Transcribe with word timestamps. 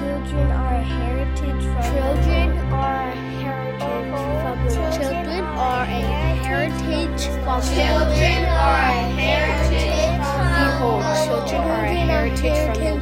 Children 0.00 0.50
are 0.52 0.76
a 0.76 0.82
heritage 0.82 1.62
from 1.62 1.82
Children 1.92 2.58
are 2.72 3.08
a 3.08 3.14
heritage 3.36 4.16
from 4.40 4.64
the. 4.64 4.96
Children 4.96 5.44
are 5.44 5.82
a 5.82 6.00
heritage 6.40 7.26
from 7.44 7.60
Children 7.60 8.44
are 8.46 8.80
a 8.80 9.02
heritage 9.20 10.00
Behold, 10.56 11.04
children 11.28 11.60
are 11.68 11.84
a 11.84 11.94
heritage 11.94 12.60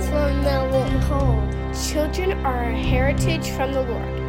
from 0.09 0.43
the 0.43 0.59
Lord. 0.73 1.75
Children 1.89 2.33
are 2.45 2.65
a 2.65 2.77
heritage 2.77 3.51
from 3.51 3.73
the 3.73 3.83
Lord. 3.83 4.28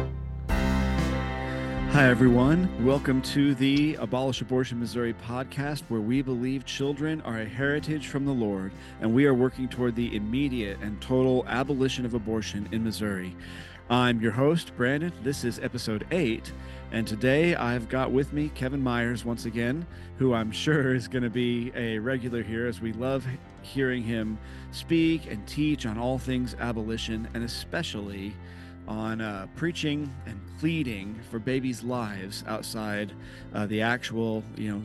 Hi, 1.92 2.08
everyone. 2.08 2.86
Welcome 2.86 3.20
to 3.22 3.52
the 3.56 3.96
Abolish 3.96 4.40
Abortion 4.40 4.78
Missouri 4.78 5.12
podcast, 5.12 5.82
where 5.88 6.00
we 6.00 6.22
believe 6.22 6.64
children 6.64 7.20
are 7.22 7.40
a 7.40 7.44
heritage 7.44 8.06
from 8.06 8.24
the 8.24 8.32
Lord, 8.32 8.70
and 9.00 9.12
we 9.12 9.26
are 9.26 9.34
working 9.34 9.68
toward 9.68 9.96
the 9.96 10.14
immediate 10.14 10.78
and 10.80 11.02
total 11.02 11.44
abolition 11.48 12.06
of 12.06 12.14
abortion 12.14 12.68
in 12.70 12.84
Missouri. 12.84 13.36
I'm 13.90 14.20
your 14.20 14.30
host, 14.30 14.70
Brandon. 14.76 15.12
This 15.24 15.42
is 15.42 15.58
episode 15.58 16.06
eight, 16.12 16.52
and 16.92 17.08
today 17.08 17.56
I've 17.56 17.88
got 17.88 18.12
with 18.12 18.32
me 18.32 18.50
Kevan 18.54 18.84
Myers 18.84 19.24
once 19.24 19.44
again, 19.44 19.84
who 20.16 20.32
I'm 20.32 20.52
sure 20.52 20.94
is 20.94 21.08
going 21.08 21.24
to 21.24 21.28
be 21.28 21.72
a 21.74 21.98
regular 21.98 22.44
here 22.44 22.68
as 22.68 22.80
we 22.80 22.92
love 22.92 23.26
hearing 23.62 24.04
him 24.04 24.38
speak 24.70 25.26
and 25.28 25.44
teach 25.44 25.86
on 25.86 25.98
all 25.98 26.18
things 26.18 26.54
abolition, 26.60 27.26
and 27.34 27.42
especially 27.42 28.32
on 28.88 29.20
uh, 29.20 29.46
preaching 29.56 30.12
and 30.26 30.40
pleading 30.58 31.18
for 31.30 31.38
babies' 31.38 31.82
lives 31.82 32.44
outside 32.46 33.12
uh, 33.54 33.66
the 33.66 33.80
actual, 33.80 34.42
you 34.56 34.70
know, 34.70 34.82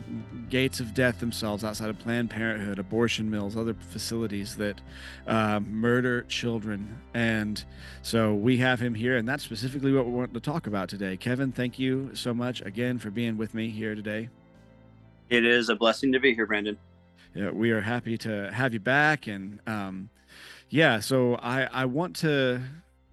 gates 0.49 0.80
of 0.80 0.94
death 0.94 1.20
themselves, 1.20 1.63
outside 1.63 1.90
of 1.90 1.98
Planned 2.00 2.30
Parenthood, 2.30 2.80
abortion 2.80 3.30
mills, 3.30 3.58
other 3.58 3.73
facilities 3.73 4.55
that 4.58 4.80
uh, 5.27 5.59
murder 5.59 6.22
children. 6.23 6.98
And 7.13 7.63
so 8.02 8.34
we 8.34 8.58
have 8.58 8.80
him 8.80 8.94
here, 8.94 9.17
and 9.17 9.28
that's 9.28 9.44
specifically 9.44 9.92
what 9.92 10.06
we 10.06 10.12
want 10.12 10.34
to 10.34 10.39
talk 10.39 10.67
about 10.67 10.88
today. 10.88 11.17
Kevan, 11.17 11.52
thank 11.52 11.80
you 11.80 12.12
so 12.14 12.34
much 12.34 12.62
again 12.62 13.00
for 13.00 13.09
being 13.09 13.38
with 13.38 13.53
me 13.53 13.69
here 13.69 13.95
today. 13.95 14.30
It 15.30 15.45
is 15.45 15.69
a 15.69 15.75
blessing 15.75 16.12
to 16.12 16.19
be 16.19 16.34
here, 16.36 16.45
Brandon. 16.45 16.78
Yeah, 17.34 17.50
we 17.50 17.72
are 17.72 17.81
happy 17.81 18.17
to 18.19 18.52
have 18.53 18.73
you 18.73 18.80
back, 18.80 19.28
and 19.28 19.59
um, 19.67 20.09
yeah, 20.69 21.00
so 21.00 21.36
I 21.36 21.64
I 21.64 21.86
want 21.86 22.16
to 22.17 22.62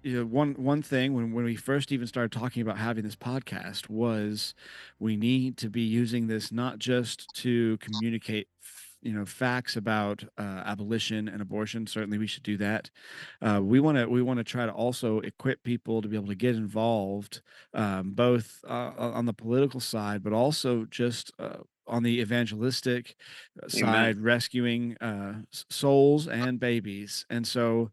you 0.03 0.19
know, 0.19 0.25
one 0.25 0.53
one 0.55 0.81
thing 0.81 1.13
when 1.13 1.31
when 1.31 1.45
we 1.45 1.55
first 1.55 1.91
even 1.91 2.07
started 2.07 2.31
talking 2.31 2.61
about 2.61 2.77
having 2.77 3.03
this 3.03 3.15
podcast 3.15 3.89
was 3.89 4.53
we 4.99 5.15
need 5.15 5.57
to 5.57 5.69
be 5.69 5.81
using 5.81 6.27
this 6.27 6.51
not 6.51 6.79
just 6.79 7.33
to 7.35 7.77
communicate 7.79 8.47
you 9.01 9.13
know 9.13 9.25
facts 9.25 9.75
about 9.77 10.23
uh, 10.37 10.41
abolition 10.65 11.27
and 11.29 11.41
abortion. 11.41 11.87
Certainly 11.87 12.17
we 12.17 12.27
should 12.27 12.43
do 12.43 12.57
that. 12.57 12.89
Uh, 13.41 13.61
we 13.63 13.79
want 13.79 13.97
to 13.97 14.07
we 14.07 14.21
want 14.21 14.39
to 14.39 14.43
try 14.43 14.65
to 14.65 14.71
also 14.73 15.19
equip 15.21 15.63
people 15.63 16.01
to 16.01 16.07
be 16.09 16.15
able 16.17 16.27
to 16.27 16.35
get 16.35 16.55
involved 16.55 17.41
um, 17.73 18.11
both 18.11 18.59
uh, 18.67 18.91
on 18.97 19.25
the 19.25 19.33
political 19.33 19.79
side 19.79 20.23
but 20.23 20.33
also 20.33 20.85
just 20.85 21.31
uh, 21.39 21.57
on 21.87 22.03
the 22.03 22.19
evangelistic 22.21 23.15
uh, 23.61 23.67
side 23.69 24.19
rescuing 24.19 24.97
uh, 25.01 25.33
souls 25.69 26.27
and 26.27 26.59
babies. 26.59 27.25
And 27.29 27.45
so 27.47 27.91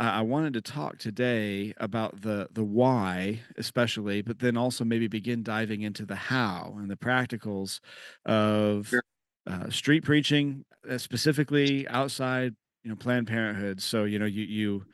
I 0.00 0.20
wanted 0.22 0.52
to 0.54 0.60
talk 0.60 0.98
today 0.98 1.74
about 1.78 2.22
the 2.22 2.48
the 2.52 2.62
why, 2.62 3.40
especially, 3.56 4.22
but 4.22 4.38
then 4.38 4.56
also 4.56 4.84
maybe 4.84 5.08
begin 5.08 5.42
diving 5.42 5.82
into 5.82 6.06
the 6.06 6.14
how 6.14 6.76
and 6.78 6.88
the 6.88 6.96
practicals 6.96 7.80
of 8.24 9.00
uh, 9.46 9.70
street 9.70 10.04
preaching, 10.04 10.64
uh, 10.88 10.98
specifically 10.98 11.88
outside, 11.88 12.54
you 12.84 12.90
know, 12.90 12.96
Planned 12.96 13.26
Parenthood. 13.26 13.82
So 13.82 14.04
you 14.04 14.18
know, 14.20 14.26
you 14.26 14.44
you 14.44 14.86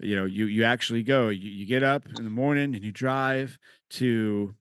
you 0.00 0.16
know, 0.16 0.24
you 0.24 0.46
you 0.46 0.64
actually 0.64 1.02
go, 1.02 1.28
you, 1.28 1.50
you 1.50 1.66
get 1.66 1.82
up 1.82 2.06
in 2.18 2.24
the 2.24 2.30
morning 2.30 2.74
and 2.74 2.84
you 2.84 2.92
drive 2.92 3.58
to 3.90 4.54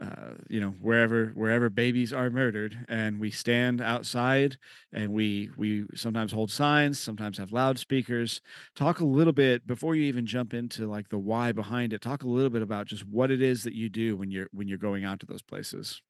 uh, 0.00 0.34
you 0.48 0.60
know 0.60 0.70
wherever 0.80 1.26
wherever 1.34 1.68
babies 1.68 2.12
are 2.12 2.30
murdered 2.30 2.86
and 2.88 3.20
we 3.20 3.30
stand 3.30 3.80
outside 3.80 4.56
and 4.92 5.12
we 5.12 5.50
we 5.56 5.84
sometimes 5.94 6.32
hold 6.32 6.50
signs 6.50 6.98
sometimes 6.98 7.36
have 7.36 7.52
loudspeakers 7.52 8.40
talk 8.74 9.00
a 9.00 9.04
little 9.04 9.32
bit 9.32 9.66
before 9.66 9.94
you 9.94 10.04
even 10.04 10.24
jump 10.24 10.54
into 10.54 10.86
like 10.86 11.08
the 11.10 11.18
why 11.18 11.52
behind 11.52 11.92
it 11.92 12.00
talk 12.00 12.22
a 12.22 12.28
little 12.28 12.50
bit 12.50 12.62
about 12.62 12.86
just 12.86 13.06
what 13.06 13.30
it 13.30 13.42
is 13.42 13.62
that 13.62 13.74
you 13.74 13.88
do 13.88 14.16
when 14.16 14.30
you're 14.30 14.48
when 14.52 14.66
you're 14.68 14.78
going 14.78 15.04
out 15.04 15.20
to 15.20 15.26
those 15.26 15.42
places 15.42 16.00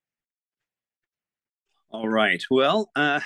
All 1.92 2.08
right. 2.08 2.40
Well, 2.48 2.88
uh, 2.94 3.18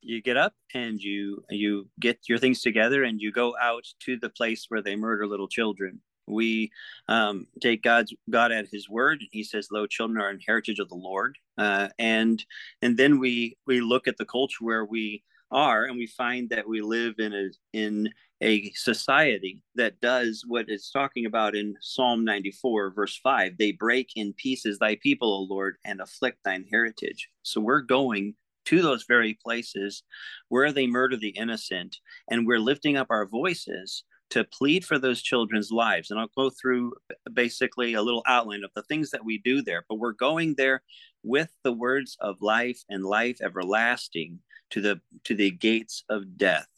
you 0.00 0.20
get 0.20 0.36
up 0.36 0.52
and 0.74 1.00
you 1.00 1.44
you 1.48 1.88
get 2.00 2.18
your 2.28 2.38
things 2.38 2.60
together 2.60 3.04
and 3.04 3.20
you 3.20 3.30
go 3.30 3.54
out 3.60 3.84
to 4.00 4.18
the 4.18 4.28
place 4.28 4.66
where 4.68 4.82
they 4.82 4.96
murder 4.96 5.26
little 5.26 5.46
children. 5.46 6.00
We 6.26 6.70
um, 7.08 7.46
take 7.60 7.82
God's 7.82 8.14
God 8.30 8.52
at 8.52 8.68
His 8.70 8.88
word. 8.88 9.20
And 9.20 9.28
he 9.32 9.44
says, 9.44 9.68
"Lo, 9.70 9.86
children 9.86 10.20
are 10.22 10.28
an 10.28 10.40
heritage 10.46 10.78
of 10.78 10.88
the 10.88 10.94
Lord," 10.94 11.36
uh, 11.58 11.88
and 11.98 12.44
and 12.80 12.96
then 12.96 13.18
we 13.18 13.56
we 13.66 13.80
look 13.80 14.08
at 14.08 14.16
the 14.16 14.24
culture 14.24 14.64
where 14.64 14.84
we 14.84 15.22
are, 15.50 15.84
and 15.84 15.96
we 15.96 16.06
find 16.06 16.50
that 16.50 16.68
we 16.68 16.80
live 16.80 17.14
in 17.18 17.32
a 17.34 17.50
in 17.72 18.08
a 18.42 18.72
society 18.72 19.62
that 19.76 20.00
does 20.00 20.42
what 20.46 20.64
it's 20.68 20.90
talking 20.90 21.26
about 21.26 21.54
in 21.54 21.76
Psalm 21.80 22.24
94, 22.24 22.90
verse 22.90 23.16
5. 23.22 23.56
They 23.56 23.70
break 23.70 24.10
in 24.16 24.32
pieces 24.32 24.78
thy 24.78 24.96
people, 24.96 25.32
O 25.32 25.54
Lord, 25.54 25.76
and 25.84 26.00
afflict 26.00 26.38
thine 26.44 26.64
heritage. 26.68 27.28
So 27.42 27.60
we're 27.60 27.82
going 27.82 28.34
to 28.64 28.82
those 28.82 29.04
very 29.08 29.38
places 29.44 30.02
where 30.48 30.72
they 30.72 30.86
murder 30.86 31.16
the 31.16 31.30
innocent, 31.30 31.98
and 32.30 32.46
we're 32.46 32.58
lifting 32.58 32.96
up 32.96 33.08
our 33.10 33.26
voices 33.26 34.04
to 34.32 34.44
plead 34.44 34.84
for 34.84 34.98
those 34.98 35.22
children's 35.22 35.70
lives. 35.70 36.10
And 36.10 36.20
I'll 36.20 36.28
go 36.36 36.50
through 36.50 36.94
basically 37.32 37.94
a 37.94 38.02
little 38.02 38.22
outline 38.26 38.64
of 38.64 38.70
the 38.74 38.82
things 38.82 39.10
that 39.10 39.24
we 39.24 39.38
do 39.38 39.62
there, 39.62 39.84
but 39.88 39.96
we're 39.96 40.12
going 40.12 40.54
there 40.54 40.82
with 41.22 41.50
the 41.64 41.72
words 41.72 42.16
of 42.20 42.42
life 42.42 42.82
and 42.88 43.04
life 43.04 43.38
everlasting 43.42 44.40
to 44.70 44.80
the 44.80 45.00
to 45.24 45.34
the 45.34 45.50
gates 45.50 46.04
of 46.08 46.36
death 46.36 46.68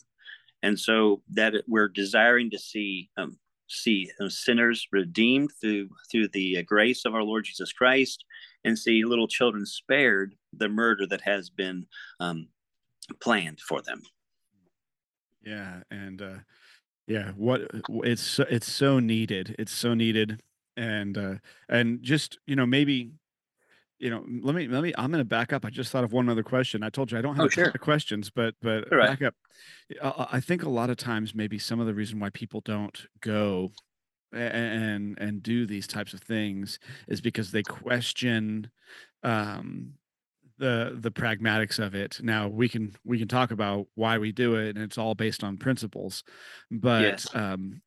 and 0.65 0.81
so 0.81 1.23
that 1.29 1.53
we're 1.69 1.89
desiring 1.89 2.51
to 2.51 2.59
see 2.59 3.11
um, 3.19 3.39
see 3.69 4.11
uh, 4.19 4.29
sinners 4.31 4.89
redeemed 4.91 5.51
through 5.61 5.91
through 6.11 6.29
the 6.29 6.59
uh, 6.59 6.63
grace 6.63 7.05
of 7.05 7.15
our 7.15 7.23
Lord 7.23 7.45
Jesus 7.45 7.73
Christ, 7.73 8.25
and 8.65 8.79
see 8.79 9.05
little 9.05 9.29
children 9.29 9.67
spared 9.67 10.35
the 10.55 10.69
murder 10.69 11.07
that 11.07 11.21
has 11.21 11.51
been 11.51 11.87
um, 12.19 12.49
planned 13.21 13.61
for 13.61 13.83
them. 13.83 14.03
yeah 15.45 15.83
and 15.91 16.23
uh 16.23 16.39
yeah 17.07 17.33
what 17.37 17.61
it's 18.05 18.23
so- 18.23 18.47
it's 18.49 18.71
so 18.71 18.99
needed 18.99 19.55
it's 19.59 19.73
so 19.73 19.95
needed 19.95 20.41
and 20.77 21.17
uh 21.19 21.35
and 21.69 22.03
just 22.03 22.39
you 22.47 22.57
know 22.57 22.67
maybe 22.67 23.13
you 23.99 24.11
know 24.11 24.25
let 24.43 24.55
me 24.55 24.67
let 24.67 24.83
me 24.83 24.93
i'm 24.99 25.11
going 25.11 25.21
to 25.21 25.25
back 25.25 25.53
up 25.53 25.65
i 25.65 25.71
just 25.71 25.91
thought 25.93 26.03
of 26.05 26.13
one 26.13 26.29
other 26.29 26.43
question 26.43 26.83
i 26.83 26.89
told 26.91 27.13
you 27.13 27.19
i 27.19 27.23
don't 27.23 27.37
have 27.37 27.45
Oh, 27.47 27.49
sure. 27.49 27.69
of 27.69 27.81
questions 27.81 28.31
but 28.31 28.55
but 28.61 28.91
right. 28.91 29.11
back 29.11 29.23
up 29.23 29.35
I, 30.03 30.27
I 30.33 30.41
think 30.41 30.63
a 30.65 30.69
lot 30.69 30.91
of 30.91 30.97
times 30.97 31.35
maybe 31.35 31.59
some 31.59 31.79
of 31.79 31.87
the 31.87 31.95
reason 31.95 32.19
why 32.19 32.31
people 32.31 32.61
don't 32.63 33.07
go 33.21 33.71
and 34.33 35.17
and 35.19 35.43
do 35.43 35.65
these 35.65 35.87
types 35.87 36.13
of 36.13 36.21
things 36.21 36.79
is 37.07 37.21
because 37.21 37.53
they 37.53 37.63
question 37.63 38.71
um 39.23 39.95
the 40.59 40.97
the 41.01 41.11
pragmatics 41.11 41.79
of 41.85 41.95
it 41.95 42.21
now 42.23 42.47
we 42.49 42.69
can 42.69 42.95
we 43.05 43.19
can 43.19 43.27
talk 43.29 43.51
about 43.51 43.87
why 43.95 44.19
we 44.19 44.31
do 44.33 44.55
it 44.55 44.77
and 44.77 44.85
it's 44.85 44.99
all 44.99 45.15
based 45.15 45.43
on 45.43 45.57
principles 45.57 46.23
but 46.71 47.03
Yes. 47.03 47.35
um 47.35 47.81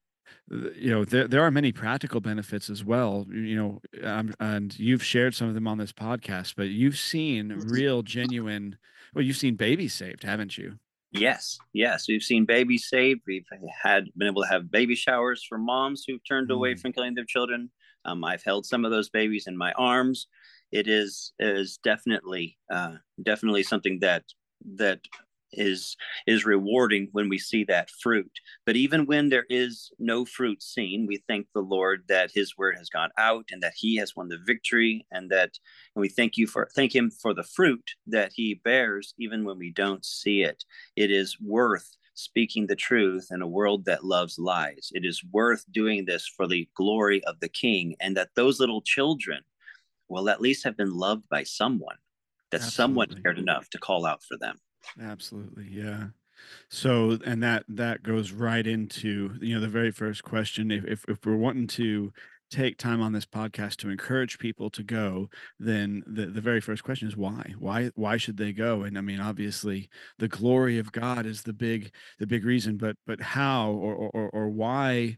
you 0.49 0.89
know 0.91 1.05
there, 1.05 1.27
there 1.27 1.41
are 1.43 1.51
many 1.51 1.71
practical 1.71 2.19
benefits 2.19 2.69
as 2.69 2.83
well 2.83 3.25
you 3.31 3.55
know 3.55 3.81
um, 4.03 4.33
and 4.39 4.77
you've 4.77 5.03
shared 5.03 5.33
some 5.33 5.47
of 5.47 5.53
them 5.53 5.67
on 5.67 5.77
this 5.77 5.93
podcast 5.93 6.55
but 6.57 6.67
you've 6.67 6.97
seen 6.97 7.53
real 7.69 8.01
genuine 8.01 8.77
well 9.13 9.23
you've 9.23 9.37
seen 9.37 9.55
babies 9.55 9.93
saved 9.93 10.23
haven't 10.23 10.57
you 10.57 10.77
Yes, 11.13 11.57
yes, 11.71 12.05
we've 12.09 12.21
seen 12.21 12.43
babies 12.45 12.89
saved. 12.89 13.21
We've 13.25 13.45
had 13.81 14.07
been 14.17 14.27
able 14.27 14.41
to 14.43 14.49
have 14.49 14.69
baby 14.69 14.93
showers 14.93 15.41
for 15.47 15.57
moms 15.57 16.03
who've 16.05 16.19
turned 16.27 16.51
away 16.51 16.75
Mm. 16.75 16.81
from 16.81 16.91
killing 16.91 17.15
their 17.15 17.23
children. 17.25 17.71
Um, 18.03 18.25
I've 18.25 18.43
held 18.43 18.65
some 18.65 18.83
of 18.83 18.91
those 18.91 19.09
babies 19.09 19.47
in 19.47 19.55
my 19.57 19.71
arms. 19.71 20.27
It 20.71 20.87
is 20.87 21.33
is 21.39 21.77
definitely 21.83 22.57
uh, 22.71 22.95
definitely 23.21 23.63
something 23.63 23.99
that 23.99 24.23
that 24.75 24.99
is 25.53 25.95
is 26.25 26.45
rewarding 26.45 27.07
when 27.13 27.29
we 27.29 27.37
see 27.37 27.63
that 27.63 27.89
fruit. 27.89 28.31
But 28.65 28.75
even 28.75 29.05
when 29.05 29.29
there 29.29 29.45
is 29.49 29.91
no 29.97 30.25
fruit 30.25 30.61
seen, 30.61 31.07
we 31.07 31.23
thank 31.27 31.47
the 31.53 31.61
Lord 31.61 32.03
that 32.09 32.31
His 32.33 32.57
word 32.57 32.75
has 32.77 32.89
gone 32.89 33.11
out 33.17 33.45
and 33.51 33.63
that 33.63 33.73
He 33.75 33.95
has 33.97 34.15
won 34.15 34.27
the 34.27 34.39
victory, 34.45 35.05
and 35.11 35.29
that 35.31 35.51
and 35.95 36.01
we 36.01 36.09
thank 36.09 36.37
you 36.37 36.47
for 36.47 36.69
thank 36.75 36.93
Him 36.93 37.11
for 37.11 37.33
the 37.33 37.43
fruit 37.43 37.91
that 38.07 38.31
He 38.35 38.59
bears, 38.63 39.13
even 39.17 39.45
when 39.45 39.57
we 39.57 39.71
don't 39.71 40.05
see 40.05 40.41
it 40.43 40.63
it 40.95 41.11
is 41.11 41.37
worth 41.39 41.95
speaking 42.13 42.65
the 42.65 42.75
truth 42.75 43.27
in 43.31 43.41
a 43.43 43.47
world 43.47 43.85
that 43.85 44.03
loves 44.03 44.39
lies. 44.39 44.89
It 44.93 45.05
is 45.05 45.23
worth 45.31 45.63
doing 45.71 46.05
this 46.05 46.27
for 46.27 46.47
the 46.47 46.67
glory 46.75 47.23
of 47.25 47.39
the 47.39 47.49
King, 47.49 47.95
and 47.99 48.17
that 48.17 48.29
those 48.35 48.59
little 48.59 48.81
children 48.81 49.41
will 50.09 50.29
at 50.29 50.41
least 50.41 50.63
have 50.63 50.77
been 50.77 50.91
loved 50.93 51.27
by 51.29 51.43
someone, 51.43 51.97
that 52.51 52.63
someone 52.63 53.07
Absolutely. 53.07 53.21
cared 53.23 53.39
enough 53.39 53.69
to 53.71 53.79
call 53.79 54.05
out 54.05 54.23
for 54.23 54.37
them. 54.37 54.57
absolutely 55.01 55.67
yeah 55.69 56.07
So, 56.69 57.19
and 57.25 57.43
that 57.43 57.65
that 57.69 58.03
goes 58.03 58.31
right 58.33 58.65
into 58.67 59.35
you 59.41 59.55
know 59.55 59.61
the 59.61 59.67
very 59.69 59.91
first 59.91 60.23
question. 60.23 60.71
If 60.71 60.85
if, 60.85 61.05
if 61.09 61.25
we're 61.25 61.37
wanting 61.37 61.67
to 61.69 62.13
take 62.51 62.77
time 62.77 63.01
on 63.01 63.13
this 63.13 63.25
podcast 63.25 63.77
to 63.77 63.89
encourage 63.91 64.39
people 64.39 64.69
to 64.71 64.83
go, 64.83 65.29
then 65.59 66.03
the, 66.07 66.27
the 66.27 66.41
very 66.41 66.61
first 66.61 66.83
question 66.83 67.07
is 67.07 67.17
why? 67.17 67.55
Why 67.59 67.91
why 67.95 68.17
should 68.17 68.37
they 68.37 68.53
go? 68.53 68.83
And 68.83 68.97
I 68.97 69.01
mean, 69.01 69.19
obviously, 69.21 69.89
the 70.19 70.29
glory 70.29 70.79
of 70.79 70.91
God 70.93 71.25
is 71.25 71.43
the 71.43 71.53
big 71.53 71.91
the 72.19 72.27
big 72.27 72.45
reason, 72.45 72.77
but 72.77 72.97
but 73.07 73.21
how 73.21 73.71
or 73.71 73.95
or, 73.95 74.29
or 74.31 74.49
why 74.49 75.17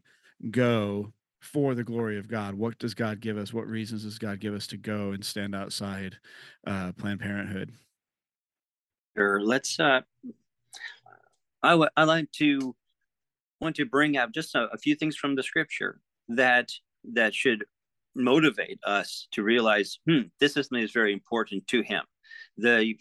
go 0.51 1.13
for 1.39 1.73
the 1.73 1.83
glory 1.83 2.17
of 2.17 2.27
God? 2.27 2.55
What 2.55 2.77
does 2.79 2.93
God 2.93 3.21
give 3.21 3.37
us? 3.37 3.53
What 3.53 3.67
reasons 3.67 4.03
does 4.03 4.19
God 4.19 4.39
give 4.39 4.53
us 4.53 4.67
to 4.67 4.77
go 4.77 5.11
and 5.11 5.23
stand 5.23 5.55
outside 5.55 6.17
uh, 6.67 6.91
Planned 6.93 7.21
Parenthood? 7.21 7.71
Sure. 9.17 9.41
Let's. 9.41 9.79
Uh, 9.79 10.01
I 11.63 11.71
w- 11.71 11.89
I 11.97 12.03
like 12.03 12.31
to 12.33 12.75
want 13.59 13.75
to 13.77 13.85
bring 13.85 14.17
up 14.17 14.31
just 14.31 14.55
a, 14.55 14.67
a 14.71 14.77
few 14.77 14.95
things 14.95 15.15
from 15.15 15.35
the 15.35 15.43
Scripture 15.43 15.99
that 16.29 16.71
that 17.13 17.33
should 17.33 17.65
motivate 18.15 18.79
us 18.85 19.27
to 19.31 19.43
realize, 19.43 19.99
hmm, 20.07 20.21
this 20.39 20.57
is 20.57 20.67
something 20.67 20.81
that's 20.81 20.93
very 20.93 21.13
important 21.13 21.65
to 21.67 21.81
Him. 21.81 22.03
The 22.57 22.95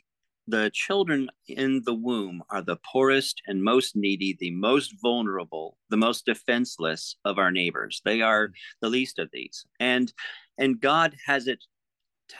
the 0.48 0.70
children 0.72 1.28
in 1.46 1.82
the 1.84 1.94
womb 1.94 2.42
are 2.48 2.62
the 2.62 2.78
poorest 2.90 3.42
and 3.46 3.62
most 3.62 3.94
needy, 3.94 4.34
the 4.40 4.50
most 4.50 4.94
vulnerable, 5.02 5.76
the 5.90 5.96
most 5.96 6.24
defenseless 6.24 7.16
of 7.26 7.36
our 7.36 7.50
neighbors. 7.50 8.00
They 8.04 8.22
are 8.22 8.50
the 8.80 8.88
least 8.88 9.18
of 9.18 9.28
these. 9.30 9.66
And 9.78 10.12
and 10.56 10.80
God 10.80 11.14
has 11.26 11.46
it 11.46 11.64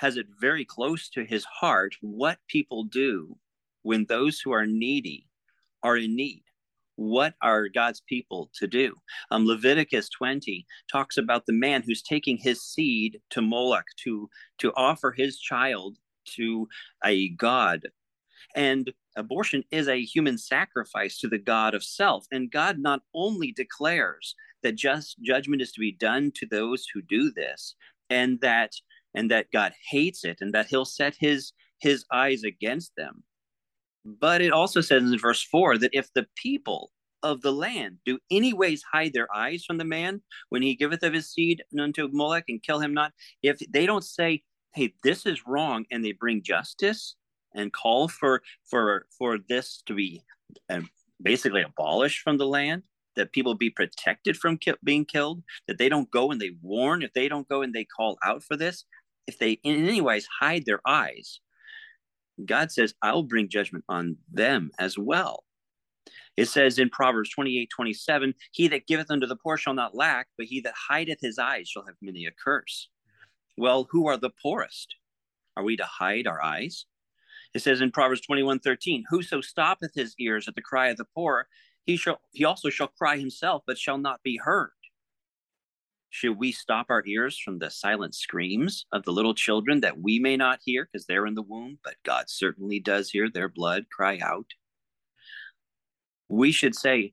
has 0.01 0.17
it 0.17 0.27
very 0.41 0.65
close 0.65 1.11
to 1.11 1.25
his 1.25 1.45
heart 1.45 1.95
what 2.01 2.39
people 2.49 2.85
do 2.85 3.37
when 3.83 4.07
those 4.07 4.41
who 4.41 4.53
are 4.53 4.67
needy 4.67 5.27
are 5.83 5.99
in 5.99 6.17
need. 6.17 6.43
What 6.97 7.35
are 7.43 7.69
God's 7.69 8.03
people 8.09 8.51
to 8.55 8.67
do? 8.67 8.95
Um, 9.31 9.47
Leviticus 9.47 10.09
20 10.09 10.67
talks 10.91 11.17
about 11.17 11.47
the 11.47 11.53
man 11.53 11.83
who's 11.83 12.03
taking 12.03 12.39
his 12.39 12.61
seed 12.61 13.21
to 13.31 13.41
Moloch 13.41 13.87
to, 14.05 14.29
to 14.59 14.73
offer 14.75 15.13
his 15.13 15.39
child 15.39 15.97
to 16.37 16.69
a 17.05 17.31
god 17.31 17.87
and 18.55 18.93
abortion 19.17 19.65
is 19.71 19.89
a 19.89 20.05
human 20.05 20.39
sacrifice 20.39 21.19
to 21.19 21.29
the 21.29 21.39
God 21.39 21.75
of 21.75 21.85
self. 21.85 22.27
And 22.31 22.51
God 22.51 22.79
not 22.79 23.03
only 23.15 23.53
declares 23.53 24.35
that 24.63 24.75
just 24.75 25.21
judgment 25.23 25.63
is 25.63 25.73
to 25.73 25.81
be 25.81 25.93
done 25.93 26.33
to 26.37 26.47
those 26.47 26.87
who 26.93 27.03
do 27.03 27.31
this, 27.31 27.75
and 28.11 28.41
that 28.41 28.73
and 29.15 29.31
that 29.31 29.51
God 29.53 29.73
hates 29.91 30.25
it, 30.25 30.39
and 30.41 30.53
that 30.55 30.67
He'll 30.67 30.85
set 30.85 31.17
His 31.19 31.53
His 31.81 32.05
eyes 32.13 32.43
against 32.45 32.93
them. 32.97 33.23
But 34.05 34.41
it 34.41 34.53
also 34.53 34.81
says 34.81 35.03
in 35.03 35.19
verse 35.19 35.43
four 35.43 35.79
that 35.79 35.91
if 35.93 36.13
the 36.13 36.27
people 36.35 36.93
of 37.23 37.41
the 37.43 37.53
land 37.53 37.99
do 38.05 38.19
anyways 38.31 38.83
hide 38.93 39.13
their 39.13 39.29
eyes 39.35 39.65
from 39.65 39.77
the 39.77 39.85
man 39.85 40.23
when 40.51 40.63
he 40.63 40.77
giveth 40.77 41.03
of 41.03 41.13
his 41.13 41.31
seed 41.31 41.63
unto 41.79 42.09
Molech 42.13 42.45
and 42.49 42.63
kill 42.63 42.79
him 42.79 42.95
not, 42.95 43.13
if 43.43 43.59
they 43.71 43.87
don't 43.87 44.05
say, 44.05 44.43
hey, 44.75 44.95
this 45.03 45.27
is 45.27 45.47
wrong, 45.47 45.85
and 45.91 46.05
they 46.05 46.13
bring 46.13 46.43
justice, 46.43 47.17
and 47.59 47.73
call 47.73 48.09
for 48.09 48.43
for 48.65 49.07
for 49.17 49.39
this 49.49 49.83
to 49.87 49.95
be 49.95 50.23
uh, 50.71 50.81
basically 51.23 51.63
abolished 51.63 52.21
from 52.21 52.39
the 52.39 52.47
land 52.47 52.83
that 53.17 53.33
people 53.33 53.55
be 53.55 53.69
protected 53.69 54.37
from 54.37 54.57
ki- 54.57 54.75
being 54.85 55.05
killed 55.05 55.43
that 55.67 55.77
they 55.77 55.89
don't 55.89 56.11
go 56.11 56.31
and 56.31 56.41
they 56.41 56.53
warn 56.63 57.03
if 57.03 57.13
they 57.13 57.29
don't 57.29 57.49
go 57.49 57.63
and 57.63 57.75
they 57.75 57.85
call 57.85 58.17
out 58.25 58.43
for 58.43 58.57
this 58.57 58.85
if 59.27 59.39
they 59.39 59.53
in 59.65 59.87
any 59.87 60.01
ways 60.01 60.27
hide 60.41 60.65
their 60.65 60.81
eyes 60.87 61.41
god 62.45 62.71
says 62.71 62.95
i'll 63.03 63.23
bring 63.23 63.49
judgment 63.49 63.85
on 63.89 64.17
them 64.33 64.71
as 64.79 64.97
well. 64.97 65.45
It 66.37 66.47
says 66.47 66.79
in 66.79 66.89
proverbs 66.89 67.31
28 67.31 67.69
27 67.75 68.35
he 68.53 68.69
that 68.69 68.87
giveth 68.87 69.11
unto 69.11 69.27
the 69.27 69.37
poor 69.37 69.57
shall 69.57 69.75
not 69.75 69.97
lack 69.97 70.29
but 70.37 70.47
he 70.47 70.61
that 70.61 70.75
hideth 70.89 71.19
his 71.21 71.39
eyes 71.39 71.69
shall 71.69 71.85
have 71.85 71.97
many 72.01 72.27
a 72.27 72.31
curse. 72.31 72.89
Well 73.57 73.89
who 73.91 74.07
are 74.07 74.17
the 74.17 74.31
poorest? 74.41 74.95
Are 75.57 75.65
we 75.65 75.77
to 75.77 75.85
hide 75.85 76.29
our 76.29 76.41
eyes 76.41 76.87
it 77.55 77.61
says 77.61 77.81
in 77.81 77.91
Proverbs 77.91 78.21
21 78.23 78.61
13, 78.61 79.05
Whoso 79.09 79.41
stoppeth 79.41 79.93
his 79.95 80.15
ears 80.19 80.49
at 80.49 80.55
the 80.55 80.63
cry 80.63 80.89
of 80.89 80.97
the 80.97 81.07
poor, 81.15 81.49
he 81.85 81.97
shall 81.97 82.21
he 82.33 82.45
also 82.45 82.69
shall 82.69 82.89
cry 82.89 83.17
himself, 83.17 83.63
but 83.67 83.79
shall 83.79 83.99
not 83.99 84.23
be 84.23 84.37
heard. 84.37 84.71
Should 86.11 86.39
we 86.39 86.53
stop 86.53 86.87
our 86.89 87.03
ears 87.07 87.39
from 87.39 87.59
the 87.59 87.71
silent 87.71 88.15
screams 88.15 88.87
of 88.93 89.05
the 89.05 89.13
little 89.13 89.35
children 89.35 89.81
that 89.81 90.01
we 90.01 90.19
may 90.19 90.37
not 90.37 90.61
hear 90.65 90.89
because 90.91 91.07
they're 91.07 91.27
in 91.27 91.35
the 91.35 91.43
womb, 91.43 91.79
but 91.85 91.97
God 92.05 92.27
certainly 92.29 92.81
does 92.81 93.11
hear 93.11 93.29
their 93.31 93.49
blood 93.49 93.87
cry 93.91 94.19
out? 94.23 94.47
We 96.29 96.53
should 96.53 96.75
say, 96.75 97.13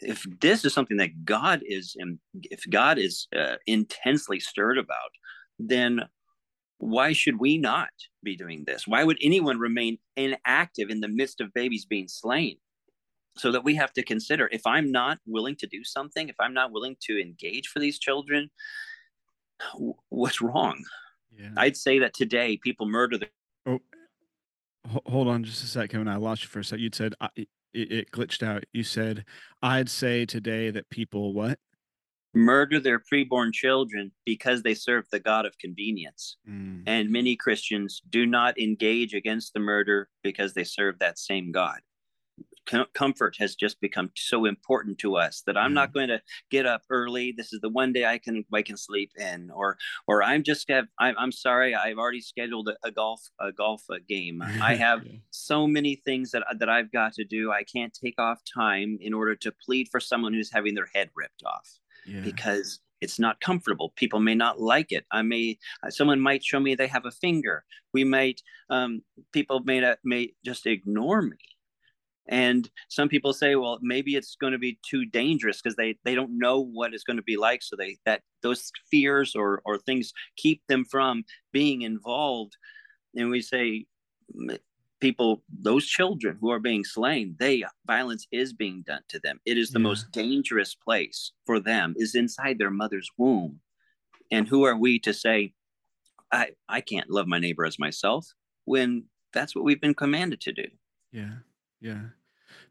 if 0.00 0.24
this 0.40 0.64
is 0.64 0.74
something 0.74 0.96
that 0.98 1.24
God 1.24 1.62
is, 1.64 1.96
if 2.42 2.68
God 2.68 2.98
is 2.98 3.26
uh, 3.36 3.56
intensely 3.66 4.40
stirred 4.40 4.78
about, 4.78 5.10
then 5.58 6.02
why 6.78 7.12
should 7.12 7.38
we 7.38 7.58
not 7.58 7.90
be 8.22 8.36
doing 8.36 8.64
this? 8.66 8.86
Why 8.86 9.04
would 9.04 9.18
anyone 9.22 9.58
remain 9.58 9.98
inactive 10.16 10.90
in 10.90 11.00
the 11.00 11.08
midst 11.08 11.40
of 11.40 11.54
babies 11.54 11.84
being 11.84 12.08
slain? 12.08 12.56
So 13.38 13.52
that 13.52 13.64
we 13.64 13.74
have 13.74 13.92
to 13.92 14.02
consider 14.02 14.48
if 14.50 14.66
I'm 14.66 14.90
not 14.90 15.18
willing 15.26 15.56
to 15.56 15.66
do 15.66 15.84
something, 15.84 16.30
if 16.30 16.36
I'm 16.40 16.54
not 16.54 16.72
willing 16.72 16.96
to 17.02 17.20
engage 17.20 17.68
for 17.68 17.80
these 17.80 17.98
children, 17.98 18.50
what's 20.08 20.40
wrong? 20.40 20.82
Yeah. 21.38 21.50
I'd 21.56 21.76
say 21.76 21.98
that 21.98 22.14
today 22.14 22.58
people 22.62 22.86
murder 22.86 23.18
the. 23.18 23.28
Oh, 23.66 23.80
hold 25.04 25.28
on 25.28 25.44
just 25.44 25.62
a 25.62 25.66
second. 25.66 26.08
I 26.08 26.16
lost 26.16 26.44
you 26.44 26.48
for 26.48 26.60
a 26.60 26.64
second. 26.64 26.82
You 26.82 26.90
said 26.94 27.14
it, 27.36 27.48
it 27.74 28.10
glitched 28.10 28.42
out. 28.42 28.64
You 28.72 28.84
said, 28.84 29.26
I'd 29.62 29.90
say 29.90 30.24
today 30.24 30.70
that 30.70 30.88
people 30.88 31.34
what? 31.34 31.58
Murder 32.36 32.78
their 32.78 33.00
preborn 33.00 33.52
children 33.52 34.12
because 34.26 34.62
they 34.62 34.74
serve 34.74 35.06
the 35.10 35.18
God 35.18 35.46
of 35.46 35.58
convenience. 35.58 36.36
Mm. 36.48 36.82
And 36.86 37.10
many 37.10 37.34
Christians 37.34 38.02
do 38.10 38.26
not 38.26 38.58
engage 38.60 39.14
against 39.14 39.54
the 39.54 39.60
murder 39.60 40.10
because 40.22 40.52
they 40.52 40.64
serve 40.64 40.98
that 40.98 41.18
same 41.18 41.50
God. 41.50 41.78
Com- 42.66 42.86
comfort 42.94 43.36
has 43.38 43.54
just 43.54 43.80
become 43.80 44.10
so 44.16 44.44
important 44.44 44.98
to 44.98 45.16
us 45.16 45.42
that 45.46 45.56
I'm 45.56 45.70
mm. 45.70 45.76
not 45.76 45.94
going 45.94 46.08
to 46.08 46.20
get 46.50 46.66
up 46.66 46.82
early. 46.90 47.32
This 47.34 47.54
is 47.54 47.60
the 47.60 47.70
one 47.70 47.92
day 47.92 48.04
I 48.04 48.18
can 48.18 48.44
I 48.52 48.60
can 48.60 48.76
sleep 48.76 49.12
in, 49.16 49.50
or 49.50 49.78
or 50.06 50.22
I'm 50.22 50.42
just 50.42 50.68
have 50.68 50.88
I'm, 50.98 51.14
I'm 51.16 51.32
sorry 51.32 51.74
I've 51.74 51.96
already 51.96 52.20
scheduled 52.20 52.68
a, 52.68 52.76
a 52.86 52.90
golf 52.90 53.22
a 53.40 53.52
golf 53.52 53.84
a 53.88 54.00
game. 54.00 54.42
I 54.42 54.74
have 54.86 55.06
so 55.30 55.66
many 55.66 55.94
things 56.04 56.32
that 56.32 56.42
that 56.58 56.68
I've 56.68 56.92
got 56.92 57.14
to 57.14 57.24
do. 57.24 57.52
I 57.52 57.62
can't 57.62 57.94
take 57.94 58.18
off 58.18 58.40
time 58.52 58.98
in 59.00 59.14
order 59.14 59.36
to 59.36 59.52
plead 59.64 59.88
for 59.90 60.00
someone 60.00 60.34
who's 60.34 60.52
having 60.52 60.74
their 60.74 60.90
head 60.92 61.10
ripped 61.14 61.44
off 61.46 61.78
because 62.22 62.80
it's 63.00 63.18
not 63.18 63.40
comfortable. 63.40 63.92
People 63.96 64.20
may 64.20 64.34
not 64.34 64.60
like 64.60 64.92
it. 64.92 65.04
I 65.10 65.22
may 65.22 65.58
uh, 65.82 65.90
someone 65.90 66.20
might 66.20 66.44
show 66.44 66.60
me 66.60 66.74
they 66.74 66.86
have 66.86 67.06
a 67.06 67.10
finger. 67.10 67.64
We 67.92 68.04
might 68.04 68.42
um, 68.70 69.02
people 69.32 69.60
may 69.64 69.80
not, 69.80 69.98
may 70.04 70.32
just 70.44 70.66
ignore 70.66 71.22
me. 71.22 71.36
And 72.28 72.68
some 72.88 73.08
people 73.08 73.32
say 73.32 73.54
well 73.54 73.78
maybe 73.82 74.16
it's 74.16 74.36
going 74.36 74.52
to 74.52 74.58
be 74.58 74.78
too 74.88 75.04
dangerous 75.04 75.60
because 75.60 75.76
they 75.76 75.96
they 76.04 76.14
don't 76.14 76.38
know 76.38 76.60
what 76.60 76.94
it's 76.94 77.04
going 77.04 77.18
to 77.18 77.22
be 77.22 77.36
like. 77.36 77.62
So 77.62 77.76
they 77.76 77.98
that 78.06 78.22
those 78.42 78.72
fears 78.90 79.36
or 79.36 79.62
or 79.64 79.78
things 79.78 80.12
keep 80.36 80.62
them 80.68 80.84
from 80.84 81.24
being 81.52 81.82
involved. 81.82 82.56
And 83.14 83.30
we 83.30 83.42
say 83.42 83.86
people 85.00 85.42
those 85.60 85.86
children 85.86 86.38
who 86.40 86.50
are 86.50 86.58
being 86.58 86.84
slain 86.84 87.36
they 87.38 87.64
violence 87.86 88.26
is 88.32 88.52
being 88.52 88.82
done 88.86 89.02
to 89.08 89.18
them. 89.20 89.40
It 89.44 89.58
is 89.58 89.70
the 89.70 89.78
yeah. 89.78 89.84
most 89.84 90.10
dangerous 90.10 90.74
place 90.74 91.32
for 91.44 91.60
them 91.60 91.94
is 91.96 92.14
inside 92.14 92.58
their 92.58 92.70
mother's 92.70 93.10
womb. 93.16 93.60
And 94.30 94.48
who 94.48 94.64
are 94.64 94.76
we 94.76 94.98
to 95.00 95.12
say 95.12 95.52
i 96.32 96.50
i 96.68 96.80
can't 96.80 97.08
love 97.08 97.28
my 97.28 97.38
neighbor 97.38 97.64
as 97.64 97.78
myself 97.78 98.26
when 98.64 99.04
that's 99.32 99.54
what 99.54 99.64
we've 99.64 99.80
been 99.80 99.94
commanded 99.94 100.40
to 100.42 100.52
do? 100.52 100.66
Yeah 101.12 101.36
yeah. 101.80 102.00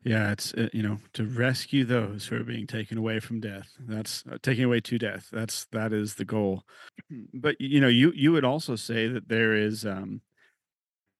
Yeah 0.03 0.31
it's 0.31 0.53
uh, 0.53 0.69
you 0.73 0.83
know 0.83 0.99
to 1.13 1.25
rescue 1.25 1.85
those 1.85 2.25
who 2.25 2.37
are 2.37 2.43
being 2.43 2.67
taken 2.67 2.97
away 2.97 3.19
from 3.19 3.39
death. 3.39 3.71
That's 3.79 4.23
uh, 4.31 4.37
taking 4.41 4.63
away 4.63 4.81
to 4.81 4.97
death. 4.97 5.29
That's 5.31 5.65
that 5.71 5.93
is 5.93 6.15
the 6.15 6.25
goal. 6.25 6.63
But 7.33 7.59
you 7.59 7.79
know 7.81 7.87
you 7.87 8.11
you 8.15 8.31
would 8.31 8.45
also 8.45 8.75
say 8.75 9.07
that 9.07 9.29
there 9.29 9.53
is 9.53 9.85
um 9.85 10.21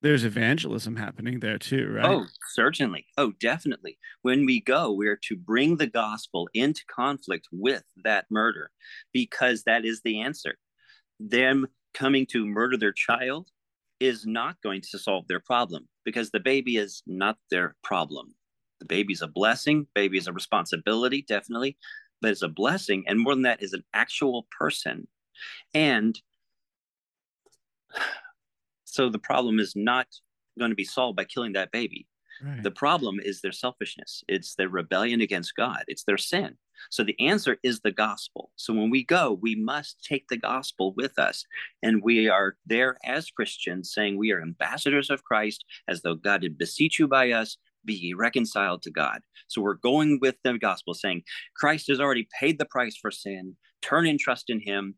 there's 0.06 0.24
evangelism 0.24 0.94
happening 0.94 1.40
there 1.40 1.58
too, 1.58 1.92
right? 1.92 2.04
Oh, 2.04 2.26
certainly. 2.52 3.06
Oh, 3.18 3.32
definitely. 3.40 3.98
When 4.22 4.46
we 4.46 4.60
go, 4.60 4.92
we're 4.92 5.18
to 5.24 5.36
bring 5.36 5.76
the 5.76 5.88
gospel 5.88 6.48
into 6.54 6.82
conflict 6.88 7.48
with 7.50 7.82
that 8.04 8.26
murder 8.30 8.70
because 9.12 9.64
that 9.64 9.84
is 9.84 10.02
the 10.04 10.20
answer. 10.20 10.54
Them 11.18 11.66
coming 11.92 12.24
to 12.26 12.46
murder 12.46 12.76
their 12.76 12.92
child 12.92 13.48
is 13.98 14.24
not 14.24 14.62
going 14.62 14.82
to 14.92 14.98
solve 14.98 15.26
their 15.26 15.40
problem 15.40 15.88
because 16.04 16.30
the 16.30 16.38
baby 16.38 16.76
is 16.76 17.02
not 17.08 17.36
their 17.50 17.74
problem. 17.82 18.32
The 18.78 18.86
baby's 18.86 19.22
a 19.22 19.26
blessing, 19.26 19.88
baby 19.92 20.18
is 20.18 20.28
a 20.28 20.32
responsibility, 20.32 21.24
definitely, 21.26 21.78
but 22.20 22.30
it's 22.30 22.42
a 22.42 22.48
blessing. 22.48 23.02
And 23.08 23.18
more 23.18 23.34
than 23.34 23.42
that, 23.42 23.60
is 23.60 23.72
an 23.72 23.82
actual 23.92 24.46
person. 24.56 25.08
And 25.74 26.16
so 28.96 29.10
the 29.10 29.18
problem 29.18 29.60
is 29.60 29.74
not 29.76 30.06
going 30.58 30.70
to 30.70 30.74
be 30.74 30.84
solved 30.84 31.16
by 31.16 31.24
killing 31.24 31.52
that 31.52 31.70
baby. 31.70 32.06
Right. 32.42 32.62
The 32.62 32.70
problem 32.70 33.20
is 33.22 33.42
their 33.42 33.52
selfishness. 33.52 34.24
It's 34.26 34.54
their 34.54 34.70
rebellion 34.70 35.20
against 35.20 35.54
God. 35.54 35.84
It's 35.86 36.04
their 36.04 36.16
sin. 36.16 36.56
So 36.90 37.04
the 37.04 37.18
answer 37.20 37.58
is 37.62 37.80
the 37.80 37.92
gospel. 37.92 38.52
So 38.56 38.72
when 38.72 38.88
we 38.88 39.04
go, 39.04 39.38
we 39.42 39.54
must 39.54 40.02
take 40.02 40.28
the 40.28 40.38
gospel 40.38 40.94
with 40.96 41.18
us. 41.18 41.44
And 41.82 42.02
we 42.02 42.28
are 42.28 42.56
there 42.64 42.96
as 43.04 43.30
Christians 43.30 43.92
saying 43.92 44.16
we 44.16 44.32
are 44.32 44.40
ambassadors 44.40 45.10
of 45.10 45.24
Christ, 45.24 45.64
as 45.88 46.00
though 46.00 46.14
God 46.14 46.40
did 46.40 46.56
beseech 46.56 46.98
you 46.98 47.06
by 47.06 47.32
us, 47.32 47.58
be 47.84 47.94
ye 47.94 48.14
reconciled 48.14 48.82
to 48.82 48.90
God. 48.90 49.20
So 49.46 49.60
we're 49.60 49.74
going 49.74 50.18
with 50.22 50.36
the 50.42 50.58
gospel 50.58 50.94
saying 50.94 51.22
Christ 51.54 51.88
has 51.88 52.00
already 52.00 52.28
paid 52.40 52.58
the 52.58 52.64
price 52.64 52.96
for 52.96 53.10
sin. 53.10 53.56
Turn 53.82 54.06
and 54.06 54.18
trust 54.18 54.50
in 54.50 54.60
him. 54.60 54.94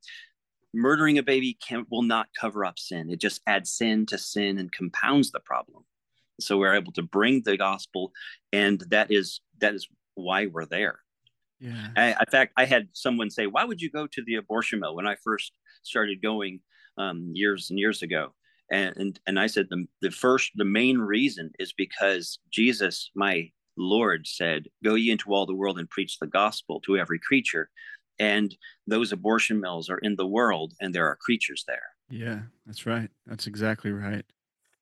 Murdering 0.74 1.18
a 1.18 1.22
baby 1.22 1.56
can, 1.66 1.86
will 1.90 2.02
not 2.02 2.28
cover 2.38 2.64
up 2.64 2.78
sin. 2.78 3.10
It 3.10 3.20
just 3.20 3.40
adds 3.46 3.72
sin 3.72 4.06
to 4.06 4.18
sin 4.18 4.58
and 4.58 4.70
compounds 4.70 5.30
the 5.30 5.40
problem. 5.40 5.84
So 6.40 6.58
we're 6.58 6.74
able 6.74 6.92
to 6.92 7.02
bring 7.02 7.42
the 7.42 7.56
gospel, 7.56 8.12
and 8.52 8.80
that 8.90 9.10
is 9.10 9.40
that 9.60 9.74
is 9.74 9.88
why 10.14 10.46
we're 10.46 10.66
there. 10.66 11.00
Yeah. 11.60 11.88
I, 11.96 12.10
in 12.10 12.30
fact, 12.30 12.52
I 12.56 12.64
had 12.64 12.88
someone 12.92 13.30
say, 13.30 13.46
"Why 13.46 13.64
would 13.64 13.80
you 13.80 13.90
go 13.90 14.06
to 14.06 14.22
the 14.24 14.36
abortion 14.36 14.80
mill?" 14.80 14.94
When 14.94 15.06
I 15.06 15.16
first 15.24 15.52
started 15.82 16.22
going 16.22 16.60
um, 16.96 17.30
years 17.34 17.70
and 17.70 17.78
years 17.78 18.02
ago, 18.02 18.34
and, 18.70 18.96
and 18.96 19.20
and 19.26 19.40
I 19.40 19.46
said 19.46 19.66
the 19.70 19.86
the 20.00 20.10
first 20.10 20.52
the 20.54 20.64
main 20.64 20.98
reason 20.98 21.50
is 21.58 21.72
because 21.72 22.38
Jesus, 22.50 23.10
my 23.16 23.50
Lord, 23.76 24.26
said, 24.26 24.68
"Go 24.84 24.94
ye 24.94 25.10
into 25.10 25.32
all 25.32 25.46
the 25.46 25.54
world 25.54 25.78
and 25.78 25.90
preach 25.90 26.18
the 26.18 26.26
gospel 26.26 26.80
to 26.82 26.96
every 26.96 27.18
creature." 27.18 27.70
And 28.18 28.56
those 28.86 29.12
abortion 29.12 29.60
mills 29.60 29.88
are 29.88 29.98
in 29.98 30.16
the 30.16 30.26
world, 30.26 30.74
and 30.80 30.94
there 30.94 31.06
are 31.06 31.16
creatures 31.16 31.64
there. 31.66 31.94
Yeah, 32.10 32.40
that's 32.66 32.86
right. 32.86 33.10
That's 33.26 33.46
exactly 33.46 33.92
right. 33.92 34.24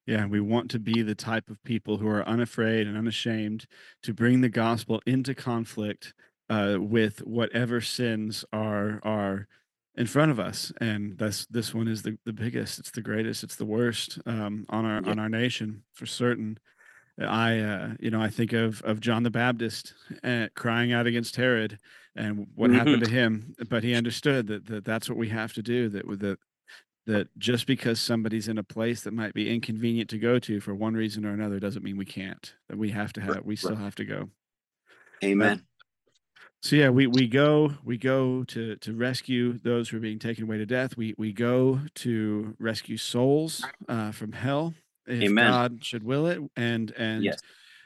Yeah, 0.07 0.27
we 0.27 0.41
want 0.41 0.71
to 0.71 0.79
be 0.79 1.03
the 1.03 1.17
type 1.17 1.51
of 1.51 1.63
people 1.65 1.97
who 1.99 2.09
are 2.09 2.27
unafraid 2.27 2.87
and 2.87 2.97
unashamed 2.97 3.67
to 4.05 4.15
bring 4.15 4.41
the 4.41 4.49
gospel 4.49 5.03
into 5.05 5.35
conflict 5.35 6.15
uh, 6.49 6.77
with 6.79 7.19
whatever 7.27 7.81
sins 7.81 8.45
are 8.53 9.01
are 9.03 9.49
in 9.97 10.07
front 10.07 10.31
of 10.31 10.39
us 10.39 10.73
and 10.81 11.17
that's 11.19 11.47
this 11.47 11.75
one 11.75 11.89
is 11.89 12.03
the, 12.03 12.19
the 12.25 12.33
biggest 12.33 12.79
it's 12.79 12.91
the 12.91 13.01
greatest 13.01 13.43
it's 13.43 13.57
the 13.57 13.65
worst 13.65 14.19
um, 14.27 14.67
on 14.69 14.85
our 14.85 14.99
on 15.09 15.19
our 15.19 15.29
nation 15.29 15.83
for 15.93 16.07
certain 16.07 16.59
i 17.19 17.59
uh, 17.59 17.95
you 17.99 18.11
know 18.11 18.21
i 18.21 18.29
think 18.29 18.53
of 18.53 18.83
of 18.83 19.01
john 19.01 19.23
the 19.23 19.31
baptist 19.31 19.95
uh, 20.23 20.47
crying 20.55 20.93
out 20.93 21.07
against 21.07 21.37
herod 21.37 21.79
and 22.17 22.47
what 22.55 22.71
mm-hmm. 22.71 22.79
happened 22.79 23.05
to 23.05 23.11
him 23.11 23.55
but 23.69 23.85
he 23.85 23.95
understood 23.95 24.47
that, 24.47 24.67
that 24.67 24.85
that's 24.85 25.09
what 25.09 25.19
we 25.19 25.29
have 25.29 25.53
to 25.53 25.63
do 25.63 25.89
that 25.89 26.07
with 26.07 26.21
that 26.21 26.39
that 27.07 27.29
just 27.39 27.69
because 27.69 28.01
somebody's 28.01 28.49
in 28.49 28.59
a 28.59 28.65
place 28.65 29.03
that 29.03 29.13
might 29.13 29.33
be 29.33 29.53
inconvenient 29.53 30.11
to 30.11 30.19
go 30.19 30.39
to 30.41 30.61
for 30.61 30.75
one 30.75 30.95
reason 30.95 31.25
or 31.25 31.33
another 31.33 31.61
doesn't 31.61 31.85
mean 31.85 31.97
we 31.97 32.05
can't 32.05 32.55
that 32.69 32.79
we 32.79 32.91
have 32.91 33.13
to 33.13 33.21
have 33.21 33.45
we 33.45 33.55
still 33.55 33.77
have 33.77 33.95
to 33.95 34.05
go 34.05 34.29
amen 35.23 35.65
so 36.63 36.75
yeah, 36.75 36.89
we 36.89 37.07
we 37.07 37.29
go 37.29 37.75
we 37.85 37.97
go 37.97 38.43
to 38.45 38.75
to 38.77 38.93
rescue 38.93 39.57
those 39.59 39.89
who 39.89 39.99
are 39.99 40.01
being 40.01 40.19
taken 40.19 40.45
away 40.45 40.59
to 40.59 40.67
death. 40.67 40.97
We 40.97 41.15
we 41.17 41.33
go 41.33 41.81
to 41.97 42.57
rescue 42.59 42.97
souls 42.97 43.65
uh, 43.89 44.11
from 44.11 44.33
hell 44.33 44.75
if 45.07 45.23
Amen. 45.23 45.49
God 45.49 45.85
should 45.85 46.03
will 46.03 46.27
it, 46.27 46.41
and 46.57 46.91
and 46.97 47.23
yes. 47.23 47.41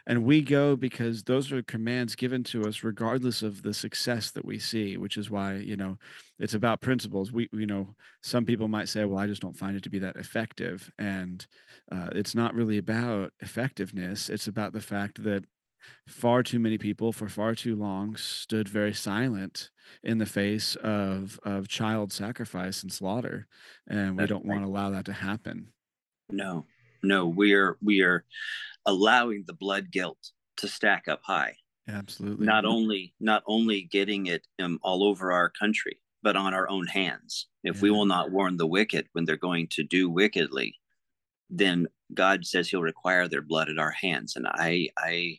And 0.07 0.25
we 0.25 0.43
go 0.43 0.77
because 0.77 1.23
those 1.23 1.53
are 1.53 1.63
commands 1.63 2.15
given 2.15 2.43
to 2.45 2.65
us 2.65 2.83
regardless 2.83 3.43
of 3.43 3.63
the 3.63 3.75
success 3.75 4.31
that 4.33 4.45
we 4.45 4.59
see. 4.59 4.97
Which 4.97 5.17
is 5.17 5.31
why 5.31 5.57
you 5.57 5.77
know 5.77 5.99
it's 6.39 6.55
about 6.55 6.81
principles. 6.81 7.33
We 7.33 7.49
you 7.53 7.67
know 7.67 7.95
some 8.23 8.45
people 8.45 8.69
might 8.69 8.89
say, 8.89 9.05
well, 9.05 9.19
I 9.19 9.27
just 9.27 9.43
don't 9.43 9.57
find 9.57 9.77
it 9.77 9.83
to 9.85 9.91
be 9.91 9.99
that 10.01 10.17
effective, 10.17 10.91
and 10.99 11.47
uh, 11.93 12.09
it's 12.13 12.35
not 12.35 12.55
really 12.55 12.79
about 12.79 13.33
effectiveness. 13.41 14.29
It's 14.29 14.47
about 14.47 14.73
the 14.73 14.81
fact 14.81 15.23
that 15.25 15.45
far 16.07 16.43
too 16.43 16.59
many 16.59 16.79
people 16.79 17.13
for 17.13 17.29
far 17.29 17.55
too 17.55 17.77
long 17.77 18.17
stood 18.17 18.69
very 18.69 18.93
silent 18.93 19.71
in 20.03 20.19
the 20.19 20.27
face 20.27 20.77
of 20.77 21.39
of 21.43 21.69
child 21.69 22.13
sacrifice 22.13 22.83
and 22.83 22.93
slaughter 22.93 23.47
and 23.89 24.13
we 24.13 24.19
That's 24.19 24.29
don't 24.31 24.47
right. 24.47 24.61
want 24.61 24.65
to 24.65 24.69
allow 24.69 24.91
that 24.91 25.07
to 25.07 25.13
happen 25.13 25.73
no 26.31 26.67
no 27.03 27.27
we're 27.27 27.77
we 27.83 28.03
are 28.03 28.25
allowing 28.87 29.45
the 29.47 29.55
blood 29.55 29.91
guilt 29.91 30.31
to 30.57 30.69
stack 30.69 31.09
up 31.09 31.21
high 31.23 31.55
absolutely 31.89 32.47
not 32.47 32.65
only 32.65 33.15
not 33.21 33.43
only 33.47 33.83
getting 33.83 34.27
it 34.27 34.47
um, 34.63 34.79
all 34.83 35.05
over 35.05 35.33
our 35.33 35.51
country 35.51 35.99
but 36.23 36.37
on 36.37 36.55
our 36.55 36.69
own 36.69 36.87
hands 36.87 37.47
if 37.65 37.77
yeah. 37.77 37.83
we 37.83 37.91
will 37.91 38.07
not 38.07 38.31
warn 38.31 38.57
the 38.57 38.67
wicked 38.67 39.07
when 39.13 39.25
they're 39.25 39.37
going 39.37 39.67
to 39.69 39.83
do 39.83 40.09
wickedly 40.09 40.75
then 41.49 41.87
god 42.15 42.45
says 42.45 42.69
he'll 42.69 42.83
require 42.83 43.29
their 43.29 43.43
blood 43.43 43.69
at 43.69 43.79
our 43.79 43.93
hands 43.93 44.37
and 44.37 44.47
i 44.47 44.89
i 44.99 45.39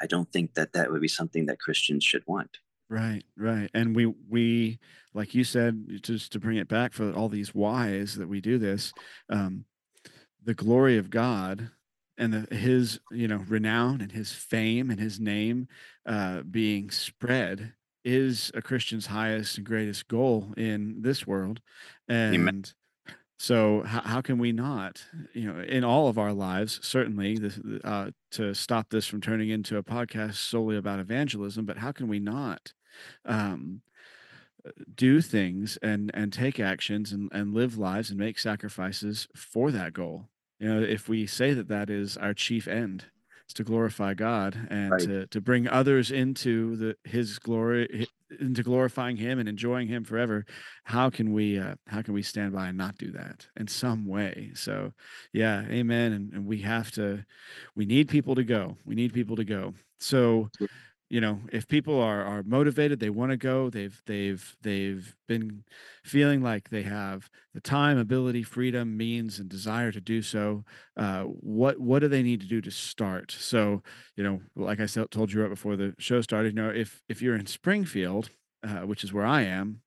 I 0.00 0.06
don't 0.06 0.32
think 0.32 0.54
that 0.54 0.72
that 0.72 0.90
would 0.90 1.00
be 1.00 1.08
something 1.08 1.46
that 1.46 1.60
Christians 1.60 2.04
should 2.04 2.22
want. 2.26 2.58
Right, 2.88 3.22
right. 3.36 3.70
And 3.72 3.94
we 3.94 4.06
we 4.28 4.80
like 5.14 5.34
you 5.34 5.44
said 5.44 6.00
just 6.02 6.32
to 6.32 6.40
bring 6.40 6.56
it 6.56 6.68
back 6.68 6.92
for 6.92 7.12
all 7.12 7.28
these 7.28 7.54
whys 7.54 8.16
that 8.16 8.28
we 8.28 8.40
do 8.40 8.58
this, 8.58 8.92
um 9.28 9.64
the 10.44 10.54
glory 10.54 10.96
of 10.98 11.10
God 11.10 11.70
and 12.18 12.32
the, 12.32 12.54
his, 12.54 13.00
you 13.10 13.28
know, 13.28 13.44
renown 13.48 14.00
and 14.00 14.12
his 14.12 14.32
fame 14.32 14.90
and 14.90 15.00
his 15.00 15.18
name 15.20 15.68
uh 16.06 16.42
being 16.42 16.90
spread 16.90 17.74
is 18.04 18.50
a 18.54 18.62
Christian's 18.62 19.06
highest 19.06 19.58
and 19.58 19.66
greatest 19.66 20.08
goal 20.08 20.52
in 20.56 21.02
this 21.02 21.26
world. 21.26 21.60
And 22.08 22.34
Amen. 22.34 22.64
So 23.40 23.84
how, 23.86 24.02
how 24.02 24.20
can 24.20 24.36
we 24.36 24.52
not, 24.52 25.02
you 25.32 25.50
know, 25.50 25.62
in 25.62 25.82
all 25.82 26.08
of 26.08 26.18
our 26.18 26.34
lives, 26.34 26.78
certainly 26.82 27.38
this, 27.38 27.58
uh, 27.82 28.10
to 28.32 28.52
stop 28.52 28.90
this 28.90 29.06
from 29.06 29.22
turning 29.22 29.48
into 29.48 29.78
a 29.78 29.82
podcast 29.82 30.34
solely 30.34 30.76
about 30.76 31.00
evangelism, 31.00 31.64
but 31.64 31.78
how 31.78 31.90
can 31.90 32.06
we 32.06 32.18
not 32.18 32.74
um, 33.24 33.80
do 34.94 35.20
things 35.20 35.78
and 35.82 36.10
and 36.14 36.32
take 36.32 36.60
actions 36.60 37.12
and, 37.12 37.30
and 37.32 37.54
live 37.54 37.78
lives 37.78 38.10
and 38.10 38.18
make 38.18 38.38
sacrifices 38.38 39.28
for 39.34 39.70
that 39.70 39.92
goal? 39.92 40.28
You 40.58 40.74
know, 40.74 40.82
if 40.82 41.08
we 41.08 41.26
say 41.26 41.54
that 41.54 41.68
that 41.68 41.88
is 41.88 42.16
our 42.16 42.34
chief 42.34 42.68
end, 42.68 43.06
is 43.50 43.54
to 43.54 43.64
glorify 43.64 44.14
God 44.14 44.56
and 44.70 44.92
right. 44.92 45.00
to, 45.00 45.26
to 45.26 45.40
bring 45.40 45.68
others 45.68 46.10
into 46.10 46.76
the 46.76 46.96
his 47.04 47.38
glory 47.38 48.06
into 48.38 48.62
glorifying 48.62 49.16
him 49.16 49.38
and 49.40 49.48
enjoying 49.48 49.88
him 49.88 50.04
forever 50.04 50.46
how 50.84 51.10
can 51.10 51.32
we 51.32 51.58
uh, 51.58 51.74
how 51.88 52.00
can 52.00 52.14
we 52.14 52.22
stand 52.22 52.52
by 52.52 52.68
and 52.68 52.78
not 52.78 52.96
do 52.96 53.10
that 53.10 53.46
in 53.58 53.66
some 53.66 54.06
way 54.06 54.50
so 54.54 54.92
yeah 55.32 55.64
amen 55.68 56.12
and, 56.12 56.32
and 56.32 56.46
we 56.46 56.58
have 56.58 56.90
to 56.92 57.24
we 57.74 57.84
need 57.84 58.08
people 58.08 58.36
to 58.36 58.44
go 58.44 58.76
we 58.84 58.94
need 58.94 59.12
people 59.12 59.36
to 59.36 59.44
go 59.44 59.74
so 59.98 60.48
you 61.10 61.20
know 61.20 61.40
if 61.52 61.68
people 61.68 62.00
are 62.00 62.24
are 62.24 62.42
motivated 62.44 63.00
they 63.00 63.10
want 63.10 63.30
to 63.30 63.36
go 63.36 63.68
they've 63.68 64.00
they've 64.06 64.56
they've 64.62 65.14
been 65.28 65.64
feeling 66.04 66.42
like 66.42 66.70
they 66.70 66.82
have 66.82 67.28
the 67.52 67.60
time 67.60 67.98
ability 67.98 68.42
freedom 68.42 68.96
means 68.96 69.38
and 69.38 69.48
desire 69.48 69.92
to 69.92 70.00
do 70.00 70.22
so 70.22 70.64
uh, 70.96 71.22
what 71.24 71.78
what 71.78 71.98
do 71.98 72.08
they 72.08 72.22
need 72.22 72.40
to 72.40 72.46
do 72.46 72.60
to 72.60 72.70
start? 72.70 73.32
So 73.32 73.82
you 74.16 74.24
know 74.24 74.40
like 74.56 74.80
i 74.80 74.86
told 74.86 75.32
you 75.32 75.42
right 75.42 75.50
before 75.50 75.76
the 75.76 75.94
show 75.98 76.20
started 76.20 76.54
you 76.56 76.62
know 76.62 76.70
if 76.70 77.02
if 77.08 77.20
you're 77.20 77.36
in 77.36 77.46
springfield 77.46 78.30
uh, 78.62 78.80
which 78.80 79.04
is 79.04 79.12
where 79.12 79.26
i 79.26 79.42
am 79.42 79.80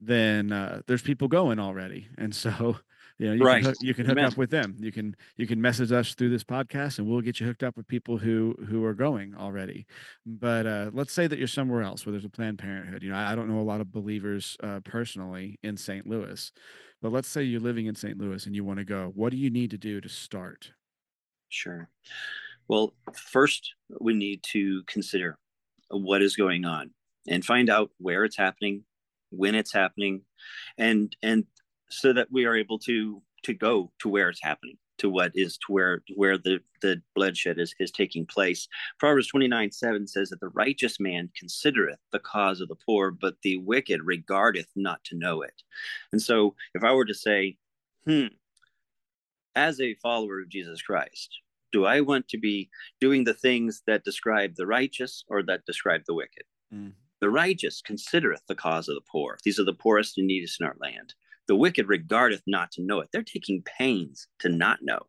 then 0.00 0.52
uh, 0.52 0.80
there's 0.86 1.02
people 1.02 1.28
going 1.28 1.58
already. 1.58 2.08
And 2.16 2.34
so 2.34 2.76
you 3.20 3.26
know 3.28 3.34
you 3.34 3.44
right. 3.44 3.62
can 3.62 3.64
hook, 3.66 3.76
you 3.82 3.92
can 3.92 4.06
hook 4.06 4.18
up 4.18 4.36
with 4.38 4.48
them. 4.48 4.74
You 4.78 4.90
can 4.90 5.14
you 5.36 5.46
can 5.46 5.60
message 5.60 5.92
us 5.92 6.14
through 6.14 6.30
this 6.30 6.42
podcast 6.42 6.98
and 6.98 7.06
we'll 7.06 7.20
get 7.20 7.38
you 7.38 7.46
hooked 7.46 7.62
up 7.62 7.76
with 7.76 7.86
people 7.86 8.16
who 8.16 8.54
who 8.66 8.82
are 8.82 8.94
going 8.94 9.34
already. 9.34 9.86
But 10.24 10.66
uh, 10.66 10.90
let's 10.94 11.12
say 11.12 11.26
that 11.26 11.38
you're 11.38 11.46
somewhere 11.46 11.82
else 11.82 12.06
where 12.06 12.12
there's 12.12 12.24
a 12.24 12.30
planned 12.30 12.58
parenthood. 12.58 13.02
You 13.02 13.10
know 13.10 13.16
i, 13.16 13.32
I 13.32 13.34
don't 13.34 13.46
know 13.46 13.60
a 13.60 13.62
lot 13.62 13.82
of 13.82 13.92
believers 13.92 14.56
uh, 14.62 14.80
personally 14.84 15.58
in 15.62 15.76
st 15.76 16.06
louis 16.06 16.50
but 17.02 17.12
let's 17.12 17.28
say 17.28 17.42
you're 17.42 17.60
living 17.60 17.86
in 17.86 17.94
st 17.94 18.16
louis 18.16 18.46
and 18.46 18.54
you 18.54 18.64
want 18.64 18.78
to 18.78 18.86
go. 18.86 19.12
What 19.14 19.32
do 19.32 19.36
you 19.36 19.50
need 19.50 19.70
to 19.72 19.78
do 19.78 20.00
to 20.00 20.08
start? 20.08 20.72
Sure. 21.50 21.90
Well 22.68 22.94
first 23.14 23.74
we 24.00 24.14
need 24.14 24.42
to 24.52 24.82
consider 24.86 25.38
what 25.90 26.22
is 26.22 26.36
going 26.36 26.64
on 26.64 26.92
and 27.28 27.44
find 27.44 27.68
out 27.68 27.90
where 27.98 28.24
it's 28.24 28.38
happening 28.38 28.84
when 29.28 29.54
it's 29.54 29.74
happening 29.74 30.22
and 30.78 31.14
and 31.22 31.44
so 31.90 32.12
that 32.12 32.28
we 32.30 32.44
are 32.44 32.56
able 32.56 32.78
to 32.80 33.22
to 33.42 33.54
go 33.54 33.90
to 33.98 34.08
where 34.08 34.28
it's 34.28 34.42
happening 34.42 34.76
to 35.00 35.08
what 35.08 35.32
is 35.34 35.56
to 35.56 35.72
where 35.72 36.02
where 36.14 36.36
the 36.36 36.60
the 36.82 37.00
bloodshed 37.14 37.58
is 37.58 37.74
is 37.80 37.90
taking 37.90 38.26
place. 38.26 38.68
Proverbs 38.98 39.28
29 39.28 39.72
7 39.72 40.06
says 40.06 40.28
that 40.28 40.40
the 40.40 40.50
righteous 40.50 41.00
man 41.00 41.30
considereth 41.36 41.98
the 42.12 42.18
cause 42.18 42.60
of 42.60 42.68
the 42.68 42.76
poor 42.86 43.10
but 43.10 43.36
the 43.42 43.56
wicked 43.58 44.00
regardeth 44.04 44.68
not 44.76 45.02
to 45.04 45.16
know 45.16 45.42
it. 45.42 45.62
And 46.12 46.20
so 46.20 46.54
if 46.74 46.84
i 46.84 46.92
were 46.92 47.06
to 47.06 47.14
say 47.14 47.56
hmm 48.06 48.26
as 49.56 49.80
a 49.80 49.94
follower 49.96 50.40
of 50.40 50.48
jesus 50.48 50.80
christ 50.80 51.40
do 51.72 51.84
i 51.84 52.00
want 52.00 52.28
to 52.28 52.38
be 52.38 52.70
doing 53.00 53.24
the 53.24 53.34
things 53.34 53.82
that 53.86 54.04
describe 54.04 54.54
the 54.54 54.66
righteous 54.66 55.24
or 55.28 55.42
that 55.42 55.66
describe 55.66 56.02
the 56.06 56.14
wicked? 56.14 56.44
Mm. 56.72 56.92
the 57.20 57.30
righteous 57.30 57.82
considereth 57.82 58.42
the 58.46 58.54
cause 58.54 58.88
of 58.88 58.94
the 58.94 59.08
poor. 59.10 59.38
These 59.44 59.58
are 59.58 59.64
the 59.64 59.74
poorest 59.74 60.18
and 60.18 60.28
neediest 60.28 60.60
in 60.60 60.66
our 60.66 60.76
land 60.80 61.14
the 61.50 61.56
wicked 61.56 61.88
regardeth 61.88 62.42
not 62.46 62.70
to 62.70 62.80
know 62.80 63.00
it. 63.00 63.08
They're 63.12 63.24
taking 63.24 63.60
pains 63.62 64.28
to 64.38 64.48
not 64.48 64.78
know. 64.82 65.00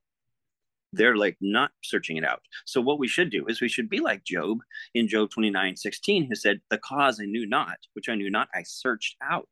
they're 0.92 1.16
like 1.16 1.38
not 1.40 1.70
searching 1.84 2.18
it 2.18 2.26
out. 2.26 2.42
So 2.66 2.82
what 2.82 2.98
we 2.98 3.08
should 3.08 3.30
do 3.30 3.46
is 3.46 3.62
we 3.62 3.70
should 3.70 3.88
be 3.88 4.00
like 4.00 4.24
Job 4.24 4.58
in 4.96 5.08
Job 5.08 5.30
29, 5.30 5.78
16, 5.78 6.26
who 6.26 6.34
said, 6.34 6.62
The 6.72 6.80
cause 6.80 7.20
I 7.22 7.26
knew 7.26 7.46
not, 7.46 7.78
which 7.94 8.10
I 8.10 8.16
knew 8.16 8.32
not, 8.32 8.50
I 8.56 8.64
searched 8.64 9.18
out. 9.22 9.50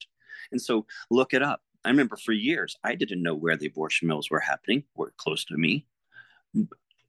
And 0.51 0.59
so 0.59 0.87
look 1.11 1.35
it 1.35 1.43
up. 1.43 1.61
I 1.85 1.89
remember 1.89 2.17
for 2.17 2.31
years, 2.31 2.75
I 2.83 2.95
didn't 2.95 3.21
know 3.21 3.35
where 3.35 3.55
the 3.55 3.67
abortion 3.67 4.07
mills 4.07 4.31
were 4.31 4.39
happening, 4.39 4.83
were 4.95 5.13
close 5.17 5.45
to 5.45 5.57
me. 5.57 5.85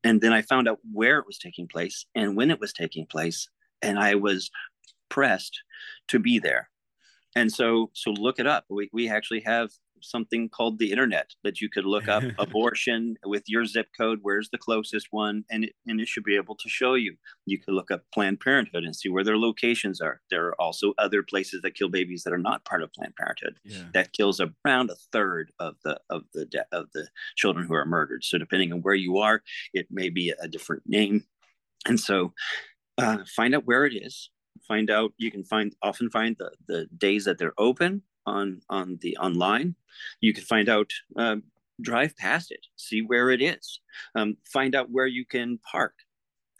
And 0.05 0.21
then 0.21 0.35
I 0.35 0.43
found 0.43 0.69
out 0.69 0.81
where 0.93 1.21
it 1.21 1.27
was 1.27 1.39
taking 1.39 1.69
place 1.69 2.05
and 2.15 2.37
when 2.37 2.51
it 2.51 2.61
was 2.61 2.75
taking 2.75 3.07
place. 3.07 3.49
And 3.81 3.99
I 3.99 4.17
was 4.17 4.51
pressed 5.09 5.63
to 6.09 6.19
be 6.19 6.39
there. 6.39 6.69
And 7.37 7.53
so, 7.53 7.91
so 7.95 8.11
look 8.11 8.39
it 8.39 8.47
up. 8.47 8.65
We, 8.69 8.91
we 8.93 9.09
actually 9.09 9.41
have 9.41 9.71
something 10.03 10.49
called 10.49 10.79
the 10.79 10.91
internet 10.91 11.31
that 11.45 11.61
you 11.61 11.69
could 11.69 11.85
look 11.85 12.09
up 12.09 12.23
abortion 12.39 13.17
with 13.25 13.45
your 13.47 13.65
zip 13.65 13.89
code 13.97 14.19
where's 14.23 14.49
the 14.51 14.59
closest 14.59 15.09
one 15.11 15.45
and 15.51 15.65
it, 15.65 15.75
and 15.87 16.01
it 16.01 16.09
should 16.09 16.25
be 16.25 16.37
able 16.37 16.55
to 16.57 16.69
show 16.69 16.95
you. 16.95 17.17
You 17.47 17.59
could 17.59 17.75
look 17.75 17.91
up 17.91 18.03
planned 18.13 18.41
parenthood 18.41 18.85
and 18.85 18.95
see 18.95 19.09
where 19.09 19.25
their 19.25 19.39
locations 19.39 20.01
are. 20.01 20.21
There 20.31 20.47
are 20.47 20.61
also 20.61 20.95
other 20.99 21.23
places 21.23 21.63
that 21.63 21.75
kill 21.75 21.89
babies 21.89 22.23
that 22.25 22.33
are 22.33 22.39
not 22.39 22.65
part 22.65 22.83
of 22.83 22.93
planned 22.93 23.17
parenthood. 23.17 23.59
Yeah. 23.65 23.85
that 23.95 24.13
kills 24.13 24.41
around 24.41 24.91
a 24.91 24.97
third 25.13 25.53
of 25.59 25.77
the 25.85 26.01
of 26.09 26.23
the 26.33 26.47
de- 26.47 26.67
of 26.73 26.87
the 26.93 27.09
children 27.37 27.67
who 27.67 27.75
are 27.75 27.85
murdered. 27.85 28.25
So 28.25 28.39
depending 28.39 28.73
on 28.73 28.81
where 28.81 28.95
you 28.95 29.19
are 29.19 29.43
it 29.73 29.87
may 29.91 30.09
be 30.09 30.33
a 30.41 30.49
different 30.49 30.83
name. 30.87 31.25
And 31.87 31.99
so 31.99 32.33
uh, 32.99 33.19
find 33.37 33.55
out 33.55 33.67
where 33.67 33.87
it 33.87 33.95
is 33.95 34.31
find 34.67 34.91
out 34.91 35.13
you 35.19 35.31
can 35.31 35.45
find 35.45 35.75
often 35.83 36.11
find 36.11 36.37
the 36.39 36.51
the 36.67 36.87
days 36.97 37.25
that 37.25 37.39
they're 37.39 37.59
open 37.59 38.03
on 38.27 38.61
on 38.69 38.99
the 39.03 39.17
online. 39.17 39.75
You 40.21 40.33
can 40.33 40.45
find 40.45 40.69
out, 40.69 40.91
um, 41.17 41.43
drive 41.81 42.17
past 42.17 42.53
it, 42.53 42.67
see 42.77 43.01
where 43.01 43.31
it 43.31 43.43
is, 43.43 43.81
um, 44.15 44.37
find 44.45 44.75
out 44.75 44.91
where 44.91 45.07
you 45.07 45.25
can 45.25 45.59
park. 45.59 45.95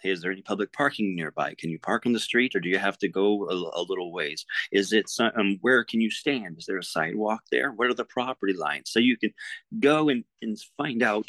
Hey, 0.03 0.11
is 0.11 0.23
there 0.23 0.33
any 0.33 0.41
public 0.41 0.73
parking 0.73 1.15
nearby? 1.15 1.55
Can 1.59 1.69
you 1.69 1.79
park 1.79 2.07
on 2.07 2.15
the 2.15 2.21
street, 2.21 2.55
or 2.55 2.61
do 2.61 2.71
you 2.71 2.79
have 2.79 2.97
to 2.99 3.09
go 3.09 3.47
a, 3.51 3.81
a 3.81 3.83
little 3.83 4.13
ways? 4.13 4.47
Is 4.73 4.95
it 4.95 5.11
some, 5.11 5.31
um, 5.37 5.59
where 5.61 5.85
can 5.85 6.01
you 6.01 6.11
stand? 6.11 6.57
Is 6.59 6.65
there 6.65 6.79
a 6.79 6.83
sidewalk 6.83 7.43
there? 7.51 7.73
What 7.73 7.89
are 7.89 7.95
the 7.95 8.07
property 8.07 8.55
lines? 8.55 8.91
So 8.91 8.99
you 8.99 9.19
can 9.19 9.33
go 9.79 10.09
and, 10.09 10.25
and 10.41 10.59
find 10.79 11.03
out 11.03 11.29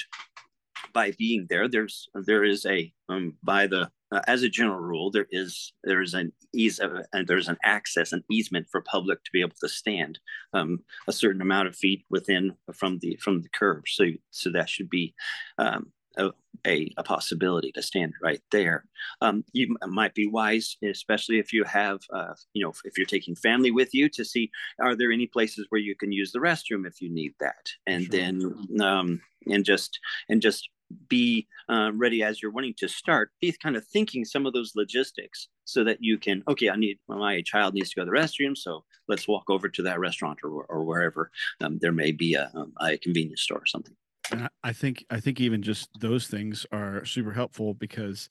by 0.94 1.12
being 1.18 1.48
there. 1.50 1.68
There's 1.68 2.08
there 2.13 2.46
is 2.46 2.65
a 2.65 2.94
um, 3.10 3.36
by 3.44 3.68
the 3.68 3.91
uh, 4.12 4.22
as 4.27 4.44
a 4.44 4.50
general 4.50 4.80
rule, 4.80 5.10
there 5.10 5.27
is 5.32 5.74
there 5.84 6.01
is 6.01 6.13
an 6.13 6.32
ease 6.53 6.80
of, 6.80 6.91
and 7.13 7.27
there's 7.27 7.48
an 7.48 7.58
access, 7.63 8.12
an 8.12 8.24
easement 8.30 8.68
for 8.70 8.82
public 8.82 9.24
to 9.24 9.32
be 9.32 9.41
able 9.41 9.56
to 9.62 9.70
stand 9.70 10.20
um, 10.53 10.80
a 11.08 11.13
certain 11.13 11.41
amount 11.41 11.68
of 11.68 11.75
feet 11.75 12.03
within 12.10 12.53
from 12.74 13.00
the 13.00 13.18
from 13.22 13.41
the 13.41 13.50
curb. 13.50 13.84
So 13.88 14.06
so 14.32 14.50
that 14.51 14.70
should 14.70 14.89
be 14.89 15.13
um, 15.58 15.91
a, 16.18 16.32
a, 16.68 16.91
a, 16.98 17.03
possibility 17.03 17.72
to 17.72 17.82
stand 17.82 18.13
right 18.22 18.41
there. 18.51 18.86
Um, 19.22 19.44
you 19.53 19.75
might 19.88 20.13
be 20.13 20.27
wise, 20.27 20.77
especially 20.84 21.39
if 21.39 21.53
you 21.53 21.63
have, 21.63 22.01
uh, 22.13 22.34
you 22.53 22.63
know, 22.63 22.74
if 22.84 22.98
you're 22.98 23.06
taking 23.06 23.36
family 23.36 23.72
with 23.72 23.94
you, 23.94 24.10
to 24.10 24.25
see 24.25 24.51
are 24.80 24.96
there 24.96 25.12
any 25.12 25.27
places 25.27 25.68
where 25.70 25.82
you 25.82 25.96
can 25.96 26.12
use 26.12 26.32
the 26.32 26.39
restroom 26.39 26.86
if 26.86 27.01
you 27.01 27.10
need 27.10 27.34
that, 27.39 27.72
and 27.88 28.03
sure. 28.03 28.12
then 28.12 28.82
um, 28.82 29.22
and 29.48 29.63
just 29.65 30.00
and 30.30 30.41
just 30.41 30.70
be 31.07 31.48
uh, 31.69 31.91
ready 31.93 32.24
as 32.24 32.41
you're 32.41 32.51
wanting 32.51 32.74
to 32.77 32.88
start 32.88 33.31
be 33.39 33.53
kind 33.62 33.75
of 33.75 33.86
thinking 33.88 34.25
some 34.25 34.45
of 34.45 34.53
those 34.53 34.74
logistics 34.75 35.48
so 35.65 35.83
that 35.83 35.98
you 36.01 36.17
can 36.17 36.43
okay 36.48 36.69
i 36.69 36.75
need 36.75 36.98
my 37.07 37.41
child 37.41 37.74
needs 37.74 37.89
to 37.89 37.95
go 37.95 38.05
to 38.05 38.12
the 38.12 38.17
restroom 38.17 38.57
so 38.57 38.83
let's 39.07 39.27
walk 39.27 39.50
over 39.50 39.69
to 39.69 39.81
that 39.81 40.00
restaurant 40.00 40.39
or, 40.43 40.63
or 40.65 40.83
wherever 40.83 41.31
um, 41.62 41.77
there 41.81 41.91
may 41.91 42.12
be 42.12 42.33
a, 42.36 42.51
um, 42.55 42.74
a 42.81 42.98
convenience 42.98 43.41
store 43.41 43.60
or 43.60 43.65
something. 43.65 43.95
And 44.31 44.48
i 44.63 44.74
think 44.74 45.05
i 45.10 45.19
think 45.19 45.39
even 45.39 45.62
just 45.62 45.89
those 46.00 46.27
things 46.27 46.65
are 46.71 47.05
super 47.05 47.31
helpful 47.31 47.74
because 47.74 48.29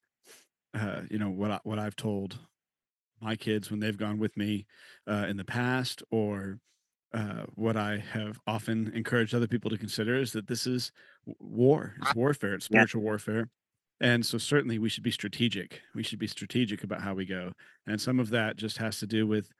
uh, 0.74 1.02
you 1.10 1.18
know 1.18 1.30
what 1.30 1.50
I, 1.50 1.60
what 1.64 1.78
i've 1.78 1.96
told 1.96 2.38
my 3.20 3.36
kids 3.36 3.70
when 3.70 3.80
they've 3.80 3.96
gone 3.96 4.18
with 4.18 4.36
me 4.36 4.66
uh, 5.06 5.26
in 5.28 5.36
the 5.36 5.44
past 5.44 6.02
or 6.10 6.58
uh, 7.12 7.44
what 7.54 7.76
I 7.76 8.02
have 8.12 8.38
often 8.46 8.92
encouraged 8.94 9.34
other 9.34 9.48
people 9.48 9.70
to 9.70 9.78
consider 9.78 10.16
is 10.16 10.32
that 10.32 10.46
this 10.46 10.66
is 10.66 10.92
war, 11.26 11.94
it's 12.02 12.14
warfare, 12.14 12.54
it's 12.54 12.66
spiritual 12.66 13.02
yeah. 13.02 13.06
warfare. 13.06 13.48
And 14.00 14.24
so 14.24 14.38
certainly 14.38 14.78
we 14.78 14.88
should 14.88 15.02
be 15.02 15.10
strategic. 15.10 15.80
We 15.94 16.02
should 16.02 16.18
be 16.18 16.26
strategic 16.26 16.84
about 16.84 17.02
how 17.02 17.14
we 17.14 17.26
go. 17.26 17.52
And 17.86 18.00
some 18.00 18.18
of 18.18 18.30
that 18.30 18.56
just 18.56 18.78
has 18.78 18.98
to 19.00 19.06
do 19.06 19.26
with, 19.26 19.50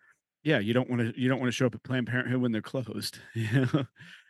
yeah, 0.43 0.59
you 0.59 0.73
don't 0.73 0.89
want 0.89 1.03
to 1.03 1.21
you 1.21 1.29
don't 1.29 1.41
want 1.41 1.49
to 1.49 1.57
show 1.57 1.67
up 1.67 1.75
at 1.75 1.83
Planned 1.83 2.07
Parenthood 2.07 2.41
when 2.41 2.53
they're 2.53 2.63
closed. 2.63 3.19
You 3.35 3.67
know? 3.73 3.87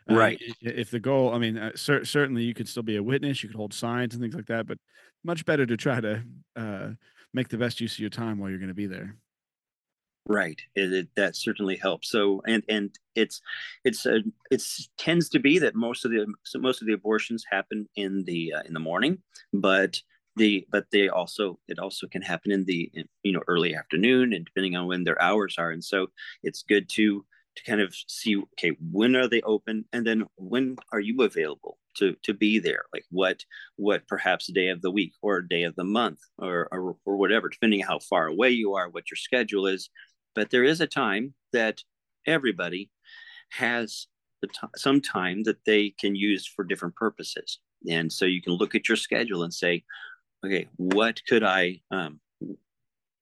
Uh, 0.09 0.15
right. 0.15 0.41
Uh, 0.65 0.71
if 0.75 0.89
the 0.89 0.99
goal, 0.99 1.31
I 1.31 1.37
mean, 1.37 1.57
uh, 1.57 1.71
cer- 1.75 2.05
certainly 2.05 2.41
you 2.41 2.55
could 2.55 2.67
still 2.67 2.81
be 2.81 2.95
a 2.95 3.03
witness, 3.03 3.43
you 3.43 3.49
could 3.49 3.55
hold 3.55 3.71
signs 3.71 4.15
and 4.15 4.21
things 4.21 4.33
like 4.33 4.47
that, 4.47 4.65
but 4.65 4.79
much 5.23 5.45
better 5.45 5.65
to 5.65 5.77
try 5.77 6.01
to 6.01 6.23
uh, 6.55 6.89
make 7.33 7.49
the 7.49 7.57
best 7.57 7.79
use 7.79 7.93
of 7.93 7.99
your 7.99 8.09
time 8.09 8.39
while 8.39 8.49
you're 8.49 8.57
going 8.57 8.67
to 8.67 8.73
be 8.73 8.87
there. 8.87 9.15
Right. 10.27 10.61
It, 10.75 10.93
it, 10.93 11.07
that 11.15 11.35
certainly 11.35 11.75
helps. 11.75 12.09
So, 12.11 12.41
and 12.47 12.63
and 12.69 12.91
it's 13.15 13.41
it's 13.83 14.05
a, 14.05 14.19
it's 14.51 14.87
tends 14.97 15.29
to 15.29 15.39
be 15.39 15.57
that 15.59 15.75
most 15.75 16.05
of 16.05 16.11
the 16.11 16.27
most 16.59 16.81
of 16.81 16.87
the 16.87 16.93
abortions 16.93 17.43
happen 17.49 17.87
in 17.95 18.23
the 18.25 18.53
uh, 18.53 18.61
in 18.65 18.73
the 18.73 18.79
morning, 18.79 19.17
but 19.51 19.99
the 20.37 20.65
but 20.71 20.85
they 20.91 21.09
also 21.09 21.59
it 21.67 21.79
also 21.79 22.07
can 22.07 22.21
happen 22.21 22.51
in 22.51 22.65
the 22.65 22.89
in, 22.93 23.05
you 23.23 23.33
know 23.33 23.41
early 23.47 23.75
afternoon 23.75 24.31
and 24.31 24.45
depending 24.45 24.75
on 24.75 24.87
when 24.87 25.03
their 25.03 25.19
hours 25.21 25.55
are. 25.57 25.71
And 25.71 25.83
so 25.83 26.07
it's 26.43 26.61
good 26.63 26.87
to 26.89 27.25
to 27.57 27.63
kind 27.63 27.81
of 27.81 27.93
see 28.07 28.37
okay 28.37 28.71
when 28.91 29.15
are 29.15 29.27
they 29.27 29.41
open 29.41 29.83
and 29.91 30.07
then 30.07 30.23
when 30.37 30.77
are 30.93 31.01
you 31.01 31.21
available 31.23 31.77
to 31.97 32.15
to 32.23 32.33
be 32.33 32.59
there 32.59 32.83
like 32.93 33.03
what 33.09 33.43
what 33.75 34.07
perhaps 34.07 34.47
day 34.47 34.69
of 34.69 34.81
the 34.81 34.89
week 34.91 35.11
or 35.21 35.41
day 35.41 35.63
of 35.63 35.75
the 35.75 35.83
month 35.83 36.19
or, 36.37 36.69
or 36.71 36.95
or 37.05 37.17
whatever 37.17 37.49
depending 37.49 37.81
how 37.81 37.99
far 37.99 38.27
away 38.27 38.49
you 38.49 38.73
are 38.73 38.87
what 38.87 39.11
your 39.11 39.17
schedule 39.17 39.67
is 39.67 39.89
but 40.35 40.49
there 40.49 40.63
is 40.63 40.81
a 40.81 40.87
time 40.87 41.33
that 41.53 41.83
everybody 42.25 42.89
has 43.51 44.07
t- 44.43 44.67
some 44.75 45.01
time 45.01 45.43
that 45.43 45.63
they 45.65 45.93
can 45.99 46.15
use 46.15 46.45
for 46.47 46.63
different 46.63 46.95
purposes. 46.95 47.59
And 47.89 48.11
so 48.11 48.25
you 48.25 48.41
can 48.41 48.53
look 48.53 48.75
at 48.75 48.87
your 48.87 48.97
schedule 48.97 49.43
and 49.43 49.53
say, 49.53 49.83
okay, 50.45 50.67
what 50.77 51.21
could 51.27 51.43
I, 51.43 51.81
um, 51.91 52.19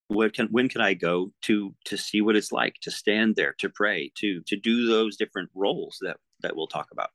what 0.08 0.34
can, 0.34 0.48
when 0.48 0.70
can 0.70 0.82
I 0.82 0.94
go 0.94 1.32
to, 1.44 1.74
to 1.86 1.98
see 1.98 2.22
what 2.22 2.36
it's 2.36 2.52
like 2.52 2.76
to 2.82 2.92
stand 2.92 3.36
there, 3.36 3.56
to 3.60 3.70
pray, 3.70 4.12
to, 4.16 4.42
to 4.48 4.56
do 4.56 4.88
those 4.88 5.18
different 5.18 5.50
roles 5.54 5.98
that, 6.02 6.18
that 6.42 6.56
we'll 6.56 6.68
talk 6.68 6.88
about. 6.92 7.10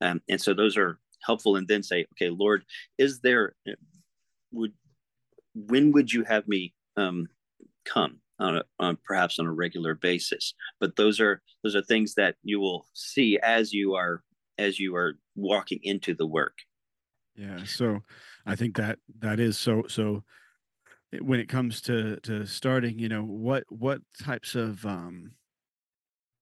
Um, 0.00 0.20
and 0.28 0.40
so 0.40 0.54
those 0.54 0.76
are 0.76 0.98
helpful. 1.22 1.56
And 1.56 1.66
then 1.66 1.82
say, 1.82 2.06
okay, 2.12 2.30
Lord, 2.30 2.64
is 2.98 3.20
there, 3.20 3.54
would, 4.52 4.72
when 5.54 5.92
would 5.92 6.12
you 6.12 6.24
have 6.24 6.46
me 6.46 6.74
um, 6.96 7.28
come? 7.84 8.20
On, 8.38 8.56
a, 8.58 8.62
on 8.78 8.98
perhaps 9.04 9.38
on 9.38 9.46
a 9.46 9.52
regular 9.52 9.94
basis. 9.94 10.54
But 10.80 10.96
those 10.96 11.20
are 11.20 11.42
those 11.62 11.76
are 11.76 11.82
things 11.82 12.14
that 12.14 12.36
you 12.42 12.60
will 12.60 12.86
see 12.92 13.38
as 13.42 13.72
you 13.72 13.94
are 13.94 14.22
as 14.58 14.78
you 14.78 14.94
are 14.96 15.18
walking 15.34 15.80
into 15.82 16.14
the 16.14 16.26
work. 16.26 16.58
Yeah. 17.36 17.64
So 17.64 18.00
I 18.46 18.54
think 18.56 18.76
that 18.76 18.98
that 19.18 19.40
is 19.40 19.58
so 19.58 19.84
so 19.88 20.24
when 21.20 21.40
it 21.40 21.48
comes 21.48 21.80
to 21.82 22.16
to 22.20 22.46
starting, 22.46 22.98
you 22.98 23.08
know, 23.08 23.22
what 23.22 23.64
what 23.68 24.00
types 24.22 24.54
of 24.54 24.84
um 24.86 25.32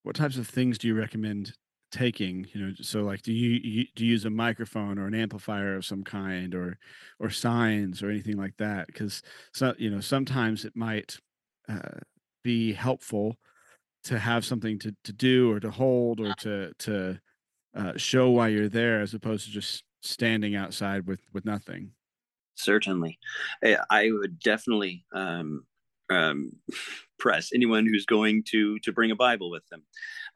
what 0.03 0.17
types 0.17 0.37
of 0.37 0.49
things 0.49 0.79
do 0.79 0.89
you 0.89 0.95
recommend 0.95 1.53
taking 1.93 2.47
you 2.55 2.61
know 2.61 2.73
so 2.81 3.03
like 3.03 3.21
do 3.21 3.35
you, 3.35 3.61
you, 3.63 3.85
do 3.95 4.05
you 4.07 4.13
use 4.13 4.25
a 4.25 4.31
microphone 4.31 4.99
or 4.99 5.07
an 5.07 5.15
amplifier 5.15 5.77
of 5.77 5.85
some 5.85 6.03
kind 6.03 6.55
or 6.55 6.79
or 7.21 7.29
signs 7.29 8.03
or 8.03 8.09
anything 8.09 8.39
like 8.39 8.57
that 8.57 8.87
because 8.87 9.23
so 9.53 9.75
you 9.77 9.91
know 9.91 10.01
sometimes 10.01 10.65
it 10.65 10.73
might 10.75 11.19
uh, 11.69 12.01
be 12.43 12.73
helpful 12.73 13.37
to 14.05 14.19
have 14.19 14.45
something 14.45 14.79
to, 14.81 14.95
to 15.05 15.13
do 15.13 15.51
or 15.51 15.61
to 15.61 15.71
hold 15.71 16.21
or 16.21 16.35
to 16.35 16.73
to 16.79 17.21
uh, 17.75 17.93
show 17.97 18.31
why 18.31 18.49
you're 18.49 18.69
there 18.69 19.01
as 19.01 19.15
opposed 19.15 19.47
to 19.47 19.51
just 19.51 19.85
standing 20.03 20.55
outside 20.55 21.07
with 21.07 21.21
with 21.33 21.45
nothing. 21.45 21.93
Certainly. 22.55 23.19
I 23.91 24.11
would 24.13 24.39
definitely 24.39 25.05
um, 25.15 25.65
um, 26.11 26.53
press 27.19 27.51
anyone 27.55 27.87
who's 27.87 28.05
going 28.05 28.43
to 28.49 28.79
to 28.81 28.93
bring 28.93 29.11
a 29.11 29.17
bible 29.17 29.51
with 29.51 29.67
them 29.69 29.83